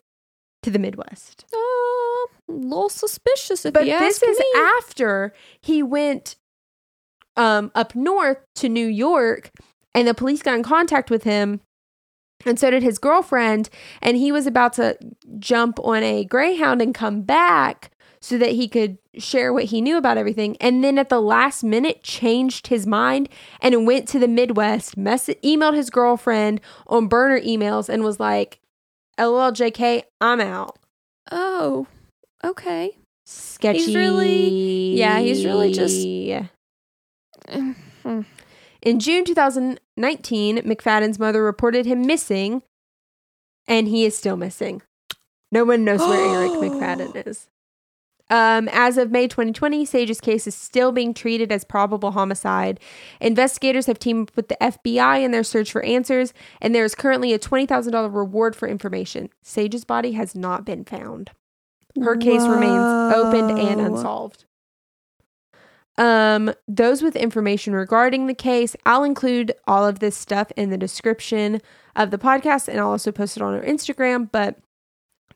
to 0.63 0.71
the 0.71 0.79
Midwest. 0.79 1.45
uh, 1.53 1.57
a 1.57 2.53
little 2.53 2.89
suspicious 2.89 3.65
if 3.65 3.73
But 3.75 3.87
you 3.87 3.99
this 3.99 4.17
ask 4.23 4.29
is 4.29 4.39
me. 4.39 4.47
after 4.57 5.33
he 5.61 5.83
went 5.83 6.37
um 7.37 7.71
up 7.75 7.95
north 7.95 8.39
to 8.57 8.69
New 8.69 8.87
York 8.87 9.51
and 9.95 10.07
the 10.07 10.15
police 10.15 10.43
got 10.43 10.55
in 10.57 10.63
contact 10.63 11.11
with 11.11 11.25
him 11.25 11.61
and 12.45 12.59
so 12.61 12.71
did 12.71 12.83
his 12.83 12.99
girlfriend 12.99 13.69
and 14.03 14.17
he 14.17 14.31
was 14.31 14.47
about 14.47 14.73
to 14.75 14.97
jump 15.39 15.79
on 15.83 16.03
a 16.03 16.25
greyhound 16.25 16.83
and 16.83 16.95
come 16.95 17.23
back 17.23 17.91
so 18.21 18.37
that 18.39 18.51
he 18.51 18.69
could 18.69 18.99
share 19.19 19.53
what 19.53 19.65
he 19.65 19.81
knew 19.81 19.97
about 19.97 20.19
everything 20.19 20.57
and 20.61 20.83
then 20.85 20.99
at 20.99 21.09
the 21.09 21.21
last 21.21 21.63
minute 21.65 22.03
changed 22.03 22.67
his 22.67 22.87
mind 22.87 23.29
and 23.61 23.87
went 23.87 24.07
to 24.09 24.19
the 24.19 24.29
midwest 24.29 24.97
mess- 24.97 25.29
emailed 25.43 25.75
his 25.75 25.91
girlfriend 25.91 26.61
on 26.89 27.07
burner 27.09 27.41
emails 27.41 27.89
and 27.89 28.03
was 28.05 28.21
like 28.21 28.59
lol 29.19 29.51
jk 29.53 30.03
i'm 30.21 30.41
out 30.41 30.79
oh. 31.33 31.87
Okay. 32.45 32.97
sketchy 33.25 33.97
really- 33.97 34.95
yeah, 34.97 35.19
he's 35.21 35.45
really 35.45 35.73
just-. 35.73 36.07
In 38.83 39.01
June 39.01 39.25
2019, 39.25 40.59
McFadden's 40.59 41.19
mother 41.19 41.43
reported 41.43 41.87
him 41.87 42.07
missing, 42.07 42.63
and 43.67 43.89
he 43.89 44.05
is 44.05 44.17
still 44.17 44.37
missing. 44.37 44.83
No 45.51 45.65
one 45.65 45.85
knows 45.85 46.01
where 46.01 46.29
Eric 46.35 46.53
McFadden 46.61 47.27
is. 47.27 47.49
Um, 48.29 48.69
as 48.73 48.99
of 48.99 49.13
May 49.13 49.29
2020, 49.29 49.85
Sage's 49.85 50.21
case 50.21 50.47
is 50.49 50.55
still 50.55 50.91
being 50.91 51.15
treated 51.15 51.53
as 51.53 51.65
probable 51.65 52.11
homicide. 52.11 52.81
Investigators 53.21 53.87
have 53.87 54.01
teamed 54.01 54.31
up 54.31 54.37
with 54.37 54.49
the 54.49 54.57
FBI 54.61 55.23
in 55.23 55.31
their 55.31 55.45
search 55.45 55.71
for 55.71 55.85
answers, 55.85 56.35
and 56.61 56.75
there 56.75 56.85
is 56.85 56.97
currently 56.97 57.33
a 57.33 57.39
$20,000 57.39 58.13
reward 58.13 58.57
for 58.57 58.67
information. 58.67 59.31
Sage's 59.43 59.85
body 59.85 60.13
has 60.13 60.35
not 60.35 60.65
been 60.65 60.85
found. 60.85 61.31
Her 62.03 62.17
case 62.17 62.43
remains 62.43 63.15
opened 63.15 63.59
and 63.59 63.81
unsolved. 63.81 64.45
Um, 65.99 66.53
those 66.69 67.03
with 67.03 67.17
information 67.17 67.73
regarding 67.73 68.27
the 68.27 68.35
case, 68.35 68.77
I'll 68.85 69.05
include 69.05 69.53
all 69.67 69.87
of 69.87 69.99
this 69.99 70.17
stuff 70.17 70.53
in 70.57 70.71
the 70.71 70.77
description 70.77 71.63
of 71.95 72.11
the 72.11 72.19
podcast 72.19 72.69
and 72.69 72.79
I'll 72.79 72.91
also 72.91 73.13
post 73.13 73.37
it 73.37 73.43
on 73.43 73.55
our 73.55 73.63
Instagram. 73.63 74.31
But 74.31 74.59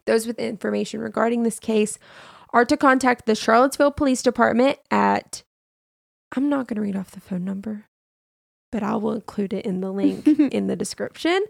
those 0.07 0.27
with 0.27 0.39
information 0.39 1.01
regarding 1.01 1.43
this 1.43 1.59
case 1.59 1.99
are 2.53 2.65
to 2.65 2.77
contact 2.77 3.27
the 3.27 3.35
Charlottesville 3.35 3.93
Police 3.93 4.23
Department 4.23 4.79
at 4.91 5.43
I'm 6.37 6.49
not 6.49 6.69
going 6.69 6.77
to 6.77 6.83
read 6.83 6.97
off 6.97 7.11
the 7.11 7.21
phone 7.21 7.45
number, 7.45 7.87
but 8.71 8.83
I 8.83 8.97
will 8.97 9.13
include 9.13 9.53
it 9.53 9.65
in 9.65 9.81
the 9.81 9.93
link 9.93 10.27
in 10.53 10.67
the 10.67 10.77
description. 10.77 11.45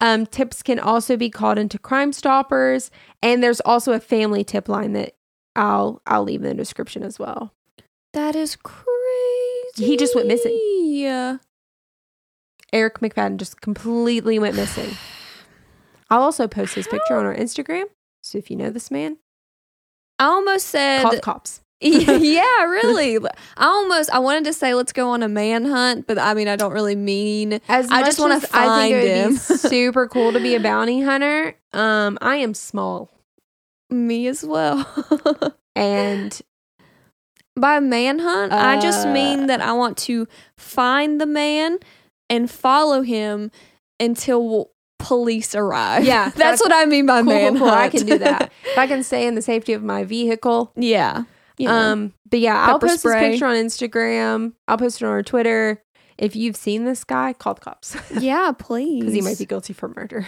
Um, 0.00 0.26
tips 0.26 0.62
can 0.62 0.78
also 0.78 1.16
be 1.16 1.30
called 1.30 1.58
into 1.58 1.78
Crime 1.78 2.12
Stoppers, 2.12 2.90
and 3.22 3.42
there's 3.42 3.60
also 3.60 3.92
a 3.92 4.00
family 4.00 4.44
tip 4.44 4.68
line 4.68 4.92
that 4.92 5.14
I'll 5.56 6.02
I'll 6.06 6.22
leave 6.24 6.42
in 6.42 6.48
the 6.48 6.54
description 6.54 7.02
as 7.02 7.18
well. 7.18 7.52
That 8.12 8.34
is 8.34 8.56
crazy. 8.56 8.86
He 9.76 9.96
just 9.96 10.14
went 10.14 10.28
missing. 10.28 10.58
Yeah. 10.82 11.38
Eric 12.72 13.00
McFadden 13.00 13.36
just 13.36 13.60
completely 13.60 14.38
went 14.38 14.56
missing. 14.56 14.96
I'll 16.10 16.22
also 16.22 16.48
post 16.48 16.74
his 16.74 16.86
picture 16.88 17.16
on 17.16 17.24
our 17.24 17.34
Instagram. 17.34 17.84
So 18.22 18.38
if 18.38 18.50
you 18.50 18.56
know 18.56 18.70
this 18.70 18.90
man, 18.90 19.18
I 20.18 20.24
almost 20.26 20.66
said 20.66 21.02
call 21.02 21.12
the 21.12 21.20
cops. 21.20 21.60
yeah, 21.80 22.64
really. 22.64 23.18
I 23.18 23.64
almost 23.64 24.10
I 24.10 24.18
wanted 24.18 24.44
to 24.44 24.52
say 24.52 24.74
let's 24.74 24.92
go 24.92 25.10
on 25.10 25.22
a 25.22 25.28
manhunt, 25.28 26.06
but 26.06 26.18
I 26.18 26.34
mean 26.34 26.48
I 26.48 26.56
don't 26.56 26.72
really 26.72 26.96
mean 26.96 27.60
As 27.68 27.88
I 27.90 28.02
just 28.02 28.18
wanna 28.18 28.36
as 28.36 28.46
I 28.52 28.88
think 28.88 28.94
it 28.94 28.96
would 28.96 29.02
find 29.02 29.02
be 29.02 29.08
him. 29.08 29.36
super 29.70 30.08
cool 30.08 30.32
to 30.32 30.40
be 30.40 30.54
a 30.54 30.60
bounty 30.60 31.02
hunter. 31.02 31.54
Um, 31.72 32.18
I 32.20 32.36
am 32.36 32.54
small, 32.54 33.10
me 33.90 34.26
as 34.26 34.44
well. 34.44 34.86
and 35.76 36.40
By 37.60 37.80
manhunt, 37.80 38.52
I 38.52 38.80
just 38.80 39.06
Uh, 39.06 39.12
mean 39.12 39.46
that 39.46 39.60
I 39.60 39.72
want 39.72 39.96
to 39.98 40.26
find 40.56 41.20
the 41.20 41.26
man 41.26 41.78
and 42.30 42.50
follow 42.50 43.02
him 43.02 43.50
until 44.00 44.70
police 44.98 45.54
arrive. 45.54 46.04
Yeah, 46.04 46.28
that's, 46.36 46.60
what 46.60 46.72
I 46.72 46.84
mean 46.86 47.06
by 47.06 47.22
cool, 47.22 47.32
manhunt. 47.32 47.58
cool. 47.58 47.68
I 47.70 47.88
can 47.88 48.06
do 48.06 48.18
that 48.18 48.52
if 48.64 48.78
I 48.78 48.86
can 48.86 49.02
stay 49.02 49.26
in 49.26 49.34
the 49.34 49.42
safety 49.42 49.72
of 49.72 49.82
my 49.82 50.04
vehicle. 50.04 50.72
yeah. 50.76 51.24
You 51.56 51.66
know. 51.66 51.74
Um, 51.74 52.12
but 52.30 52.38
yeah, 52.38 52.66
I'll 52.68 52.78
post 52.78 53.00
spray. 53.00 53.20
his 53.30 53.32
picture 53.32 53.46
on 53.46 53.56
Instagram. 53.56 54.52
I'll 54.68 54.78
post 54.78 55.02
it 55.02 55.04
on 55.04 55.10
our 55.10 55.24
Twitter. 55.24 55.82
If 56.16 56.36
you've 56.36 56.54
seen 56.56 56.84
this 56.84 57.02
guy, 57.02 57.32
call 57.32 57.54
the 57.54 57.60
cops 57.60 57.96
yeah, 58.20 58.52
please. 58.56 59.00
because 59.00 59.14
he 59.14 59.20
might 59.22 59.38
be 59.38 59.44
guilty 59.46 59.72
for 59.72 59.88
murder. 59.88 60.24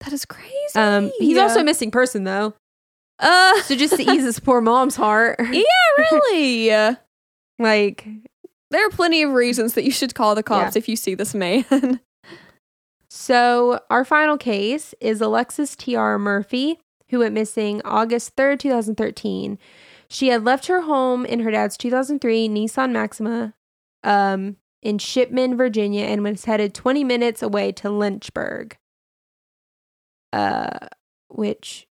That 0.00 0.12
is 0.14 0.24
crazy. 0.24 0.50
Um, 0.74 1.10
he's 1.18 1.36
Yeah. 1.36 1.42
also 1.42 1.60
a 1.60 1.64
missing 1.64 1.90
person 1.90 2.24
though. 2.24 2.54
Uh 3.20 3.62
So 3.62 3.76
just 3.76 3.96
to 3.96 4.02
ease 4.02 4.24
his 4.24 4.40
poor 4.40 4.60
mom's 4.60 4.96
heart, 4.96 5.38
Yeah, 5.52 5.62
really. 6.10 6.70
like 7.58 8.06
There 8.70 8.86
are 8.86 8.90
plenty 8.90 9.22
of 9.22 9.32
reasons 9.32 9.74
that 9.74 9.84
you 9.84 9.90
should 9.90 10.14
call 10.14 10.34
the 10.34 10.42
cops 10.42 10.76
if 10.76 10.88
you 10.88 10.96
see 10.96 11.14
this 11.14 11.34
man. 11.34 12.00
so. 13.10 13.80
Our 13.90 14.04
final 14.04 14.36
case 14.36 14.94
is 15.00 15.20
Alexis 15.20 15.76
T.R. 15.76 16.18
Murphy, 16.18 16.78
who 17.10 17.18
went 17.20 17.34
missing 17.34 17.82
August 17.84 18.34
third, 18.36 18.60
two 18.60 18.70
thousand 18.70 18.96
thirteen. 18.96 19.58
She 20.08 20.28
had 20.28 20.44
left 20.44 20.66
her 20.66 20.82
home 20.82 21.24
in 21.24 21.40
her 21.40 21.50
dad's 21.50 21.76
two 21.76 21.90
thousand 21.90 22.20
three 22.20 22.48
Nissan 22.48 22.92
Maxima, 22.92 23.54
um, 24.04 24.56
in 24.82 24.98
Shipman, 24.98 25.56
Virginia, 25.56 26.04
and 26.04 26.22
was 26.24 26.44
headed 26.46 26.74
twenty 26.74 27.04
minutes 27.04 27.42
away 27.42 27.72
to 27.72 27.90
Lynchburg. 27.90 28.76
Uh, 30.32 30.86
which 31.28 31.86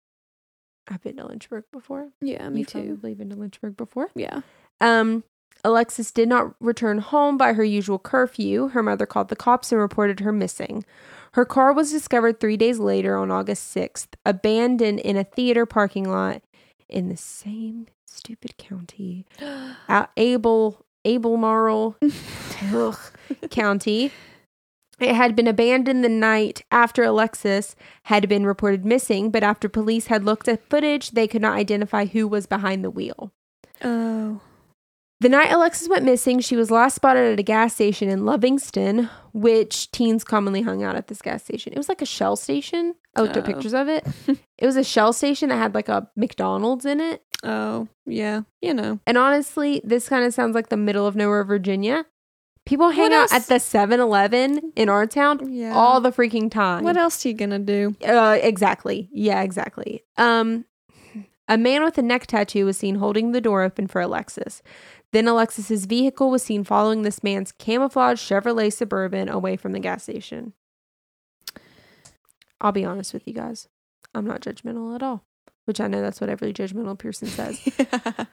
I've 0.89 1.03
been 1.03 1.17
to 1.17 1.27
Lynchburg 1.27 1.65
before. 1.73 2.11
yeah, 2.21 2.49
me 2.49 2.61
You've 2.61 2.69
too. 2.69 2.83
Probably 2.87 3.15
been 3.15 3.31
to 3.31 3.37
Lynchburg 3.37 3.77
before. 3.77 4.11
Yeah. 4.15 4.43
Um, 4.81 5.25
Alexis 5.65 6.13
did 6.13 6.29
not 6.29 6.55
return 6.61 6.99
home 6.99 7.37
by 7.37 7.55
her 7.55 7.65
usual 7.65 7.99
curfew. 7.99 8.69
Her 8.69 8.83
mother 8.83 9.07
called 9.07 9.29
the 9.29 9.37
cops 9.37 9.73
and 9.73 9.81
reported 9.81 10.21
her 10.21 10.33
missing. 10.33 10.85
Her 11.33 11.45
car 11.45 11.73
was 11.73 11.91
discovered 11.91 12.39
three 12.39 12.57
days 12.57 12.79
later 12.79 13.17
on 13.17 13.31
August 13.31 13.75
6th, 13.75 14.09
abandoned 14.25 15.01
in 15.01 15.17
a 15.17 15.25
theater 15.25 15.67
parking 15.67 16.09
lot 16.09 16.43
in 16.89 17.09
the 17.09 17.17
same 17.17 17.89
stupid 18.05 18.57
county, 18.57 19.27
Abel, 20.17 20.85
Abelmarl 21.05 21.97
ugh, 22.75 22.99
County. 23.51 24.13
It 24.99 25.15
had 25.15 25.37
been 25.37 25.47
abandoned 25.47 26.03
the 26.03 26.09
night 26.09 26.63
after 26.71 27.03
Alexis 27.05 27.77
had 28.05 28.29
been 28.29 28.47
reported 28.47 28.85
missing, 28.85 29.31
but 29.31 29.43
after 29.43 29.69
police 29.69 30.07
had 30.07 30.25
looked 30.25 30.49
at 30.49 30.69
footage, 30.71 31.11
they 31.11 31.29
could 31.29 31.43
not 31.43 31.57
identify 31.59 32.07
who 32.07 32.27
was 32.27 32.47
behind 32.47 32.83
the 32.83 32.91
wheel. 32.91 33.33
Oh. 33.85 34.41
The 35.21 35.29
night 35.31 35.51
Alexis 35.51 35.89
went 35.89 36.05
missing, 36.05 36.41
she 36.41 36.57
was 36.57 36.71
last 36.71 36.95
spotted 36.95 37.33
at 37.33 37.41
a 37.41 37.43
gas 37.43 37.75
station 37.75 38.09
in 38.11 38.21
Lovingston, 38.21 39.09
which 39.33 39.91
teens 39.91 40.25
commonly 40.25 40.61
hung 40.63 40.83
out 40.83 40.95
at 40.97 41.09
this 41.09 41.23
gas 41.23 41.43
station. 41.43 41.73
It 41.73 41.79
was 41.79 41.89
like 41.89 42.03
a 42.03 42.07
Shell 42.07 42.37
station. 42.37 42.95
I 43.15 43.23
looked 43.23 43.37
at 43.37 43.45
Oh. 43.45 43.47
pictures 43.47 43.73
of 43.75 43.89
it. 43.89 44.07
it 44.59 44.67
was 44.67 44.77
a 44.77 44.85
Shell 44.85 45.15
station 45.15 45.49
that 45.49 45.57
had 45.57 45.75
like 45.75 45.89
a 45.89 46.11
McDonald's 46.17 46.85
in 46.85 47.01
it. 47.01 47.23
Oh, 47.43 47.89
yeah. 48.07 48.43
You 48.61 48.75
know. 48.75 49.01
And 49.07 49.17
honestly, 49.17 49.81
this 49.85 50.09
kind 50.09 50.25
of 50.25 50.35
sounds 50.35 50.55
like 50.55 50.69
the 50.69 50.77
middle 50.77 51.07
of 51.07 51.17
nowhere, 51.17 51.45
Virginia. 51.45 52.05
People 52.67 52.91
hang 52.91 53.13
out 53.13 53.33
at 53.33 53.47
the 53.47 53.59
7 53.59 54.01
Eleven 54.01 54.73
in 54.77 54.89
our 54.89 55.07
town 55.07 55.53
Yeah. 55.53 55.73
all 55.75 56.01
the 56.01 56.11
freaking 56.11 56.51
time. 56.51 56.85
What 56.85 56.97
else 56.97 57.25
are 57.25 57.29
you 57.29 57.35
gonna 57.35 57.59
do? 57.61 57.95
Uh, 58.05 58.39
exactly. 58.43 59.09
Yeah, 59.13 59.41
exactly. 59.43 60.03
Um, 60.19 60.65
a 61.49 61.57
man 61.57 61.85
with 61.85 61.97
a 61.97 62.03
neck 62.03 62.27
tattoo 62.27 62.67
was 62.67 62.77
seen 62.77 62.97
holding 62.97 63.31
the 63.33 63.41
door 63.41 63.63
open 63.63 63.87
for 63.87 64.01
Alexis. 64.01 64.63
Then 65.13 65.29
Alexis's 65.29 65.85
vehicle 65.87 66.29
was 66.29 66.43
seen 66.43 66.65
following 66.65 67.03
this 67.03 67.23
man's 67.23 67.53
camouflage 67.53 68.21
Chevrolet 68.21 68.73
Suburban 68.73 69.29
away 69.29 69.57
from 69.57 69.71
the 69.73 69.79
gas 69.79 70.03
station. 70.03 70.53
I'll 72.61 72.73
be 72.73 72.85
honest 72.85 73.15
with 73.15 73.29
you 73.29 73.33
guys. 73.33 73.69
I'm 74.15 74.27
not 74.27 74.41
judgmental 74.41 74.95
at 74.95 75.03
all, 75.05 75.23
which 75.67 75.81
I 75.81 75.87
know 75.87 76.01
that's 76.03 76.21
what 76.21 76.31
every 76.31 76.53
judgmental 76.53 76.99
person 76.99 77.29
says. 77.29 77.61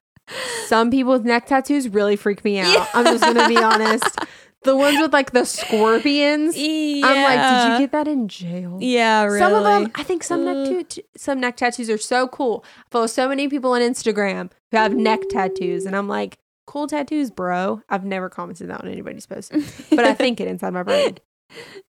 Some 0.67 0.89
people 0.91 1.11
with 1.13 1.25
neck 1.25 1.45
tattoos 1.47 1.89
really 1.89 2.15
freak 2.15 2.43
me 2.43 2.59
out. 2.59 2.87
I'm 2.93 3.05
just 3.05 3.23
gonna 3.23 3.47
be 3.47 3.57
honest. 3.63 4.19
The 4.63 4.77
ones 4.77 4.97
with 5.01 5.11
like 5.11 5.31
the 5.31 5.43
scorpions. 5.45 6.55
Yeah. 6.57 7.05
I'm 7.05 7.23
like, 7.23 7.67
did 7.67 7.73
you 7.73 7.79
get 7.85 7.91
that 7.91 8.07
in 8.07 8.29
jail? 8.29 8.77
Yeah, 8.79 9.23
really. 9.25 9.39
Some 9.39 9.53
of 9.53 9.63
them, 9.63 9.91
I 9.95 10.03
think 10.03 10.23
some 10.23 10.45
neck 10.45 10.87
Ugh. 10.97 11.03
some 11.17 11.39
neck 11.41 11.57
tattoos 11.57 11.89
are 11.89 11.97
so 11.97 12.29
cool. 12.29 12.63
I 12.77 12.83
follow 12.91 13.07
so 13.07 13.27
many 13.27 13.49
people 13.49 13.71
on 13.73 13.81
Instagram 13.81 14.51
who 14.71 14.77
have 14.77 14.95
neck 14.95 15.19
tattoos, 15.29 15.85
and 15.85 15.95
I'm 15.97 16.07
like, 16.07 16.37
cool 16.65 16.87
tattoos, 16.87 17.29
bro. 17.29 17.81
I've 17.89 18.05
never 18.05 18.29
commented 18.29 18.69
that 18.69 18.81
on 18.81 18.87
anybody's 18.87 19.25
post, 19.25 19.51
but 19.89 20.05
I 20.05 20.13
think 20.13 20.39
it 20.39 20.47
inside 20.47 20.71
my 20.73 20.83
brain. 20.83 21.17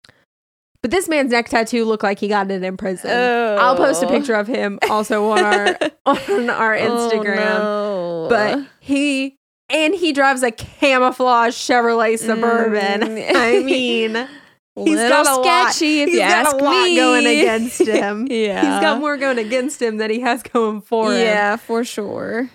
But 0.81 0.91
this 0.91 1.09
man's 1.09 1.31
neck 1.31 1.49
tattoo 1.49 1.83
looked 1.85 2.03
like 2.03 2.19
he 2.19 2.27
got 2.29 2.49
it 2.49 2.63
in 2.63 2.77
prison. 2.77 3.11
I'll 3.11 3.75
post 3.75 4.01
a 4.01 4.07
Oh. 4.07 4.09
picture 4.09 4.33
of 4.35 4.47
him 4.47 4.79
also 4.89 5.29
on 5.29 5.39
our 5.43 5.67
on 6.05 6.49
our 6.49 6.75
Instagram. 6.77 7.59
Oh, 7.59 8.23
no. 8.23 8.27
But 8.29 8.65
he 8.79 9.35
and 9.69 9.93
he 9.93 10.13
drives 10.13 10.41
a 10.41 10.51
camouflage 10.51 11.53
Chevrolet 11.53 12.17
Suburban. 12.17 13.01
Mm. 13.01 13.31
I 13.35 13.59
mean, 13.61 14.27
he's 14.75 14.95
got 14.95 15.27
a 15.27 15.41
lot. 15.41 15.71
sketchy 15.73 16.01
if 16.01 16.07
he's 16.07 16.15
you 16.15 16.21
got 16.21 16.45
ask 16.47 16.55
a 16.55 16.63
lot 16.63 16.83
me. 16.85 16.95
going 16.95 17.25
against 17.25 17.81
him. 17.85 18.27
yeah, 18.31 18.61
He's 18.61 18.81
got 18.81 18.99
more 19.01 19.17
going 19.17 19.37
against 19.37 19.81
him 19.81 19.97
than 19.97 20.09
he 20.09 20.21
has 20.21 20.41
going 20.43 20.79
for 20.81 21.11
him. 21.11 21.19
Yeah, 21.19 21.57
for 21.57 21.83
sure. 21.83 22.49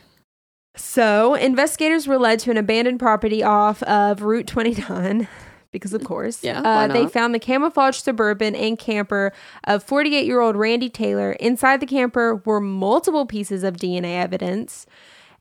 So, 0.76 1.34
investigators 1.34 2.08
were 2.08 2.18
led 2.18 2.40
to 2.40 2.50
an 2.50 2.56
abandoned 2.56 2.98
property 2.98 3.44
off 3.44 3.80
of 3.84 4.22
Route 4.22 4.46
29 4.48 5.28
because, 5.74 5.92
of 5.92 6.04
course, 6.04 6.42
Yeah, 6.42 6.62
uh, 6.62 6.86
they 6.86 7.06
found 7.06 7.34
the 7.34 7.38
camouflage 7.38 7.98
suburban 7.98 8.54
and 8.54 8.78
camper 8.78 9.32
of 9.64 9.82
48 9.82 10.24
year 10.24 10.40
old 10.40 10.56
Randy 10.56 10.88
Taylor. 10.88 11.32
Inside 11.32 11.80
the 11.80 11.86
camper 11.86 12.36
were 12.46 12.60
multiple 12.60 13.26
pieces 13.26 13.62
of 13.62 13.76
DNA 13.76 14.14
evidence. 14.16 14.86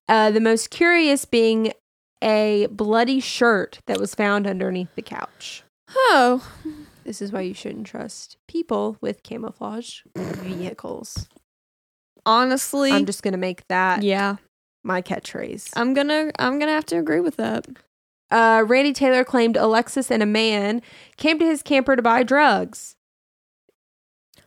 Uh, 0.10 0.32
the 0.32 0.42
most 0.42 0.70
curious 0.70 1.24
being 1.24 1.72
a 2.22 2.68
bloody 2.72 3.20
shirt 3.20 3.80
that 3.86 4.00
was 4.00 4.16
found 4.16 4.48
underneath 4.48 4.94
the 4.96 5.02
couch. 5.02 5.64
Oh, 5.96 6.46
This 7.04 7.22
is 7.22 7.32
why 7.32 7.42
you 7.42 7.54
shouldn't 7.54 7.86
trust 7.86 8.38
people 8.48 8.98
with 9.02 9.24
camouflage 9.24 10.02
vehicles. 10.16 11.28
honestly, 12.26 12.92
I'm 12.92 13.06
just 13.06 13.24
going 13.24 13.34
to 13.34 13.38
make 13.38 13.68
that 13.68 14.04
yeah, 14.04 14.38
my 14.84 15.02
catchphrase. 15.02 15.72
I'm 15.76 15.94
gonna 15.94 16.32
I'm 16.40 16.60
gonna 16.60 16.72
have 16.72 16.86
to 16.88 16.98
agree 16.98 17.20
with 17.20 17.36
that. 17.38 17.66
Uh, 18.34 18.64
Randy 18.66 18.94
Taylor 18.94 19.24
claimed 19.24 19.56
Alexis 19.56 20.12
and 20.12 20.24
a 20.24 20.26
man 20.26 20.82
came 21.18 21.38
to 21.40 21.46
his 21.46 21.62
camper 21.62 21.96
to 21.96 22.02
buy 22.02 22.24
drugs. 22.24 22.96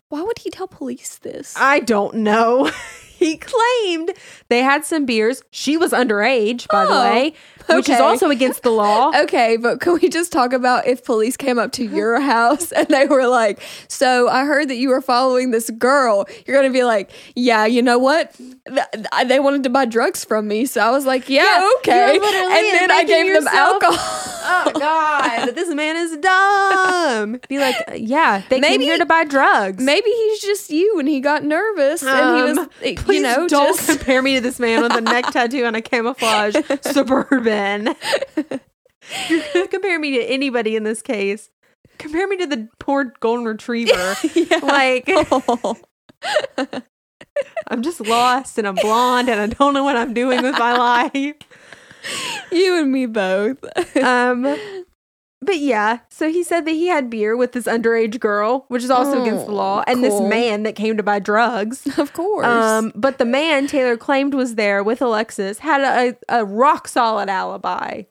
Why 0.09 0.23
would 0.23 0.39
he 0.39 0.51
tell 0.51 0.69
police 0.69 1.19
this? 1.19 1.55
I 1.57 1.81
don't 1.81 2.17
know. 2.17 2.71
he 3.17 3.37
claimed 3.39 4.13
they 4.49 4.61
had 4.61 4.85
some 4.85 5.07
beers. 5.07 5.43
She 5.51 5.77
was 5.77 5.93
underage, 5.93 6.69
by 6.69 6.85
the 6.85 6.91
Oh, 6.93 7.03
way, 7.69 7.77
which 7.77 7.89
is 7.89 8.01
also 8.01 8.31
against 8.31 8.63
the 8.63 8.71
law. 8.71 9.13
Okay, 9.27 9.57
but 9.57 9.81
can 9.81 9.95
we 9.95 10.09
just 10.09 10.31
talk 10.33 10.53
about 10.53 10.87
if 10.87 11.05
police 11.05 11.37
came 11.37 11.59
up 11.59 11.73
to 11.73 11.85
your 11.85 12.21
house 12.35 12.71
and 12.73 12.87
they 12.89 13.07
were 13.07 13.27
like, 13.27 13.61
"So 13.89 14.29
I 14.29 14.45
heard 14.45 14.69
that 14.69 14.77
you 14.77 14.89
were 14.91 15.01
following 15.01 15.51
this 15.51 15.71
girl." 15.71 16.27
You're 16.47 16.57
gonna 16.57 16.73
be 16.73 16.85
like, 16.85 17.11
"Yeah, 17.35 17.67
you 17.67 17.83
know 17.83 17.99
what? 17.99 18.33
Th- 18.35 18.87
th- 18.93 19.29
They 19.29 19.41
wanted 19.41 19.63
to 19.65 19.71
buy 19.71 19.85
drugs 19.87 20.25
from 20.25 20.47
me, 20.49 20.67
so 20.67 20.81
I 20.81 20.91
was 20.91 21.07
like, 21.07 21.29
yeah, 21.29 21.43
Yeah, 21.45 21.71
okay." 21.79 22.15
And 22.17 22.81
then 22.81 22.91
I 22.91 23.05
gave 23.05 23.33
them 23.33 23.47
alcohol. 23.49 24.33
Oh 24.49 24.73
God, 24.79 25.55
this 25.55 25.69
man 25.75 25.97
is 25.97 26.17
dumb. 26.19 27.41
Be 27.49 27.59
like, 27.59 27.77
yeah, 27.97 28.43
they 28.49 28.61
Maybe- 28.61 28.75
came 28.75 28.81
here 28.83 28.99
to 28.99 29.07
buy 29.07 29.25
drugs. 29.25 29.83
Maybe 29.83 30.11
he's 30.11 30.41
just 30.41 30.71
you, 30.71 30.99
and 30.99 31.09
he 31.09 31.21
got 31.21 31.43
nervous, 31.45 32.03
and 32.03 32.37
he 32.37 32.43
was, 32.43 32.59
Um, 32.59 32.69
you 33.15 33.21
know, 33.23 33.49
don't 33.49 33.77
just 33.77 33.89
compare 33.89 34.23
me 34.23 34.35
to 34.37 34.41
this 34.41 34.59
man 34.61 34.83
with 34.83 34.93
a 34.95 35.01
neck 35.01 35.27
tattoo 35.33 35.65
and 35.65 35.75
a 35.77 35.83
camouflage 35.83 36.55
suburban. 36.83 37.56
Gonna 37.57 37.95
compare 39.71 39.99
me 39.99 40.19
to 40.19 40.25
anybody 40.25 40.77
in 40.77 40.85
this 40.85 41.03
case. 41.03 41.51
Compare 41.99 42.29
me 42.29 42.37
to 42.39 42.47
the 42.47 42.69
poor 42.79 43.13
golden 43.21 43.45
retriever. 43.47 44.17
Yeah. 44.35 44.59
Like 44.63 45.05
Oh. 45.09 45.77
I'm 47.69 47.83
just 47.83 48.01
lost 48.01 48.59
and 48.59 48.67
I'm 48.67 48.75
blonde 48.77 49.29
and 49.29 49.41
I 49.41 49.47
don't 49.47 49.75
know 49.75 49.85
what 49.85 49.97
I'm 49.97 50.15
doing 50.15 50.43
with 50.43 50.59
my 50.59 50.77
life. 50.77 51.37
you 52.53 52.79
and 52.79 52.91
me 52.93 53.07
both. 53.07 53.59
Um 53.97 54.45
but 55.47 55.59
yeah, 55.59 56.01
so 56.11 56.29
he 56.31 56.43
said 56.43 56.67
that 56.67 56.73
he 56.73 56.89
had 56.89 57.09
beer 57.09 57.37
with 57.37 57.53
this 57.53 57.65
underage 57.67 58.21
girl, 58.21 58.65
which 58.69 58.83
is 58.83 58.91
also 58.91 59.23
against 59.23 59.47
the 59.47 59.53
law, 59.53 59.83
and 59.87 60.03
this 60.05 60.21
man 60.21 60.65
that 60.65 60.75
came 60.77 60.97
to 60.97 61.03
buy 61.03 61.19
drugs. 61.21 61.87
of 61.99 62.13
course. 62.13 62.45
Um, 62.47 62.93
but 62.95 63.19
the 63.19 63.25
man 63.25 63.67
Taylor 63.67 63.97
claimed 63.97 64.35
was 64.35 64.57
there 64.57 64.83
with 64.83 65.01
Alexis 65.01 65.61
had 65.61 65.81
a, 65.81 66.17
a 66.29 66.45
rock 66.45 66.89
solid 66.89 67.29
alibi. 67.29 68.03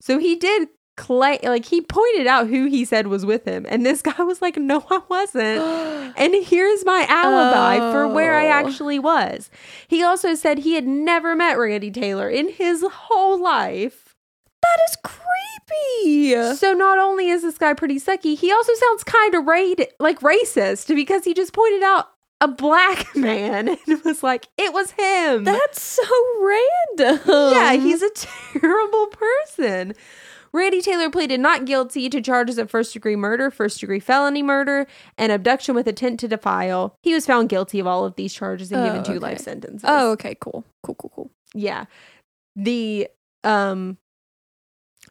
So 0.00 0.18
he 0.18 0.34
did 0.36 0.68
claim, 0.96 1.38
like, 1.44 1.64
he 1.64 1.80
pointed 1.80 2.26
out 2.26 2.48
who 2.48 2.66
he 2.66 2.84
said 2.84 3.06
was 3.06 3.24
with 3.24 3.44
him. 3.44 3.64
And 3.68 3.86
this 3.86 4.02
guy 4.08 4.20
was 4.24 4.42
like, 4.42 4.56
no, 4.56 4.84
I 4.90 5.00
wasn't. 5.08 5.94
And 6.18 6.34
here's 6.44 6.84
my 6.84 7.06
alibi 7.08 7.92
for 7.92 8.08
where 8.08 8.34
I 8.34 8.46
Oh. 8.46 8.50
actually 8.66 8.98
was. 8.98 9.50
He 9.86 10.02
also 10.02 10.34
said 10.34 10.58
he 10.58 10.74
had 10.74 10.86
never 10.86 11.36
met 11.36 11.52
Randy 11.58 11.90
Taylor 11.92 12.28
in 12.28 12.48
his 12.50 12.84
whole 12.90 13.40
life. 13.40 14.07
That 14.62 14.78
is 14.90 14.96
creepy. 15.02 16.54
So 16.56 16.72
not 16.72 16.98
only 16.98 17.28
is 17.28 17.42
this 17.42 17.58
guy 17.58 17.74
pretty 17.74 17.98
sucky, 18.00 18.36
he 18.36 18.52
also 18.52 18.72
sounds 18.74 19.04
kind 19.04 19.34
of 19.34 19.46
ra- 19.46 19.74
like 20.00 20.20
racist 20.20 20.94
because 20.94 21.24
he 21.24 21.34
just 21.34 21.52
pointed 21.52 21.82
out 21.82 22.08
a 22.40 22.48
black 22.48 23.04
man 23.16 23.68
and 23.68 24.04
was 24.04 24.22
like, 24.22 24.48
it 24.56 24.72
was 24.72 24.92
him. 24.92 25.44
That's 25.44 25.80
so 25.82 26.02
random. 26.40 27.20
yeah, 27.26 27.72
he's 27.74 28.02
a 28.02 28.10
terrible 28.14 29.06
person. 29.08 29.94
Randy 30.52 30.80
Taylor 30.80 31.10
pleaded 31.10 31.40
not 31.40 31.66
guilty 31.66 32.08
to 32.08 32.22
charges 32.22 32.56
of 32.56 32.70
first 32.70 32.94
degree 32.94 33.16
murder, 33.16 33.50
first 33.50 33.80
degree 33.80 34.00
felony 34.00 34.42
murder, 34.42 34.86
and 35.18 35.30
abduction 35.30 35.74
with 35.74 35.86
intent 35.86 36.18
to 36.20 36.28
defile. 36.28 36.94
He 37.02 37.12
was 37.12 37.26
found 37.26 37.50
guilty 37.50 37.78
of 37.80 37.86
all 37.86 38.06
of 38.06 38.14
these 38.16 38.32
charges 38.32 38.72
and 38.72 38.80
Oh, 38.80 38.84
given 38.86 39.02
two 39.04 39.12
okay. 39.12 39.18
life 39.18 39.38
sentences. 39.40 39.84
Oh, 39.86 40.12
okay, 40.12 40.36
cool. 40.40 40.64
Cool, 40.82 40.94
cool, 40.94 41.12
cool. 41.14 41.30
yeah. 41.54 41.84
The 42.56 43.08
um 43.44 43.98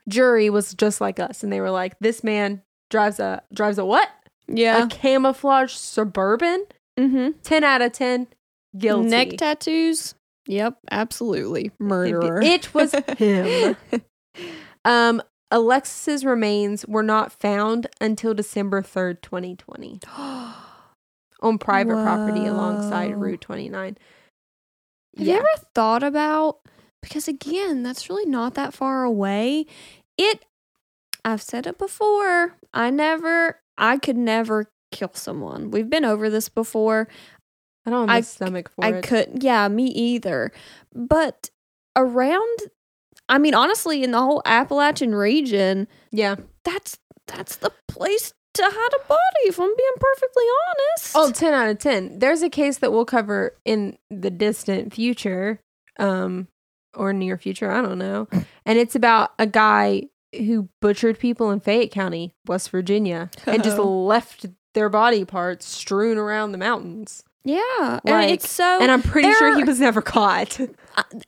jury 0.07 0.49
was 0.49 0.73
just 0.73 1.01
like 1.01 1.19
us 1.19 1.43
and 1.43 1.51
they 1.51 1.59
were 1.59 1.71
like 1.71 1.97
this 1.99 2.23
man 2.23 2.61
drives 2.89 3.19
a 3.19 3.41
drives 3.53 3.77
a 3.77 3.85
what? 3.85 4.09
Yeah. 4.47 4.85
A 4.85 4.87
camouflage 4.87 5.73
suburban? 5.73 6.65
Mm-hmm. 6.97 7.39
10 7.43 7.63
out 7.63 7.81
of 7.81 7.91
10 7.91 8.27
guilty. 8.77 9.09
Neck 9.09 9.29
tattoos. 9.37 10.15
Yep, 10.47 10.77
absolutely. 10.89 11.71
Murderer. 11.79 12.41
It 12.41 12.73
was 12.73 12.95
him. 13.17 13.75
Um, 14.85 15.21
Alexis's 15.51 16.23
remains 16.23 16.85
were 16.87 17.03
not 17.03 17.31
found 17.31 17.87
until 17.99 18.33
December 18.33 18.81
3rd, 18.81 19.21
2020, 19.21 19.99
on 21.41 21.57
private 21.57 22.01
property 22.01 22.45
alongside 22.45 23.15
Route 23.15 23.41
29. 23.41 23.97
Have 25.17 25.27
you 25.27 25.33
ever 25.33 25.47
thought 25.73 26.03
about 26.03 26.59
because 27.01 27.27
again, 27.27 27.83
that's 27.83 28.09
really 28.09 28.25
not 28.25 28.55
that 28.55 28.73
far 28.73 29.03
away. 29.03 29.65
It 30.17 30.45
I've 31.23 31.41
said 31.41 31.67
it 31.67 31.77
before. 31.77 32.55
I 32.73 32.89
never 32.89 33.59
I 33.77 33.97
could 33.97 34.17
never 34.17 34.71
kill 34.91 35.11
someone. 35.13 35.71
We've 35.71 35.89
been 35.89 36.05
over 36.05 36.29
this 36.29 36.49
before. 36.49 37.07
I 37.85 37.89
don't 37.89 38.07
have 38.07 38.17
I 38.17 38.21
the 38.21 38.25
stomach 38.25 38.69
for 38.69 38.85
I 38.85 38.89
it. 38.93 39.03
couldn't 39.03 39.43
yeah, 39.43 39.67
me 39.67 39.85
either. 39.85 40.51
But 40.93 41.49
around 41.95 42.57
I 43.29 43.37
mean 43.37 43.53
honestly 43.53 44.03
in 44.03 44.11
the 44.11 44.21
whole 44.21 44.41
Appalachian 44.45 45.13
region, 45.13 45.87
yeah. 46.11 46.35
that's 46.63 46.97
that's 47.27 47.57
the 47.57 47.71
place 47.87 48.33
to 48.57 48.63
hide 48.63 48.93
a 48.95 49.07
body 49.07 49.19
if 49.45 49.59
I'm 49.59 49.75
being 49.75 49.89
perfectly 49.99 50.43
honest. 50.69 51.13
Oh, 51.15 51.31
10 51.31 51.53
out 51.53 51.69
of 51.69 51.77
10. 51.79 52.19
There's 52.19 52.41
a 52.41 52.49
case 52.49 52.79
that 52.79 52.91
we'll 52.91 53.05
cover 53.05 53.55
in 53.65 53.97
the 54.09 54.31
distant 54.31 54.93
future, 54.93 55.59
um, 55.99 56.47
or 56.97 57.13
near 57.13 57.37
future. 57.37 57.71
I 57.71 57.81
don't 57.81 57.97
know. 57.99 58.27
And 58.65 58.77
it's 58.79 58.95
about 58.95 59.31
a 59.39 59.47
guy 59.47 60.03
who 60.35 60.67
butchered 60.81 61.17
people 61.19 61.51
in 61.51 61.59
Fayette 61.61 61.91
County, 61.91 62.33
West 62.47 62.69
Virginia, 62.69 63.29
and 63.45 63.63
just 63.63 63.77
left 63.79 64.45
their 64.73 64.89
body 64.89 65.23
parts 65.25 65.65
strewn 65.67 66.17
around 66.17 66.51
the 66.51 66.57
mountains. 66.57 67.23
yeah. 67.45 67.99
and 68.05 68.13
like- 68.13 68.29
it's 68.31 68.49
so 68.49 68.79
And 68.81 68.91
I'm 68.91 69.01
pretty 69.01 69.31
sure 69.33 69.55
he 69.55 69.63
was 69.63 69.79
never 69.79 70.01
caught. 70.01 70.59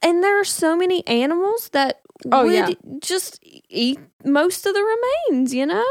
And 0.01 0.23
there 0.23 0.39
are 0.39 0.43
so 0.43 0.75
many 0.75 1.05
animals 1.07 1.69
that 1.69 2.01
Oh, 2.31 2.45
would 2.45 2.53
yeah. 2.53 2.69
just 2.99 3.39
eat 3.69 3.99
most 4.25 4.65
of 4.65 4.73
the 4.73 4.81
remains, 5.29 5.53
you 5.53 5.65
know? 5.65 5.85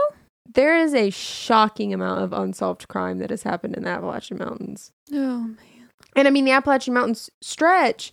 there 0.53 0.77
is 0.77 0.95
a 0.95 1.11
shocking 1.11 1.93
amount 1.95 2.23
of 2.23 2.33
unsolved 2.33 2.89
crime 2.89 3.19
that 3.19 3.31
has 3.31 3.43
happened 3.45 3.77
in 3.77 3.85
the 3.85 3.91
Appalachian 3.91 4.39
Mountains. 4.39 4.91
Oh 5.13 5.39
man. 5.43 5.91
And 6.17 6.27
I 6.27 6.31
mean, 6.33 6.45
the 6.45 6.51
Appalachian 6.53 6.95
Mountains 6.95 7.31
stretch 7.41 8.13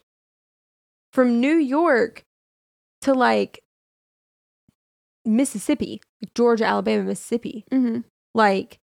from 1.15 1.39
New 1.39 1.55
York 1.55 2.23
to 3.01 3.13
like 3.13 3.63
Mississippi, 5.25 6.01
like 6.21 6.33
Georgia, 6.35 6.65
Alabama, 6.65 7.03
Mississippi. 7.03 7.65
hmm 7.71 7.99
Like, 8.33 8.79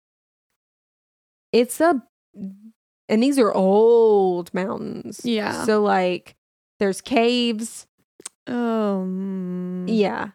it's 1.52 1.82
a, 1.82 2.02
and 2.36 3.24
these 3.24 3.38
are 3.40 3.52
old 3.52 4.54
mountains. 4.54 5.22
Yeah. 5.24 5.66
So, 5.66 5.82
like, 5.82 6.36
there's 6.80 7.02
caves, 7.02 7.88
Oh. 8.48 9.04
mm. 9.08 9.86
Yeah. 9.88 10.30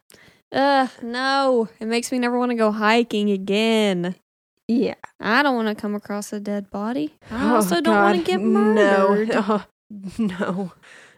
Ugh, 0.52 0.90
no. 1.02 1.68
It 1.80 1.86
makes 1.86 2.12
me 2.12 2.18
never 2.18 2.38
want 2.38 2.50
to 2.50 2.56
go 2.56 2.70
hiking 2.70 3.30
again. 3.30 4.14
Yeah. 4.68 4.94
I 5.20 5.42
don't 5.42 5.56
want 5.56 5.68
to 5.68 5.74
come 5.80 5.94
across 5.94 6.32
a 6.32 6.38
dead 6.40 6.70
body. 6.70 7.14
I 7.30 7.50
Oh, 7.50 7.54
also 7.56 7.80
don't 7.80 7.96
want 8.02 8.18
to 8.18 8.24
get 8.24 8.40
murdered. 8.40 9.28
No. 9.34 9.62
no. 10.18 10.72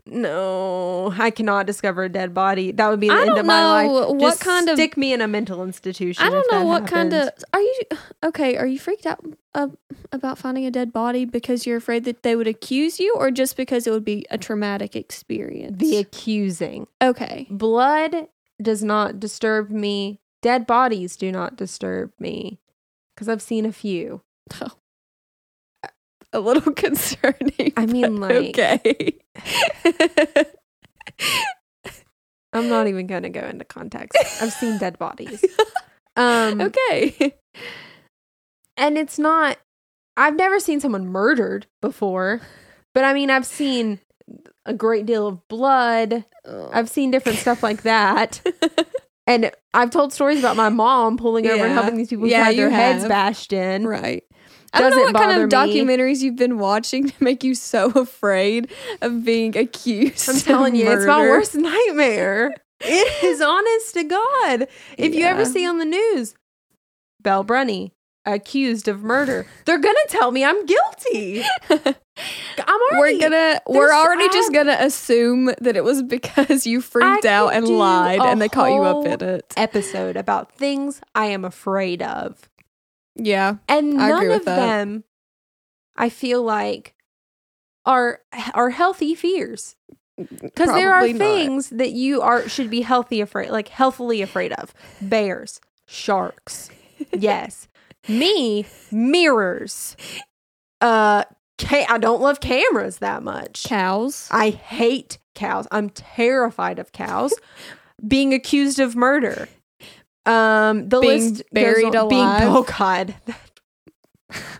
No. 0.07 1.13
I 1.17 1.31
cannot 1.31 1.67
discover 1.67 2.05
a 2.05 2.09
dead 2.09 2.33
body. 2.33 2.73
That 2.73 2.89
would 2.89 3.01
be 3.01 3.09
the 3.09 3.15
I 3.15 3.23
end 3.23 3.39
of 3.39 3.47
my 3.47 3.65
life. 3.65 3.91
what 3.91 4.21
Just 4.21 4.41
kind 4.41 4.69
of 4.69 4.77
stick 4.77 4.97
me 4.97 5.13
in 5.13 5.21
a 5.21 5.29
mental 5.29 5.63
institution. 5.63 6.25
I 6.25 6.31
don't 6.31 6.51
know 6.51 6.65
what 6.65 6.87
kind 6.87 7.13
of 7.13 7.31
are 7.53 7.61
you 7.61 7.83
okay? 8.25 8.57
Are 8.57 8.67
you 8.67 8.79
freaked 8.79 9.07
out 9.07 9.25
uh, 9.55 9.69
about 10.13 10.39
finding 10.39 10.67
a 10.67 10.71
dead 10.71 10.93
body 10.93 11.25
because 11.25 11.67
you're 11.67 11.77
afraid 11.77 12.05
that 12.05 12.23
they 12.23 12.37
would 12.37 12.47
accuse 12.47 13.01
you, 13.01 13.15
or 13.17 13.31
just 13.31 13.57
because 13.57 13.87
it 13.87 13.91
would 13.91 14.05
be 14.05 14.25
a 14.31 14.39
traumatic 14.39 14.95
experience? 14.97 15.79
the 15.79 15.97
accusing. 15.97 16.87
okay, 17.03 17.47
Blood 17.51 18.29
does 18.61 18.83
not 18.83 19.21
disturb 19.21 19.71
me. 19.71 20.21
Dead 20.43 20.67
bodies 20.67 21.17
do 21.17 21.33
not 21.33 21.57
disturb 21.57 22.13
me 22.21 22.61
because 23.15 23.29
I've 23.29 23.43
seen 23.43 23.67
a 23.67 23.73
few. 23.73 24.23
a 26.33 26.41
little 26.41 26.73
concerning. 26.75 27.73
I 27.77 27.87
mean, 27.87 28.17
like- 28.21 28.59
okay. 28.59 29.17
I'm 32.53 32.69
not 32.69 32.87
even 32.87 33.07
going 33.07 33.23
to 33.25 33.29
go 33.29 33.41
into 33.41 33.65
context. 33.65 34.17
I've 34.41 34.53
seen 34.53 34.79
dead 34.79 34.99
bodies. 34.99 35.45
Um, 36.17 36.61
okay. 36.63 37.35
and 38.77 38.97
it's 38.97 39.19
not 39.19 39.59
I've 40.17 40.37
never 40.37 40.59
seen 40.59 40.81
someone 40.81 41.07
murdered 41.09 41.67
before, 41.83 42.41
but 42.95 43.05
I 43.05 43.13
mean 43.13 43.29
I've 43.31 43.45
seen 43.45 44.01
a 44.65 44.73
great 44.73 45.05
deal 45.05 45.27
of 45.27 45.47
blood. 45.49 46.25
I've 46.73 46.89
seen 46.89 47.11
different 47.11 47.39
stuff 47.39 47.63
like 47.63 47.83
that. 47.83 48.41
And 49.27 49.51
I've 49.75 49.91
told 49.91 50.13
stories 50.13 50.39
about 50.39 50.57
my 50.57 50.69
mom 50.71 51.17
pulling 51.19 51.47
over 51.49 51.65
and 51.65 51.73
helping 51.75 51.97
these 51.97 52.09
people 52.09 52.25
who 52.27 52.31
Yeah, 52.31 52.45
had 52.45 52.57
their 52.57 52.69
you 52.69 52.75
heads 52.75 53.05
bashed 53.07 53.53
in. 53.53 53.87
right. 53.87 54.23
I 54.77 54.81
don't 54.81 54.91
know 54.97 55.05
what 55.05 55.15
kind 55.15 55.41
of 55.41 55.49
me. 55.49 55.85
documentaries 55.85 56.21
you've 56.23 56.37
been 56.37 56.59
watching 56.59 57.09
to 57.09 57.25
make 57.25 57.43
you 57.45 57.55
so 57.55 57.91
afraid 57.95 58.71
of 59.01 59.25
being 59.25 59.57
accused. 59.57 60.29
I'm 60.29 60.37
telling 60.41 60.75
you, 60.75 60.91
it's 60.91 61.07
my 61.07 61.21
worst 61.21 61.55
nightmare. 61.55 62.55
it 62.81 63.25
is 63.25 63.41
honest 63.41 63.95
to 63.95 64.05
God. 64.05 64.69
If 64.99 65.15
you 65.15 65.25
ever 65.25 65.45
see 65.45 65.67
on 65.67 65.79
the 65.79 65.85
news, 65.85 66.35
Belle 67.21 67.45
Brunny 67.45 67.93
accused 68.25 68.89
of 68.89 69.03
murder, 69.03 69.47
they're 69.65 69.79
gonna 69.79 69.99
tell 70.09 70.31
me 70.31 70.45
I'm 70.45 70.67
guilty. 70.67 71.43
I'm 71.71 72.81
already 72.93 73.17
we're 73.17 73.21
gonna 73.21 73.61
we're 73.67 73.93
already 73.93 74.29
just 74.31 74.53
gonna 74.53 74.77
assume 74.81 75.47
that 75.61 75.77
it 75.77 75.85
was 75.85 76.03
because 76.03 76.67
you 76.67 76.81
freaked 76.81 77.27
out 77.27 77.53
and 77.53 77.69
lied 77.69 78.21
and 78.21 78.41
they 78.41 78.49
caught 78.49 78.73
you 78.73 78.83
up 78.83 79.05
in 79.07 79.23
it. 79.23 79.53
episode 79.57 80.17
about 80.17 80.53
things 80.53 81.01
I 81.15 81.27
am 81.27 81.45
afraid 81.45 82.03
of. 82.03 82.49
Yeah. 83.17 83.57
And 83.69 84.01
I 84.01 84.09
none 84.09 84.31
of 84.31 84.45
that. 84.45 84.57
them 84.57 85.05
I 85.97 86.09
feel 86.09 86.43
like 86.43 86.95
are 87.85 88.21
are 88.55 88.71
healthy 88.71 89.15
fears. 89.15 89.77
Because 90.17 90.69
there 90.71 90.95
are 90.95 91.07
not. 91.09 91.19
things 91.19 91.71
that 91.71 91.93
you 91.93 92.23
are 92.23 92.49
should 92.49 92.71
be 92.71 92.81
healthy 92.83 93.21
afraid 93.21 93.51
like 93.51 93.69
healthily 93.69 94.23
afraid 94.23 94.53
of. 94.55 94.73
Bears, 95.01 95.61
sharks. 95.87 96.71
yes. 97.13 97.69
Me, 98.09 98.65
mirrors. 98.93 99.97
Uh 100.81 101.25
ca- 101.59 101.87
I 101.89 101.99
don't 101.99 102.21
love 102.23 102.41
cameras 102.41 102.99
that 102.99 103.23
much. 103.23 103.65
Cows. 103.65 104.29
I 104.31 104.51
hate 104.51 105.19
cows. 105.35 105.67
I'm 105.71 105.91
terrified 105.91 106.79
of 106.79 106.93
cows. 106.93 107.35
being 108.07 108.33
accused 108.35 108.79
of 108.79 108.95
murder. 108.95 109.49
Um, 110.27 110.89
the 110.89 111.01
Being 111.01 111.21
list 111.21 111.35
goes 111.37 111.43
buried 111.53 111.93
Being, 111.93 111.97
alive. 111.97 112.43
oh 112.45 112.63
God. 112.65 113.15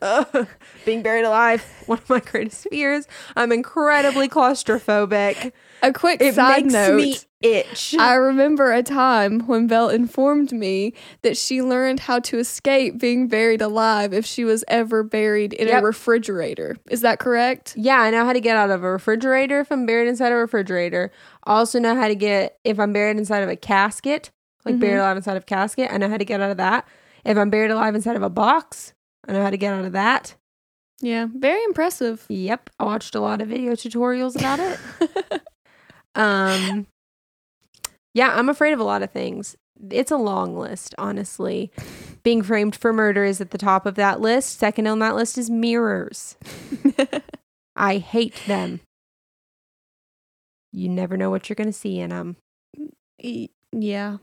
Being 0.85 1.03
buried 1.03 1.25
alive, 1.25 1.65
one 1.87 1.99
of 1.99 2.09
my 2.09 2.21
greatest 2.21 2.69
fears. 2.71 3.09
I'm 3.35 3.51
incredibly 3.51 4.29
claustrophobic. 4.29 5.53
A 5.83 5.93
quick 5.93 6.21
It 6.21 6.35
side 6.37 6.63
makes 6.67 6.73
note. 6.73 6.97
me 6.97 7.17
itch. 7.43 7.95
I 7.99 8.15
remember 8.15 8.73
a 8.73 8.85
time 8.85 9.41
when 9.41 9.67
Belle 9.67 9.89
informed 9.89 10.53
me 10.53 10.95
that 11.23 11.37
she 11.37 11.63
learned 11.63 12.01
how 12.01 12.21
to 12.21 12.39
escape 12.39 12.99
being 12.99 13.27
buried 13.27 13.61
alive 13.61 14.15
if 14.15 14.25
she 14.25 14.45
was 14.45 14.65
ever 14.69 15.03
buried 15.03 15.53
in 15.53 15.67
Yep. 15.67 15.83
a 15.83 15.87
refrigerator. 15.87 16.77
Is 16.89 17.01
that 17.01 17.19
correct? 17.19 17.75
yeah, 17.77 17.99
I 18.01 18.11
know 18.11 18.25
how 18.25 18.33
to 18.33 18.41
get 18.41 18.57
out 18.57 18.71
of 18.71 18.85
a 18.85 18.91
refrigerator 18.93 19.59
if 19.61 19.73
I'm 19.73 19.85
buried 19.85 20.07
inside 20.09 20.31
a 20.31 20.37
refrigerator. 20.37 21.11
I 21.45 21.55
also 21.55 21.81
know 21.81 21.97
how 21.97 22.07
to 22.07 22.15
get 22.15 22.59
if 22.63 22.79
I'm 22.79 22.93
buried 22.93 23.17
inside 23.19 23.43
of 23.43 23.49
a 23.49 23.57
casket, 23.57 24.31
like 24.67 24.75
Mhm. 24.77 24.81
buried 24.81 24.99
alive 24.99 25.17
inside 25.17 25.37
of 25.39 25.45
a 25.45 25.47
casket. 25.47 25.91
I 25.93 25.97
know 25.97 26.09
how 26.11 26.19
to 26.19 26.25
get 26.25 26.41
out 26.41 26.51
of 26.51 26.57
that. 26.59 26.87
If 27.25 27.39
I'm 27.39 27.49
buried 27.51 27.71
alive 27.71 27.95
inside 27.95 28.17
of 28.17 28.23
a 28.23 28.29
box, 28.31 28.93
I 29.27 29.33
know 29.33 29.43
how 29.43 29.51
to 29.51 29.57
get 29.57 29.73
out 29.73 29.85
of 29.85 29.93
that. 29.93 30.35
Yeah, 31.01 31.27
very 31.35 31.63
impressive. 31.65 32.25
Yep, 32.29 32.71
I 32.79 32.85
watched 32.85 33.15
a 33.15 33.21
lot 33.21 33.41
of 33.41 33.49
video 33.49 33.73
tutorials 33.73 34.37
about 34.37 34.59
it. 34.61 35.43
um, 36.15 36.87
yeah, 38.15 38.31
I'm 38.37 38.49
afraid 38.49 38.73
of 38.73 38.81
a 38.81 38.85
lot 38.85 39.03
of 39.03 39.11
things. 39.11 39.57
It's 39.91 40.11
a 40.11 40.17
long 40.17 40.57
list, 40.57 40.95
honestly. 40.97 41.71
Being 42.23 42.43
framed 42.43 42.75
for 42.75 42.93
murder 42.95 43.25
is 43.25 43.41
at 43.43 43.51
the 43.51 43.59
top 43.59 43.85
of 43.85 43.95
that 43.97 44.21
list. 44.21 44.59
Second 44.59 44.87
on 44.87 45.01
that 45.01 45.15
list 45.15 45.37
is 45.37 45.51
mirrors. 45.51 46.37
I 47.77 47.99
hate 47.99 48.41
them. 48.47 48.81
You 50.73 50.89
never 50.89 51.17
know 51.19 51.29
what 51.31 51.49
you're 51.49 51.55
going 51.57 51.69
to 51.69 51.73
see 51.75 52.01
in 52.01 52.09
them. 52.11 52.37
Yeah. 53.73 54.17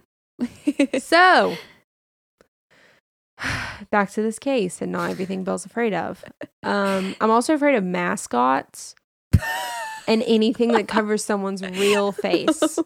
So, 0.99 1.55
back 3.91 4.11
to 4.11 4.21
this 4.21 4.39
case 4.39 4.81
and 4.81 4.91
not 4.91 5.09
everything 5.09 5.43
Belle's 5.43 5.65
afraid 5.65 5.93
of. 5.93 6.23
Um, 6.63 7.15
I'm 7.21 7.31
also 7.31 7.53
afraid 7.53 7.75
of 7.75 7.83
mascots 7.83 8.95
and 10.07 10.23
anything 10.25 10.71
that 10.73 10.87
covers 10.87 11.23
someone's 11.23 11.61
real 11.61 12.11
face. 12.11 12.79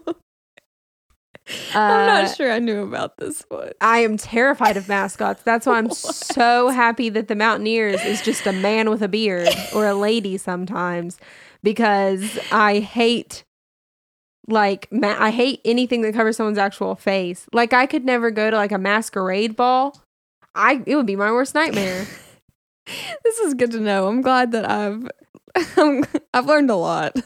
I'm 1.73 1.91
Uh, 1.91 2.05
not 2.23 2.35
sure 2.35 2.51
I 2.51 2.59
knew 2.59 2.81
about 2.83 3.17
this 3.17 3.43
one. 3.47 3.71
I 3.79 3.99
am 3.99 4.17
terrified 4.17 4.75
of 4.75 4.89
mascots. 4.89 5.43
That's 5.43 5.65
why 5.65 5.77
I'm 5.77 5.89
so 5.91 6.69
happy 6.69 7.07
that 7.09 7.29
the 7.29 7.35
Mountaineers 7.35 8.03
is 8.03 8.21
just 8.21 8.45
a 8.45 8.51
man 8.51 8.89
with 8.89 9.01
a 9.01 9.07
beard 9.07 9.47
or 9.73 9.85
a 9.87 9.93
lady 9.93 10.37
sometimes 10.37 11.17
because 11.63 12.37
I 12.51 12.79
hate 12.79 13.43
like 14.47 14.87
ma- 14.91 15.17
I 15.17 15.31
hate 15.31 15.61
anything 15.65 16.01
that 16.01 16.13
covers 16.13 16.37
someone's 16.37 16.57
actual 16.57 16.95
face. 16.95 17.47
Like 17.53 17.73
I 17.73 17.85
could 17.85 18.05
never 18.05 18.31
go 18.31 18.49
to 18.49 18.57
like 18.57 18.71
a 18.71 18.77
masquerade 18.77 19.55
ball. 19.55 20.01
I 20.55 20.81
it 20.85 20.95
would 20.95 21.05
be 21.05 21.15
my 21.15 21.31
worst 21.31 21.55
nightmare. 21.55 22.05
This 23.21 23.39
is 23.39 23.53
good 23.53 23.71
to 23.71 23.81
know. 23.81 24.07
I'm 24.07 24.21
glad 24.21 24.53
that 24.53 24.69
I've 24.69 25.09
I've 26.33 26.45
learned 26.45 26.69
a 26.69 26.75
lot. 26.75 27.17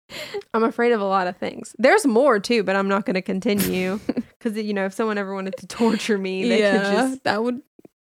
I'm 0.54 0.64
afraid 0.64 0.92
of 0.92 1.00
a 1.00 1.04
lot 1.04 1.26
of 1.26 1.36
things. 1.36 1.76
There's 1.78 2.06
more 2.06 2.40
too, 2.40 2.62
but 2.62 2.74
I'm 2.74 2.88
not 2.88 3.04
going 3.04 3.14
to 3.14 3.22
continue 3.22 4.00
because 4.38 4.56
you 4.56 4.72
know 4.72 4.86
if 4.86 4.94
someone 4.94 5.18
ever 5.18 5.34
wanted 5.34 5.56
to 5.58 5.66
torture 5.66 6.18
me, 6.18 6.48
they 6.48 6.62
could 6.62 6.82
just 6.82 7.24
that 7.24 7.42
would 7.42 7.60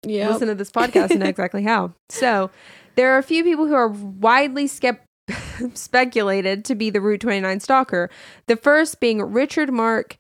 yeah. 0.05 0.30
listen 0.30 0.47
to 0.47 0.55
this 0.55 0.72
podcast 0.72 1.11
and 1.11 1.22
know 1.22 1.26
exactly 1.26 1.63
how. 1.63 1.93
So, 2.09 2.51
there 2.95 3.13
are 3.13 3.17
a 3.17 3.24
few 3.24 3.43
people 3.43 3.67
who 3.67 3.74
are 3.74 3.88
widely 3.88 4.67
skep- 4.67 5.05
speculated 5.73 6.65
to 6.65 6.75
be 6.75 6.89
the 6.89 7.01
Route 7.01 7.21
29 7.21 7.59
stalker. 7.59 8.09
The 8.47 8.55
first 8.55 8.99
being 8.99 9.21
Richard 9.21 9.71
Mark 9.71 10.17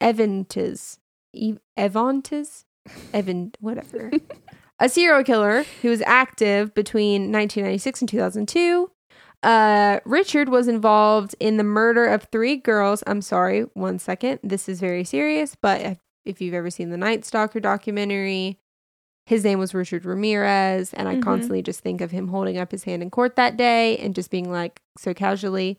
Evantes. 0.00 0.98
E- 1.32 1.58
Evantes? 1.76 2.64
Evan, 3.12 3.52
whatever. 3.60 4.10
a 4.78 4.88
serial 4.88 5.24
killer 5.24 5.64
who 5.82 5.88
was 5.90 6.02
active 6.02 6.74
between 6.74 7.32
1996 7.32 8.02
and 8.02 8.08
2002. 8.08 8.90
Uh, 9.42 10.00
Richard 10.04 10.48
was 10.48 10.66
involved 10.66 11.34
in 11.38 11.56
the 11.56 11.64
murder 11.64 12.06
of 12.06 12.24
three 12.32 12.56
girls. 12.56 13.02
I'm 13.06 13.22
sorry, 13.22 13.62
one 13.74 13.98
second. 13.98 14.40
This 14.42 14.68
is 14.68 14.80
very 14.80 15.04
serious, 15.04 15.56
but 15.60 15.80
if, 15.80 15.98
if 16.24 16.40
you've 16.40 16.54
ever 16.54 16.70
seen 16.70 16.90
the 16.90 16.96
Night 16.96 17.24
Stalker 17.24 17.60
documentary, 17.60 18.58
his 19.26 19.44
name 19.44 19.58
was 19.58 19.74
Richard 19.74 20.04
Ramirez. 20.06 20.94
And 20.94 21.08
I 21.08 21.16
Mhm. 21.16 21.22
constantly 21.22 21.60
just 21.62 21.80
think 21.80 22.00
of 22.00 22.10
him 22.12 22.28
holding 22.28 22.56
up 22.56 22.70
his 22.72 22.84
hand 22.84 23.02
in 23.02 23.10
court 23.10 23.36
that 23.36 23.56
day 23.58 23.98
and 23.98 24.14
just 24.14 24.30
being 24.30 24.50
like 24.50 24.80
so 24.96 25.12
casually, 25.12 25.78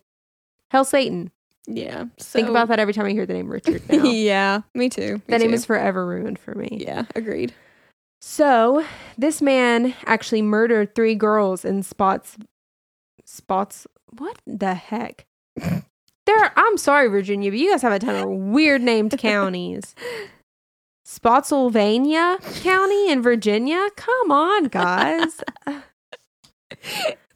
Hell 0.70 0.84
Satan. 0.86 1.32
yeah. 1.66 2.06
Think 2.20 2.50
about 2.50 2.68
that 2.68 2.80
every 2.80 2.94
time 2.94 3.06
I 3.06 3.12
hear 3.12 3.26
the 3.26 3.34
name 3.34 3.50
Richard 3.50 3.82
yeah, 3.90 4.62
me 4.76 4.90
too. 4.90 5.16
me 5.16 5.22
that 5.28 5.40
name 5.42 5.54
is 5.54 5.66
forever 5.66 6.06
ruined 6.06 6.38
for 6.40 6.54
me. 6.56 6.68
Yeah, 6.82 7.06
agreed. 7.16 7.54
So 8.22 8.84
this 9.18 9.42
man 9.42 9.94
actually 10.06 10.42
murdered 10.42 10.94
three 10.96 11.16
girls 11.16 11.64
in 11.64 11.84
spots. 11.84 12.38
Spots. 13.26 13.88
What 14.18 14.38
the 14.46 14.74
heck? 14.76 15.26
There. 16.26 16.52
I'm 16.58 16.76
sorry, 16.76 17.08
Virginia, 17.08 17.50
but 17.50 17.58
you 17.58 17.72
guys 17.72 17.82
have 17.84 17.94
a 17.94 18.00
ton 18.00 18.16
of 18.18 18.26
weird 18.30 18.82
named 18.82 19.18
counties. 19.18 19.96
Spotsylvania 21.10 22.38
County 22.62 23.10
in 23.10 23.22
Virginia. 23.22 23.88
Come 23.96 24.30
on, 24.30 24.66
guys. 24.66 25.42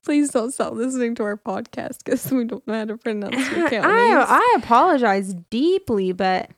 Please 0.04 0.30
don't 0.32 0.52
stop 0.52 0.74
listening 0.74 1.16
to 1.16 1.24
our 1.24 1.38
podcast 1.38 2.00
because 2.04 2.30
we 2.32 2.44
don't 2.44 2.68
know 2.68 2.74
how 2.74 2.84
to 2.86 2.98
pronounce 2.98 3.36
your 3.56 3.70
counties. 3.70 3.86
I 3.86 4.26
I 4.28 4.56
apologize 4.58 5.36
deeply, 5.50 6.12
but 6.12 6.50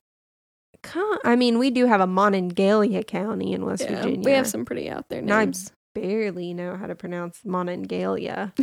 con- 0.82 1.20
I 1.24 1.36
mean 1.36 1.60
we 1.60 1.70
do 1.70 1.86
have 1.86 2.02
a 2.02 2.08
Monongalia 2.08 3.06
County 3.06 3.54
in 3.54 3.64
West 3.64 3.84
Yeah, 3.84 3.98
Virginia. 3.98 4.22
we 4.26 4.32
have 4.32 4.48
some 4.48 4.66
pretty 4.66 4.90
out 4.90 5.10
there 5.10 5.20
And 5.20 5.32
I 5.32 5.46
names. 5.46 5.72
barely 5.94 6.52
know 6.56 6.76
how 6.78 6.88
to 6.88 6.96
pronounce 6.96 7.42
Monongalia. 7.46 8.54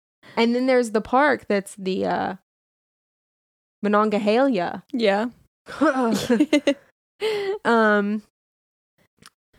and 0.36 0.54
then 0.54 0.66
there's 0.66 0.92
the 0.92 1.00
park 1.00 1.46
that's 1.48 1.74
the 1.74 2.06
uh 2.06 2.34
Monongahela. 3.82 4.84
yeah. 4.92 5.26
um 7.64 8.22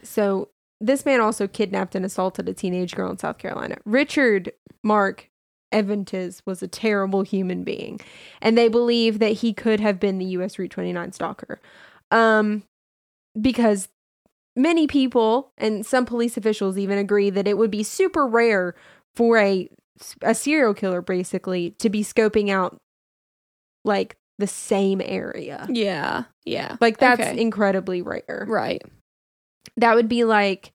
so 0.04 0.50
this 0.82 1.06
man 1.06 1.20
also 1.20 1.48
kidnapped 1.48 1.96
and 1.96 2.06
assaulted 2.06 2.48
a 2.48 2.54
teenage 2.54 2.96
girl 2.96 3.12
in 3.12 3.18
South 3.18 3.38
Carolina. 3.38 3.76
Richard 3.86 4.54
Mark 4.84 5.30
Evonitz 5.74 6.42
was 6.46 6.64
a 6.64 6.68
terrible 6.68 7.22
human 7.22 7.64
being, 7.64 8.00
and 8.42 8.58
they 8.58 8.70
believe 8.70 9.20
that 9.20 9.34
he 9.34 9.54
could 9.54 9.80
have 9.80 10.00
been 10.00 10.18
the 10.18 10.26
U.S. 10.26 10.58
Route 10.58 10.72
29 10.72 11.12
stalker, 11.12 11.60
um, 12.12 12.64
because 13.40 13.90
many 14.56 14.88
people 14.88 15.52
and 15.58 15.86
some 15.86 16.06
police 16.06 16.38
officials 16.38 16.78
even 16.78 16.98
agree 16.98 17.30
that 17.30 17.48
it 17.48 17.58
would 17.58 17.72
be 17.72 17.84
super 17.84 18.26
rare 18.26 18.76
for 19.16 19.38
a 19.38 19.70
a 20.22 20.34
serial 20.34 20.74
killer 20.74 21.02
basically 21.02 21.72
to 21.72 21.90
be 21.90 22.04
scoping 22.04 22.50
out 22.50 22.78
like 23.84 24.16
the 24.40 24.48
same 24.48 25.02
area. 25.04 25.68
yeah. 25.70 26.24
Yeah. 26.46 26.78
Like 26.82 26.98
that's 26.98 27.22
Okay. 27.22 27.40
incredibly 27.40 28.02
rare. 28.02 28.46
right. 28.50 28.82
That 29.78 29.96
would 29.96 30.10
be 30.10 30.24
like 30.24 30.72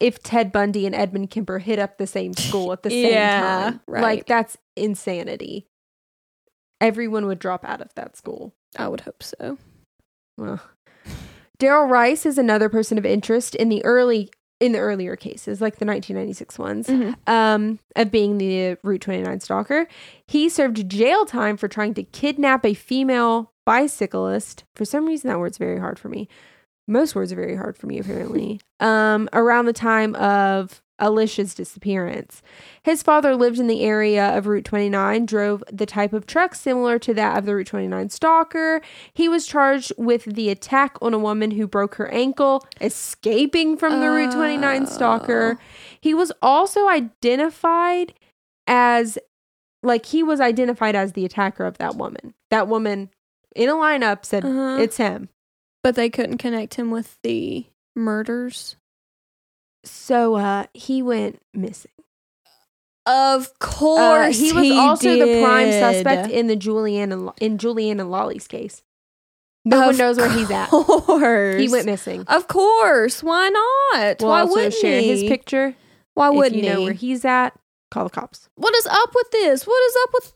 if 0.00 0.22
Ted 0.22 0.52
Bundy 0.52 0.86
and 0.86 0.94
Edmund 0.94 1.30
Kemper 1.30 1.58
hit 1.58 1.78
up 1.78 1.98
the 1.98 2.06
same 2.06 2.32
school 2.34 2.72
at 2.72 2.82
the 2.84 2.90
same 2.90 3.10
Yeah, 3.10 3.40
time. 3.70 3.80
right. 3.88 4.02
Like 4.02 4.26
that's 4.26 4.56
insanity. 4.76 5.66
Everyone 6.80 7.26
would 7.26 7.38
drop 7.38 7.64
out 7.64 7.80
of 7.80 7.92
that 7.94 8.16
school. 8.16 8.54
I 8.76 8.88
would 8.88 9.00
hope 9.02 9.22
so. 9.22 9.58
Well, 10.36 10.60
Darrell 11.58 11.86
Rice 11.86 12.26
is 12.26 12.36
another 12.38 12.68
person 12.68 12.98
of 12.98 13.06
interest 13.06 13.54
in 13.54 13.68
the 13.68 13.84
early 13.84 14.30
in 14.60 14.72
the 14.72 14.78
earlier 14.78 15.16
cases, 15.16 15.60
like 15.60 15.78
the 15.78 15.84
1996 15.84 16.58
ones, 16.58 16.88
um, 17.26 17.78
of 17.96 18.10
being 18.10 18.38
the 18.38 18.76
Route 18.82 19.00
29 19.00 19.40
stalker. 19.40 19.86
He 20.26 20.48
served 20.48 20.88
jail 20.88 21.26
time 21.26 21.56
for 21.56 21.68
trying 21.68 21.94
to 21.94 22.02
kidnap 22.04 22.64
a 22.64 22.74
female 22.74 23.52
bicyclist. 23.64 24.64
For 24.74 24.84
some 24.84 25.06
reason, 25.06 25.28
that 25.28 25.38
word's 25.38 25.58
very 25.58 25.78
hard 25.78 25.98
for 25.98 26.08
me. 26.08 26.28
Most 26.86 27.14
words 27.14 27.32
are 27.32 27.36
very 27.36 27.56
hard 27.56 27.76
for 27.78 27.86
me, 27.86 27.98
apparently. 27.98 28.60
um, 28.80 29.28
around 29.32 29.66
the 29.66 29.72
time 29.72 30.14
of 30.16 30.82
Alicia's 31.00 31.54
disappearance. 31.54 32.40
His 32.84 33.02
father 33.02 33.34
lived 33.34 33.58
in 33.58 33.66
the 33.66 33.82
area 33.82 34.36
of 34.36 34.46
Route 34.46 34.64
29, 34.64 35.26
drove 35.26 35.64
the 35.72 35.86
type 35.86 36.12
of 36.12 36.24
truck 36.26 36.54
similar 36.54 36.98
to 37.00 37.12
that 37.14 37.36
of 37.38 37.46
the 37.46 37.54
Route 37.56 37.66
29 37.66 38.10
stalker. 38.10 38.80
He 39.12 39.28
was 39.28 39.46
charged 39.46 39.92
with 39.98 40.24
the 40.24 40.50
attack 40.50 40.96
on 41.02 41.12
a 41.12 41.18
woman 41.18 41.52
who 41.52 41.66
broke 41.66 41.96
her 41.96 42.06
ankle, 42.12 42.64
escaping 42.80 43.76
from 43.76 44.00
the 44.00 44.08
Route 44.10 44.32
29 44.34 44.86
stalker. 44.86 45.58
He 46.00 46.14
was 46.14 46.30
also 46.40 46.86
identified 46.88 48.14
as, 48.68 49.18
like, 49.82 50.06
he 50.06 50.22
was 50.22 50.40
identified 50.40 50.94
as 50.94 51.12
the 51.14 51.24
attacker 51.24 51.64
of 51.64 51.78
that 51.78 51.96
woman. 51.96 52.34
That 52.50 52.68
woman 52.68 53.10
in 53.56 53.68
a 53.68 53.72
lineup 53.74 54.24
said, 54.24 54.44
Uh-huh. 54.44 54.76
It's 54.80 54.98
him. 54.98 55.28
But 55.84 55.94
they 55.94 56.10
couldn't 56.10 56.38
connect 56.38 56.74
him 56.74 56.90
with 56.90 57.18
the 57.22 57.66
murders. 57.94 58.74
So 59.84 60.34
uh, 60.34 60.64
he 60.74 61.02
went 61.02 61.40
missing. 61.52 61.90
Of 63.06 63.48
Uh, 63.60 63.64
course, 63.66 64.38
he 64.38 64.52
was 64.54 64.70
also 64.72 65.10
the 65.14 65.42
prime 65.42 65.70
suspect 65.70 66.30
in 66.30 66.46
the 66.46 66.56
Julianne 66.56 67.12
and, 67.12 67.30
in 67.38 67.58
Julianne 67.58 68.00
and 68.00 68.10
Lollie's 68.10 68.48
case. 68.48 68.82
No 69.66 69.86
one 69.86 69.96
knows 69.98 70.16
where 70.16 70.30
he's 70.30 70.50
at. 70.50 70.70
course. 70.70 71.60
He 71.60 71.68
went 71.68 71.84
missing. 71.86 72.24
Of 72.28 72.48
course. 72.48 73.22
Why 73.22 73.50
not? 73.50 74.16
We'll 74.20 74.30
Why 74.30 74.44
wouldn't 74.44 74.74
share 74.74 75.00
he? 75.00 75.08
his 75.08 75.22
picture. 75.24 75.74
Why 76.14 76.30
wouldn't 76.30 76.62
you 76.62 76.68
know 76.70 76.78
he? 76.78 76.84
where 76.84 76.92
he's 76.94 77.24
at, 77.26 77.50
call 77.90 78.04
the 78.04 78.10
cops. 78.10 78.48
what 78.56 78.74
is 78.74 78.86
up 78.86 79.10
with 79.14 79.30
this? 79.32 79.66
What 79.66 79.82
is 79.84 79.96
up 80.02 80.10
with? 80.14 80.32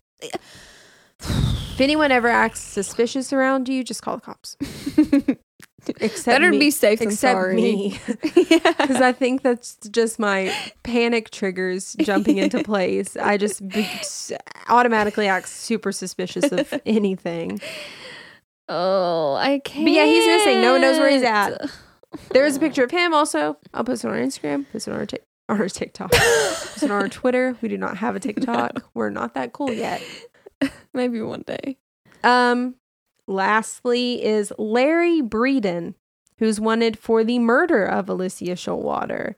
If 1.79 1.83
anyone 1.83 2.11
ever 2.11 2.27
acts 2.27 2.59
suspicious 2.59 3.33
around 3.33 3.69
you, 3.69 3.85
just 3.85 4.03
call 4.03 4.17
the 4.17 4.21
cops. 4.21 4.57
Except 6.01 6.27
Better 6.27 6.51
me. 6.51 6.59
be 6.59 6.71
safe 6.73 6.99
than 6.99 7.07
Except 7.07 7.35
sorry. 7.37 7.55
me, 7.55 8.01
yeah. 8.51 8.73
because 8.73 9.01
I 9.01 9.13
think 9.13 9.43
that's 9.43 9.77
just 9.89 10.19
my 10.19 10.53
panic 10.83 11.31
triggers 11.31 11.95
jumping 12.01 12.39
into 12.39 12.65
place. 12.65 13.17
I 13.17 13.37
just 13.37 13.67
be- 13.69 13.89
automatically 14.69 15.29
act 15.29 15.49
super 15.49 15.93
suspicious 15.93 16.51
of 16.51 16.75
anything. 16.85 17.61
Oh, 18.69 19.35
I 19.35 19.61
can't. 19.65 19.85
But 19.87 19.93
yeah, 19.93 20.05
he's 20.05 20.27
missing. 20.27 20.61
No 20.61 20.73
one 20.73 20.81
knows 20.81 20.99
where 20.99 21.11
he's 21.11 21.23
at. 21.23 21.71
There 22.31 22.45
is 22.45 22.57
a 22.57 22.61
picture 22.61 22.83
of 22.83 22.91
him. 22.91 23.15
Also, 23.15 23.57
I'll 23.73 23.85
post 23.85 24.05
it 24.05 24.09
on 24.09 24.15
our 24.15 24.21
Instagram. 24.21 24.67
Post 24.73 24.89
it 24.89 24.91
on 24.91 24.97
our, 24.99 25.07
on 25.49 25.61
our 25.63 25.69
TikTok. 25.69 26.11
post 26.11 26.83
it 26.83 26.91
on 26.91 27.03
our 27.03 27.09
Twitter. 27.09 27.57
We 27.63 27.69
do 27.69 27.79
not 27.79 27.99
have 27.99 28.17
a 28.17 28.21
TikTok. 28.21 28.83
We're 28.95 29.11
not 29.11 29.35
that 29.35 29.53
cool 29.53 29.73
yet. 29.73 30.03
Maybe 30.95 31.21
one 31.21 31.45
day. 31.47 31.77
Um, 32.25 32.75
lastly 33.27 34.25
is 34.25 34.53
Larry 34.59 35.23
Breeden, 35.23 35.95
who's 36.39 36.61
wanted 36.61 36.99
for 36.99 37.25
the 37.25 37.39
murder 37.39 37.85
of 37.85 38.09
Alicia 38.09 38.53
Showalter. 38.53 39.35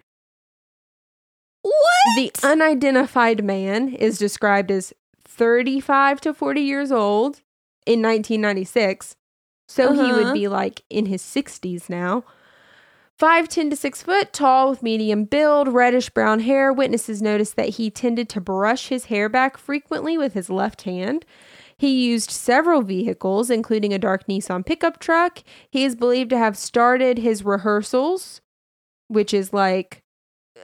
What? 1.62 2.16
The 2.16 2.32
unidentified 2.42 3.44
man 3.44 3.88
is 3.94 4.18
described 4.18 4.70
as 4.70 4.94
35 5.24 6.20
to 6.22 6.34
40 6.34 6.60
years 6.60 6.90
old 6.90 7.42
in 7.86 8.00
1996. 8.02 9.16
So 9.68 9.92
he 9.92 10.00
Uh-huh. 10.10 10.14
would 10.14 10.32
be 10.32 10.48
like 10.48 10.82
in 10.90 11.06
his 11.06 11.22
60s 11.22 11.88
now. 11.90 12.24
5'10 13.20 13.70
to 13.70 13.76
6 13.76 14.02
foot 14.02 14.32
tall 14.32 14.70
with 14.70 14.82
medium 14.82 15.24
build, 15.24 15.68
reddish 15.68 16.08
brown 16.10 16.40
hair. 16.40 16.72
Witnesses 16.72 17.20
noticed 17.20 17.54
that 17.56 17.70
he 17.70 17.90
tended 17.90 18.28
to 18.30 18.40
brush 18.40 18.88
his 18.88 19.06
hair 19.06 19.28
back 19.28 19.56
frequently 19.58 20.16
with 20.16 20.32
his 20.32 20.48
left 20.48 20.82
hand. 20.82 21.24
He 21.76 22.06
used 22.08 22.30
several 22.30 22.82
vehicles, 22.82 23.50
including 23.50 23.92
a 23.92 23.98
dark 23.98 24.26
Nissan 24.26 24.64
pickup 24.64 24.98
truck. 25.00 25.42
He 25.70 25.84
is 25.84 25.96
believed 25.96 26.30
to 26.30 26.38
have 26.38 26.56
started 26.56 27.18
his 27.18 27.44
rehearsals, 27.44 28.40
which 29.08 29.34
is 29.34 29.52
like 29.52 30.02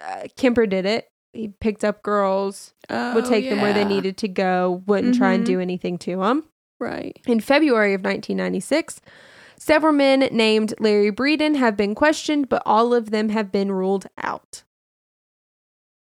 uh, 0.07 0.29
Kemper 0.37 0.67
did 0.67 0.85
it. 0.87 1.09
He 1.33 1.49
picked 1.49 1.85
up 1.85 2.03
girls, 2.03 2.73
would 2.91 3.25
Oh, 3.25 3.29
take 3.29 3.49
them 3.51 3.61
where 3.61 3.73
they 3.75 3.85
needed 3.85 4.17
to 4.19 4.29
go, 4.29 4.83
wouldn't 4.87 5.17
try 5.17 5.33
and 5.35 5.43
Mhm. 5.45 5.47
do 5.47 5.61
anything 5.61 5.99
to 5.99 6.17
them. 6.17 6.45
Right. 6.81 7.19
In 7.27 7.41
February 7.41 7.93
of 7.95 8.01
1996, 8.03 9.01
several 9.59 9.93
men 9.93 10.21
named 10.33 10.75
Larry 10.79 11.13
Breeden 11.13 11.57
have 11.57 11.77
been 11.77 11.95
questioned, 11.95 12.49
but 12.49 12.63
all 12.67 12.95
of 12.95 13.11
them 13.11 13.31
have 13.31 13.51
been 13.53 13.73
ruled 13.73 14.07
out. 14.19 14.63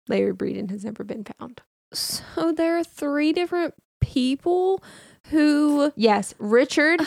Larry 0.09 0.35
Breeden 0.35 0.71
has 0.71 0.85
never 0.85 1.05
been 1.05 1.25
found. 1.25 1.63
So 1.93 2.53
there 2.53 2.77
are 2.79 2.85
three 2.85 3.33
different 3.33 3.75
people 4.01 4.83
who. 5.29 5.93
Yes, 5.97 6.35
Richard, 6.39 7.01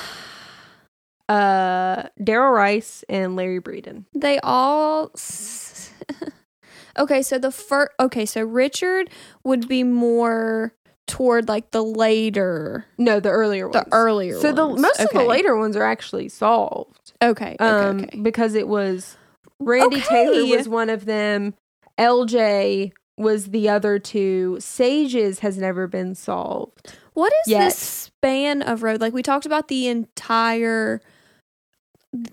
uh, 1.30 2.04
Darrell 2.24 2.52
Rice, 2.52 3.04
and 3.10 3.36
Larry 3.36 3.62
Breeden. 3.62 4.06
They 4.14 4.40
all. 4.40 5.12
okay, 6.98 7.22
so 7.22 7.38
the 7.38 7.52
first. 7.52 7.92
Okay, 8.00 8.26
so 8.26 8.42
Richard 8.42 9.10
would 9.44 9.68
be 9.68 9.84
more 9.84 10.74
toward 11.08 11.48
like 11.48 11.72
the 11.72 11.84
later, 11.84 12.86
No, 12.98 13.20
the 13.20 13.30
earlier 13.30 13.68
ones. 13.68 13.86
the 13.86 13.94
earlier. 13.94 14.40
So 14.40 14.52
the 14.52 14.68
ones. 14.68 14.82
most 14.82 15.00
of 15.02 15.10
the 15.12 15.24
later 15.24 15.56
ones 15.58 15.76
are 15.76 15.84
actually 15.84 16.30
solved. 16.30 17.14
Okay. 17.22 17.56
Okay. 17.60 17.66
Um, 17.66 18.02
okay. 18.02 18.20
because 18.20 18.56
it 18.56 18.68
was 18.68 19.18
Randy 19.60 19.98
Okay. 19.98 20.06
Taylor 20.08 20.58
was 20.58 20.68
one 20.70 20.90
of 20.90 21.06
them. 21.06 21.54
LJ 22.00 22.92
was 23.18 23.48
the 23.48 23.70
other 23.70 24.00
two. 24.00 24.58
Sages 24.60 25.40
has 25.40 25.58
never 25.58 25.88
been 25.88 26.16
solved. 26.16 26.94
What 27.14 27.32
is 27.46 27.52
yet. 27.52 27.66
this 27.66 27.78
span 27.78 28.62
of 28.62 28.82
road? 28.82 29.00
Like 29.02 29.14
we 29.14 29.22
talked 29.22 29.46
about 29.46 29.68
the 29.68 29.88
entire, 29.88 31.00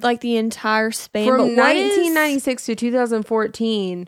like 0.03 0.21
the 0.21 0.37
entire 0.37 0.91
span. 0.91 1.27
From 1.27 1.37
but 1.39 1.57
what 1.57 1.77
is- 1.77 1.91
1996 1.99 2.67
to 2.67 2.75
2014, 2.77 3.99
m- 4.01 4.07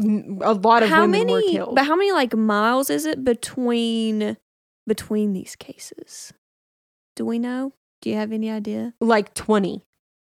a 0.00 0.54
lot 0.54 0.82
of 0.82 0.88
how 0.88 1.02
women 1.02 1.20
many? 1.26 1.32
were 1.32 1.42
killed. 1.42 1.74
But 1.74 1.86
how 1.86 1.96
many 1.96 2.12
like 2.12 2.34
miles 2.34 2.90
is 2.90 3.04
it 3.06 3.24
between 3.24 4.36
between 4.86 5.32
these 5.32 5.54
cases? 5.56 6.32
Do 7.16 7.26
we 7.26 7.38
know? 7.38 7.72
Do 8.00 8.10
you 8.10 8.16
have 8.16 8.32
any 8.32 8.50
idea? 8.50 8.94
like 9.00 9.34
20. 9.34 9.82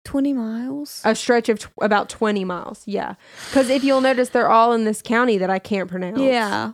Twenty 0.04 0.32
miles. 0.32 1.00
A 1.04 1.14
stretch 1.14 1.48
of 1.48 1.60
tw- 1.60 1.70
about 1.80 2.08
20 2.08 2.44
miles. 2.44 2.82
Yeah. 2.86 3.14
Because 3.48 3.70
if 3.70 3.84
you'll 3.84 4.00
notice, 4.00 4.30
they're 4.30 4.48
all 4.50 4.72
in 4.72 4.84
this 4.84 5.00
county 5.00 5.38
that 5.38 5.48
I 5.48 5.60
can't 5.60 5.88
pronounce. 5.88 6.18
yeah. 6.20 6.72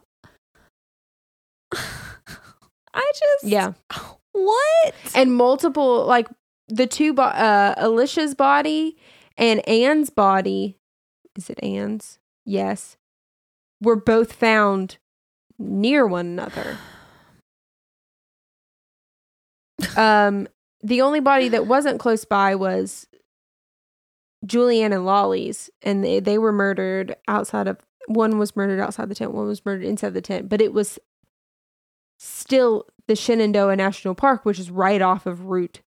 I 2.94 3.12
just 3.14 3.44
Yeah. 3.44 3.72
What? 4.32 4.94
and 5.14 5.34
multiple 5.34 6.06
like 6.06 6.28
the 6.68 6.86
two 6.86 7.12
bo- 7.12 7.22
uh 7.24 7.74
alicia's 7.76 8.34
body 8.34 8.96
and 9.36 9.66
anne's 9.68 10.10
body 10.10 10.76
is 11.36 11.50
it 11.50 11.58
anne's 11.62 12.18
yes 12.48 12.96
were 13.80 13.96
both 13.96 14.32
found 14.32 14.98
near 15.58 16.06
one 16.06 16.26
another. 16.26 16.78
Um, 19.96 20.48
the 20.82 21.02
only 21.02 21.20
body 21.20 21.48
that 21.48 21.66
wasn't 21.66 22.00
close 22.00 22.24
by 22.24 22.56
was 22.56 23.06
Julianne 24.44 24.92
and 24.92 25.06
Lollie's, 25.06 25.70
and 25.82 26.04
they, 26.04 26.18
they 26.18 26.36
were 26.36 26.52
murdered 26.52 27.14
outside 27.28 27.68
of 27.68 27.78
one 28.06 28.38
was 28.38 28.56
murdered 28.56 28.80
outside 28.80 29.08
the 29.08 29.14
tent, 29.14 29.32
one 29.32 29.46
was 29.46 29.64
murdered 29.64 29.84
inside 29.84 30.14
the 30.14 30.20
tent, 30.20 30.48
but 30.48 30.60
it 30.60 30.72
was 30.72 30.98
still 32.18 32.86
the 33.06 33.14
Shenandoah 33.14 33.76
National 33.76 34.14
Park, 34.14 34.44
which 34.44 34.58
is 34.58 34.70
right 34.70 35.00
off 35.00 35.26
of 35.26 35.46
Route 35.46 35.80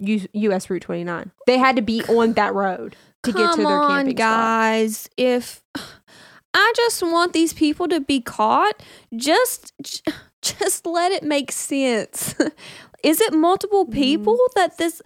U- 0.00 0.26
US 0.32 0.68
Route 0.70 0.82
29. 0.82 1.30
They 1.46 1.58
had 1.58 1.76
to 1.76 1.82
be 1.82 2.02
on 2.04 2.32
that 2.34 2.54
road 2.54 2.96
to 3.22 3.32
get 3.32 3.38
to 3.38 3.56
Come 3.56 3.64
their 3.64 3.78
on, 3.82 3.88
camping 3.90 4.16
spot. 4.16 4.18
guys. 4.18 5.08
If 5.16 5.62
I 6.54 6.72
just 6.76 7.02
want 7.02 7.32
these 7.32 7.52
people 7.52 7.88
to 7.88 8.00
be 8.00 8.20
caught, 8.20 8.82
just 9.14 9.72
just 10.42 10.86
let 10.86 11.12
it 11.12 11.22
make 11.22 11.50
sense. 11.52 12.34
Is 13.02 13.20
it 13.20 13.32
multiple 13.34 13.84
Mm-hmm. 13.84 13.92
people 13.94 14.38
that 14.54 14.78
this 14.78 15.00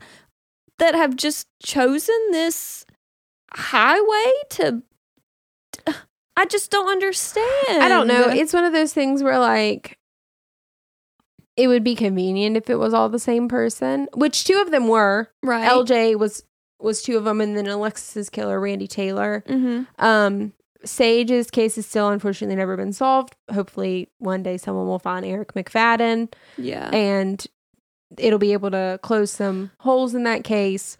that 0.78 0.94
have 0.94 1.16
just 1.16 1.46
chosen 1.62 2.16
this 2.30 2.84
highway 3.52 4.32
to 4.50 4.82
I 6.36 6.46
just 6.46 6.70
don't 6.70 6.88
understand. 6.88 7.44
I 7.68 7.88
don't 7.88 8.06
know. 8.06 8.28
It's 8.30 8.52
one 8.54 8.64
of 8.64 8.72
those 8.72 8.92
things 8.94 9.22
where 9.22 9.38
like 9.38 9.98
it 11.60 11.66
would 11.68 11.84
be 11.84 11.94
convenient 11.94 12.56
if 12.56 12.70
it 12.70 12.76
was 12.76 12.94
all 12.94 13.08
the 13.08 13.18
same 13.18 13.48
person, 13.48 14.08
which 14.14 14.44
two 14.44 14.60
of 14.60 14.70
them 14.70 14.88
were. 14.88 15.30
right. 15.42 15.68
LJ 15.70 16.18
was 16.18 16.42
was 16.80 17.02
two 17.02 17.18
of 17.18 17.24
them, 17.24 17.40
and 17.42 17.56
then 17.56 17.66
Alexis's 17.66 18.30
killer, 18.30 18.58
Randy 18.58 18.86
Taylor. 18.86 19.44
mm-hmm. 19.46 19.82
Um, 20.04 20.52
Sage's 20.82 21.50
case 21.50 21.76
is 21.76 21.86
still 21.86 22.08
unfortunately 22.08 22.56
never 22.56 22.74
been 22.76 22.94
solved. 22.94 23.36
Hopefully, 23.52 24.08
one 24.18 24.42
day 24.42 24.56
someone 24.56 24.86
will 24.86 24.98
find 24.98 25.26
Eric 25.26 25.52
McFadden, 25.52 26.32
Yeah. 26.56 26.88
and 26.90 27.46
it'll 28.16 28.38
be 28.38 28.54
able 28.54 28.70
to 28.70 28.98
close 29.02 29.30
some 29.30 29.70
holes 29.80 30.14
in 30.14 30.22
that 30.24 30.42
case. 30.42 30.96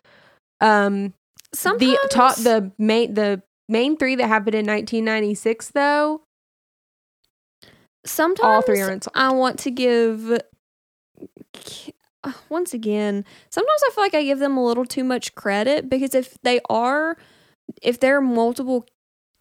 Um, 0.60 1.14
Sometimes 1.54 1.80
the 2.02 2.08
top 2.10 2.36
the 2.36 2.70
main 2.78 3.14
the 3.14 3.42
main 3.68 3.96
three 3.96 4.16
that 4.16 4.26
happened 4.28 4.54
in 4.54 4.66
1996 4.66 5.70
though 5.70 6.20
sometimes 8.04 8.46
all 8.46 8.62
three 8.62 8.80
are. 8.80 8.98
I 9.14 9.32
want 9.32 9.58
to 9.60 9.70
give 9.70 10.40
uh, 12.22 12.32
once 12.48 12.74
again, 12.74 13.24
sometimes 13.48 13.80
I 13.86 13.90
feel 13.94 14.04
like 14.04 14.14
I 14.14 14.22
give 14.24 14.38
them 14.38 14.56
a 14.56 14.64
little 14.64 14.84
too 14.84 15.04
much 15.04 15.34
credit 15.34 15.88
because 15.88 16.14
if 16.14 16.36
they 16.42 16.60
are 16.68 17.16
if 17.82 18.00
there 18.00 18.16
are 18.16 18.20
multiple 18.20 18.84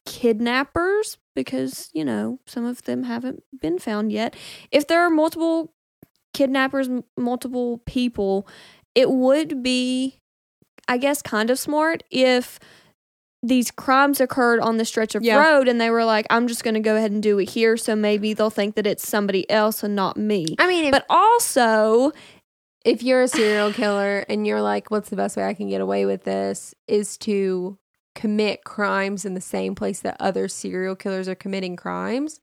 kidnappers 0.06 1.18
because, 1.36 1.90
you 1.94 2.06
know, 2.06 2.40
some 2.46 2.66
of 2.66 2.84
them 2.84 3.04
haven't 3.04 3.44
been 3.60 3.80
found 3.80 4.12
yet. 4.12 4.36
If 4.72 4.88
there 4.88 5.02
are 5.02 5.10
multiple 5.10 5.74
kidnappers, 6.34 6.88
m- 6.88 7.04
multiple 7.18 7.80
people, 7.86 8.48
it 8.96 9.10
would 9.10 9.62
be 9.64 10.20
I 10.88 10.98
guess 10.98 11.22
kind 11.22 11.50
of 11.50 11.60
smart 11.60 12.04
if 12.10 12.60
these 13.42 13.72
crimes 13.72 14.20
occurred 14.20 14.60
on 14.60 14.78
the 14.78 14.86
stretch 14.86 15.16
of 15.16 15.24
Yeah. 15.24 15.42
road 15.42 15.68
and 15.68 15.80
they 15.80 15.90
were 15.90 16.04
like 16.04 16.26
I'm 16.30 16.48
just 16.48 16.64
going 16.64 16.74
to 16.74 16.80
go 16.82 16.96
ahead 16.98 17.12
and 17.12 17.24
do 17.24 17.40
it 17.40 17.50
here 17.50 17.78
so 17.78 17.96
maybe 17.96 18.34
they'll 18.34 18.50
think 18.50 18.76
that 18.76 18.86
it's 18.86 19.08
somebody 19.08 19.50
else 19.50 19.82
and 19.84 19.96
not 19.96 20.18
me. 20.18 20.56
I 20.60 20.68
mean, 20.68 20.86
if, 20.86 20.92
But 20.92 21.06
also, 21.10 22.12
if 22.84 23.02
you're 23.04 23.22
a 23.22 23.28
serial 23.28 23.72
killer 23.72 24.26
and 24.28 24.46
you're 24.46 24.62
like, 24.62 24.92
what's 24.92 25.10
the 25.10 25.16
best 25.16 25.38
way 25.38 25.46
I 25.46 25.54
can 25.54 25.70
get 25.70 25.80
away 25.82 26.06
with 26.06 26.24
this 26.24 26.74
is 26.88 27.18
to 27.20 27.78
commit 28.16 28.64
crimes 28.66 29.24
in 29.24 29.34
the 29.34 29.42
same 29.42 29.76
place 29.76 30.02
that 30.02 30.18
other 30.20 30.48
serial 30.50 30.96
killers 30.96 31.30
are 31.30 31.36
committing 31.36 31.78
crimes. 31.78 32.42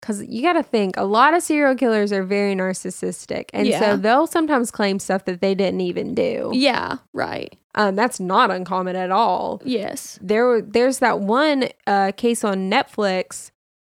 Because 0.00 0.22
you 0.24 0.42
got 0.42 0.52
to 0.52 0.62
think, 0.62 0.96
a 0.96 1.04
lot 1.04 1.34
of 1.34 1.42
serial 1.42 1.74
killers 1.74 2.12
are 2.12 2.22
very 2.22 2.54
narcissistic. 2.54 3.46
And 3.52 3.66
Yeah. 3.66 3.80
so 3.80 3.96
they'll 3.96 4.26
sometimes 4.28 4.70
claim 4.70 4.98
stuff 5.00 5.24
that 5.24 5.40
they 5.40 5.54
didn't 5.54 5.80
even 5.80 6.14
do. 6.14 6.50
yeah, 6.54 6.98
right. 7.12 7.56
Um, 7.74 7.94
that's 7.96 8.18
not 8.20 8.50
uncommon 8.50 8.96
at 8.96 9.10
all. 9.10 9.60
Yes. 9.64 10.18
There, 10.22 10.60
there's 10.62 10.98
that 11.00 11.20
one 11.20 11.68
uh, 11.86 12.12
case 12.16 12.42
on 12.44 12.70
Netflix 12.70 13.50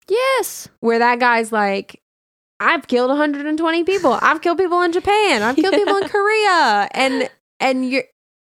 Yes. 0.09 0.69
where 0.81 0.99
that 1.01 1.19
guy's 1.21 1.51
like, 1.53 2.01
I've 2.61 2.87
killed 2.87 3.11
120 3.11 3.85
people. 3.85 4.19
I've 4.23 4.41
killed 4.41 4.59
people 4.59 4.81
in 4.83 4.93
Japan. 4.93 5.43
I've 5.43 5.57
killed 5.57 5.75
people 5.75 5.97
in 5.97 6.09
Korea. 6.09 6.89
And 6.93 7.29
and 7.61 7.89
you're 7.91 8.05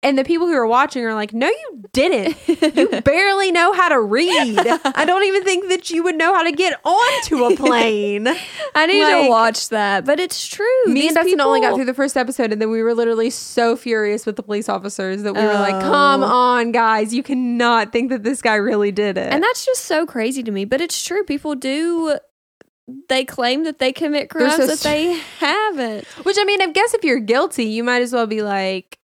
and 0.07 0.17
the 0.17 0.23
people 0.23 0.47
who 0.47 0.53
are 0.53 0.65
watching 0.67 1.03
are 1.05 1.13
like, 1.13 1.33
no, 1.33 1.47
you 1.47 1.83
didn't. 1.93 2.37
You 2.77 3.01
barely 3.01 3.51
know 3.51 3.73
how 3.73 3.89
to 3.89 3.99
read. 3.99 4.57
I 4.59 5.05
don't 5.05 5.23
even 5.23 5.43
think 5.43 5.69
that 5.69 5.89
you 5.89 6.03
would 6.03 6.15
know 6.15 6.33
how 6.33 6.43
to 6.43 6.51
get 6.51 6.79
onto 6.83 7.43
a 7.45 7.55
plane. 7.57 8.27
I 8.75 8.85
need 8.85 9.03
Like- 9.03 9.23
to 9.25 9.29
watch 9.29 9.69
that, 9.69 10.05
but 10.05 10.19
it's 10.19 10.47
true. 10.47 10.65
Me 10.87 10.93
These 11.01 11.07
and 11.09 11.15
Dustin 11.15 11.41
only 11.41 11.61
got 11.61 11.75
through 11.75 11.85
the 11.85 11.93
first 11.93 12.17
episode, 12.17 12.51
and 12.51 12.61
then 12.61 12.69
we 12.71 12.81
were 12.81 12.93
literally 12.93 13.29
so 13.29 13.75
furious 13.75 14.25
with 14.25 14.35
the 14.35 14.43
police 14.43 14.69
officers 14.69 15.23
that 15.23 15.33
we 15.33 15.41
were 15.41 15.53
like, 15.53 15.75
Oh. 15.75 15.81
come 15.81 16.23
on, 16.23 16.71
guys. 16.71 17.13
You 17.13 17.23
cannot 17.23 17.91
think 17.91 18.09
that 18.09 18.23
this 18.23 18.41
guy 18.41 18.55
really 18.55 18.91
did 18.91 19.17
it. 19.17 19.31
And 19.33 19.43
that's 19.43 19.65
just 19.65 19.85
so 19.85 20.05
crazy 20.05 20.43
to 20.43 20.51
me, 20.51 20.65
but 20.65 20.81
it's 20.81 21.03
true. 21.03 21.23
People 21.23 21.55
do 21.55 22.17
they 23.09 23.25
claim 23.25 23.65
that 23.65 23.79
they 23.79 23.91
commit 23.91 24.29
crimes 24.29 24.55
so 24.55 24.65
that 24.65 24.79
they 24.79 25.19
haven't. 25.39 26.05
Which 26.23 26.37
I 26.39 26.45
mean, 26.45 26.61
I 26.61 26.71
guess 26.71 26.93
if 26.93 27.03
you're 27.03 27.19
guilty, 27.19 27.65
you 27.65 27.83
might 27.83 28.01
as 28.01 28.13
well 28.13 28.27
be 28.27 28.41
like, 28.41 28.97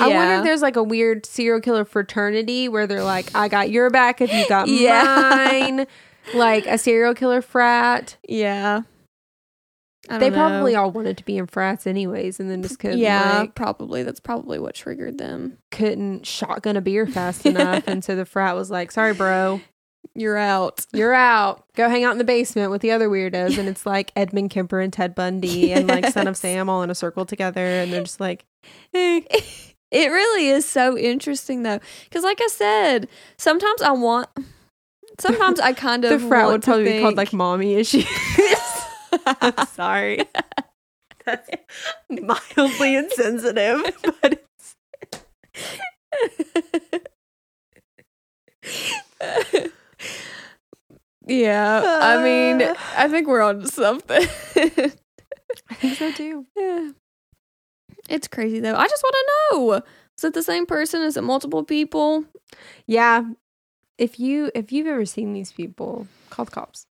I 0.00 0.08
wonder 0.08 0.34
if 0.36 0.44
there's 0.44 0.62
like 0.62 0.76
a 0.76 0.82
weird 0.82 1.26
serial 1.26 1.60
killer 1.60 1.84
fraternity 1.84 2.68
where 2.68 2.86
they're 2.86 3.04
like, 3.04 3.34
I 3.34 3.48
got 3.48 3.70
your 3.70 3.90
back 3.90 4.20
if 4.20 4.32
you 4.32 4.48
got 4.48 4.68
Yeah. 4.68 5.48
mine. 5.50 5.86
Like 6.34 6.66
a 6.66 6.78
serial 6.78 7.14
killer 7.14 7.42
frat. 7.42 8.16
Yeah. 8.28 8.82
They 10.08 10.30
know. 10.30 10.36
probably 10.36 10.74
all 10.74 10.90
wanted 10.90 11.16
to 11.18 11.24
be 11.24 11.38
in 11.38 11.46
frats 11.46 11.86
anyways, 11.86 12.40
and 12.40 12.50
then 12.50 12.60
just 12.62 12.78
couldn't 12.80 12.98
Yeah, 12.98 13.40
like, 13.40 13.54
probably. 13.54 14.02
That's 14.02 14.18
probably 14.20 14.58
what 14.58 14.74
triggered 14.74 15.16
them. 15.18 15.58
couldn't 15.70 16.26
shotgun 16.26 16.76
a 16.76 16.80
beer 16.80 17.06
fast 17.06 17.46
enough. 17.46 17.84
and 17.86 18.02
so 18.04 18.16
the 18.16 18.24
frat 18.24 18.54
was 18.56 18.70
like, 18.70 18.90
Sorry, 18.90 19.14
bro. 19.14 19.60
You're 20.14 20.36
out. 20.36 20.84
You're 20.92 21.14
out. 21.14 21.64
Go 21.74 21.88
hang 21.88 22.02
out 22.04 22.12
in 22.12 22.18
the 22.18 22.24
basement 22.24 22.70
with 22.70 22.82
the 22.82 22.90
other 22.90 23.08
weirdos. 23.08 23.56
And 23.56 23.68
it's 23.68 23.86
like 23.86 24.10
Edmund 24.16 24.50
Kemper 24.50 24.80
and 24.80 24.92
Ted 24.92 25.14
Bundy 25.14 25.72
and 25.72 25.86
like 25.86 26.06
Son 26.08 26.26
of 26.26 26.36
Sam 26.36 26.68
all 26.68 26.82
in 26.82 26.90
a 26.90 26.94
circle 26.94 27.24
together. 27.24 27.64
And 27.64 27.92
they're 27.92 28.02
just 28.02 28.20
like, 28.20 28.44
hey. 28.92 29.24
It 29.92 30.10
really 30.10 30.48
is 30.48 30.64
so 30.64 30.96
interesting 30.96 31.62
though, 31.64 31.78
because 32.04 32.24
like 32.24 32.40
I 32.40 32.46
said, 32.48 33.08
sometimes 33.36 33.82
I 33.82 33.92
want. 33.92 34.28
Sometimes 35.20 35.60
I 35.60 35.72
kind 35.74 36.06
of 36.06 36.22
the 36.22 36.28
frat 36.28 36.44
want 36.46 36.52
would 36.52 36.62
to 36.62 36.66
probably 36.66 36.92
be 36.94 37.00
called 37.00 37.16
like 37.16 37.34
mommy 37.34 37.74
issues. 37.74 38.06
I'm 39.26 39.66
sorry. 39.74 40.24
That's 41.26 41.48
mildly 42.08 42.96
insensitive, 42.96 43.82
but 44.02 44.42
yeah, 51.26 51.98
I 52.00 52.22
mean. 52.24 52.62
I 52.96 53.08
think 53.08 53.28
we're 53.28 53.42
on 53.42 53.66
something. 53.66 54.22
I 54.56 55.74
think 55.74 55.98
so 55.98 56.10
too. 56.12 56.46
Yeah. 56.56 56.92
It's 58.08 58.28
crazy 58.28 58.60
though. 58.60 58.74
I 58.74 58.86
just 58.88 59.02
want 59.02 59.14
to 59.14 59.56
know: 59.56 59.82
is 60.16 60.24
it 60.24 60.34
the 60.34 60.42
same 60.42 60.66
person? 60.66 61.02
Is 61.02 61.16
it 61.16 61.22
multiple 61.24 61.64
people? 61.64 62.24
Yeah. 62.86 63.24
If 63.98 64.18
you 64.18 64.50
if 64.54 64.72
you've 64.72 64.86
ever 64.86 65.04
seen 65.04 65.32
these 65.32 65.52
people, 65.52 66.06
call 66.30 66.44
the 66.46 66.50
cops. 66.50 66.86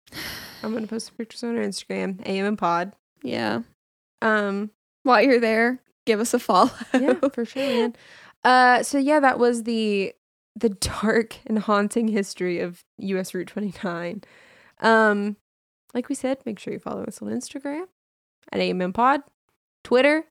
I'm 0.63 0.73
gonna 0.73 0.87
post 0.87 1.17
pictures 1.17 1.43
on 1.43 1.57
our 1.57 1.63
Instagram, 1.63 2.23
AMM 2.25 2.57
Pod. 2.57 2.93
Yeah. 3.23 3.61
Um, 4.21 4.69
While 5.03 5.21
you're 5.23 5.39
there, 5.39 5.79
give 6.05 6.19
us 6.19 6.33
a 6.33 6.39
follow. 6.39 6.71
yeah, 6.93 7.15
for 7.33 7.43
sure, 7.43 7.67
man. 7.67 7.95
Uh, 8.43 8.83
so 8.83 8.97
yeah, 8.97 9.19
that 9.19 9.39
was 9.39 9.63
the 9.63 10.13
the 10.55 10.69
dark 10.69 11.37
and 11.45 11.59
haunting 11.59 12.07
history 12.07 12.59
of 12.59 12.83
US 12.97 13.33
Route 13.33 13.47
29. 13.47 14.23
Um, 14.81 15.37
like 15.93 16.09
we 16.09 16.15
said, 16.15 16.39
make 16.45 16.59
sure 16.59 16.73
you 16.73 16.79
follow 16.79 17.03
us 17.03 17.21
on 17.21 17.29
Instagram 17.29 17.85
at 18.51 18.59
AMM 18.59 18.93
Pod, 18.93 19.21
Twitter 19.83 20.25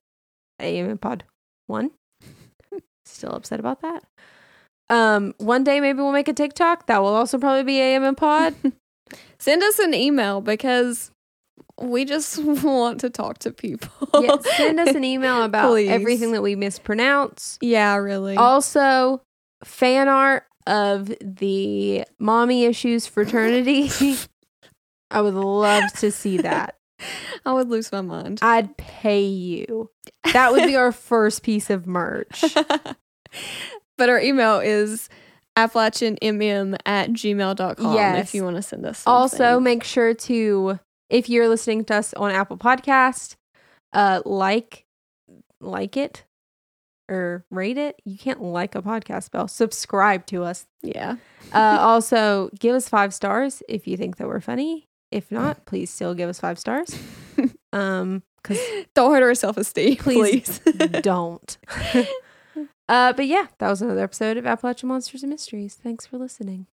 AMM 0.61 0.99
Pod 1.01 1.23
One. 1.67 1.91
Still 3.05 3.31
upset 3.31 3.59
about 3.59 3.81
that. 3.81 4.03
Um, 4.89 5.33
one 5.37 5.63
day 5.63 5.79
maybe 5.79 5.97
we'll 5.99 6.11
make 6.11 6.27
a 6.27 6.33
TikTok 6.33 6.87
that 6.87 7.01
will 7.01 7.15
also 7.15 7.37
probably 7.37 7.63
be 7.63 7.75
AMM 7.77 8.17
Pod. 8.17 8.55
Send 9.39 9.63
us 9.63 9.79
an 9.79 9.93
email 9.93 10.41
because 10.41 11.11
we 11.79 12.05
just 12.05 12.37
want 12.43 12.99
to 13.01 13.09
talk 13.09 13.39
to 13.39 13.51
people. 13.51 14.09
yeah, 14.21 14.35
send 14.55 14.79
us 14.79 14.95
an 14.95 15.03
email 15.03 15.43
about 15.43 15.69
Please. 15.69 15.89
everything 15.89 16.31
that 16.33 16.41
we 16.41 16.55
mispronounce. 16.55 17.57
Yeah, 17.61 17.95
really. 17.95 18.37
Also, 18.37 19.21
fan 19.63 20.07
art 20.07 20.43
of 20.67 21.11
the 21.21 22.05
mommy 22.19 22.65
issues 22.65 23.07
fraternity. 23.07 23.89
I 25.09 25.21
would 25.21 25.33
love 25.33 25.91
to 25.93 26.11
see 26.11 26.37
that. 26.37 26.75
I 27.45 27.53
would 27.53 27.69
lose 27.69 27.91
my 27.91 28.01
mind. 28.01 28.39
I'd 28.41 28.75
pay 28.77 29.23
you. 29.23 29.89
That 30.33 30.51
would 30.51 30.65
be 30.65 30.75
our 30.75 30.91
first 31.09 31.43
piece 31.43 31.69
of 31.69 31.87
merch. 31.87 32.43
but 33.97 34.09
our 34.09 34.19
email 34.19 34.59
is 34.59 35.09
AppalachianMM 35.57 36.77
at 36.85 37.09
gmail.com 37.11 37.93
Yes. 37.95 38.27
if 38.29 38.33
you 38.35 38.43
want 38.43 38.55
to 38.55 38.61
send 38.61 38.85
us 38.85 39.03
Also, 39.05 39.59
make 39.59 39.83
sure 39.83 40.13
to 40.13 40.79
if 41.09 41.29
you're 41.29 41.49
listening 41.49 41.83
to 41.85 41.95
us 41.95 42.13
on 42.13 42.31
Apple 42.31 42.57
Podcast, 42.57 43.35
uh, 43.93 44.21
like 44.25 44.85
like 45.59 45.97
it 45.97 46.23
or 47.09 47.45
rate 47.51 47.77
it. 47.77 48.01
You 48.05 48.17
can't 48.17 48.41
like 48.41 48.73
a 48.75 48.81
podcast 48.81 49.23
spell. 49.23 49.47
Subscribe 49.49 50.25
to 50.27 50.43
us. 50.43 50.65
yeah. 50.81 51.17
Uh, 51.53 51.77
also, 51.81 52.49
give 52.57 52.73
us 52.73 52.87
five 52.87 53.13
stars 53.13 53.61
if 53.67 53.85
you 53.87 53.97
think 53.97 54.15
that 54.17 54.27
we're 54.27 54.39
funny. 54.39 54.87
If 55.11 55.31
not, 55.31 55.65
please 55.65 55.89
still 55.89 56.13
give 56.13 56.29
us 56.29 56.39
five 56.39 56.57
stars. 56.59 56.97
Um, 57.73 58.21
because 58.43 58.59
Don't 58.93 59.13
hurt 59.13 59.23
our 59.23 59.33
self 59.33 59.55
esteem, 59.55 59.95
Please. 59.99 60.59
please. 60.59 60.75
don't. 61.01 61.57
uh, 62.89 63.13
but 63.13 63.25
yeah, 63.25 63.47
that 63.59 63.69
was 63.69 63.81
another 63.81 64.03
episode 64.03 64.35
of 64.35 64.45
Appalachian 64.45 64.89
Monsters 64.89 65.23
and 65.23 65.29
Mysteries. 65.29 65.75
Thanks 65.81 66.05
for 66.05 66.17
listening. 66.17 66.67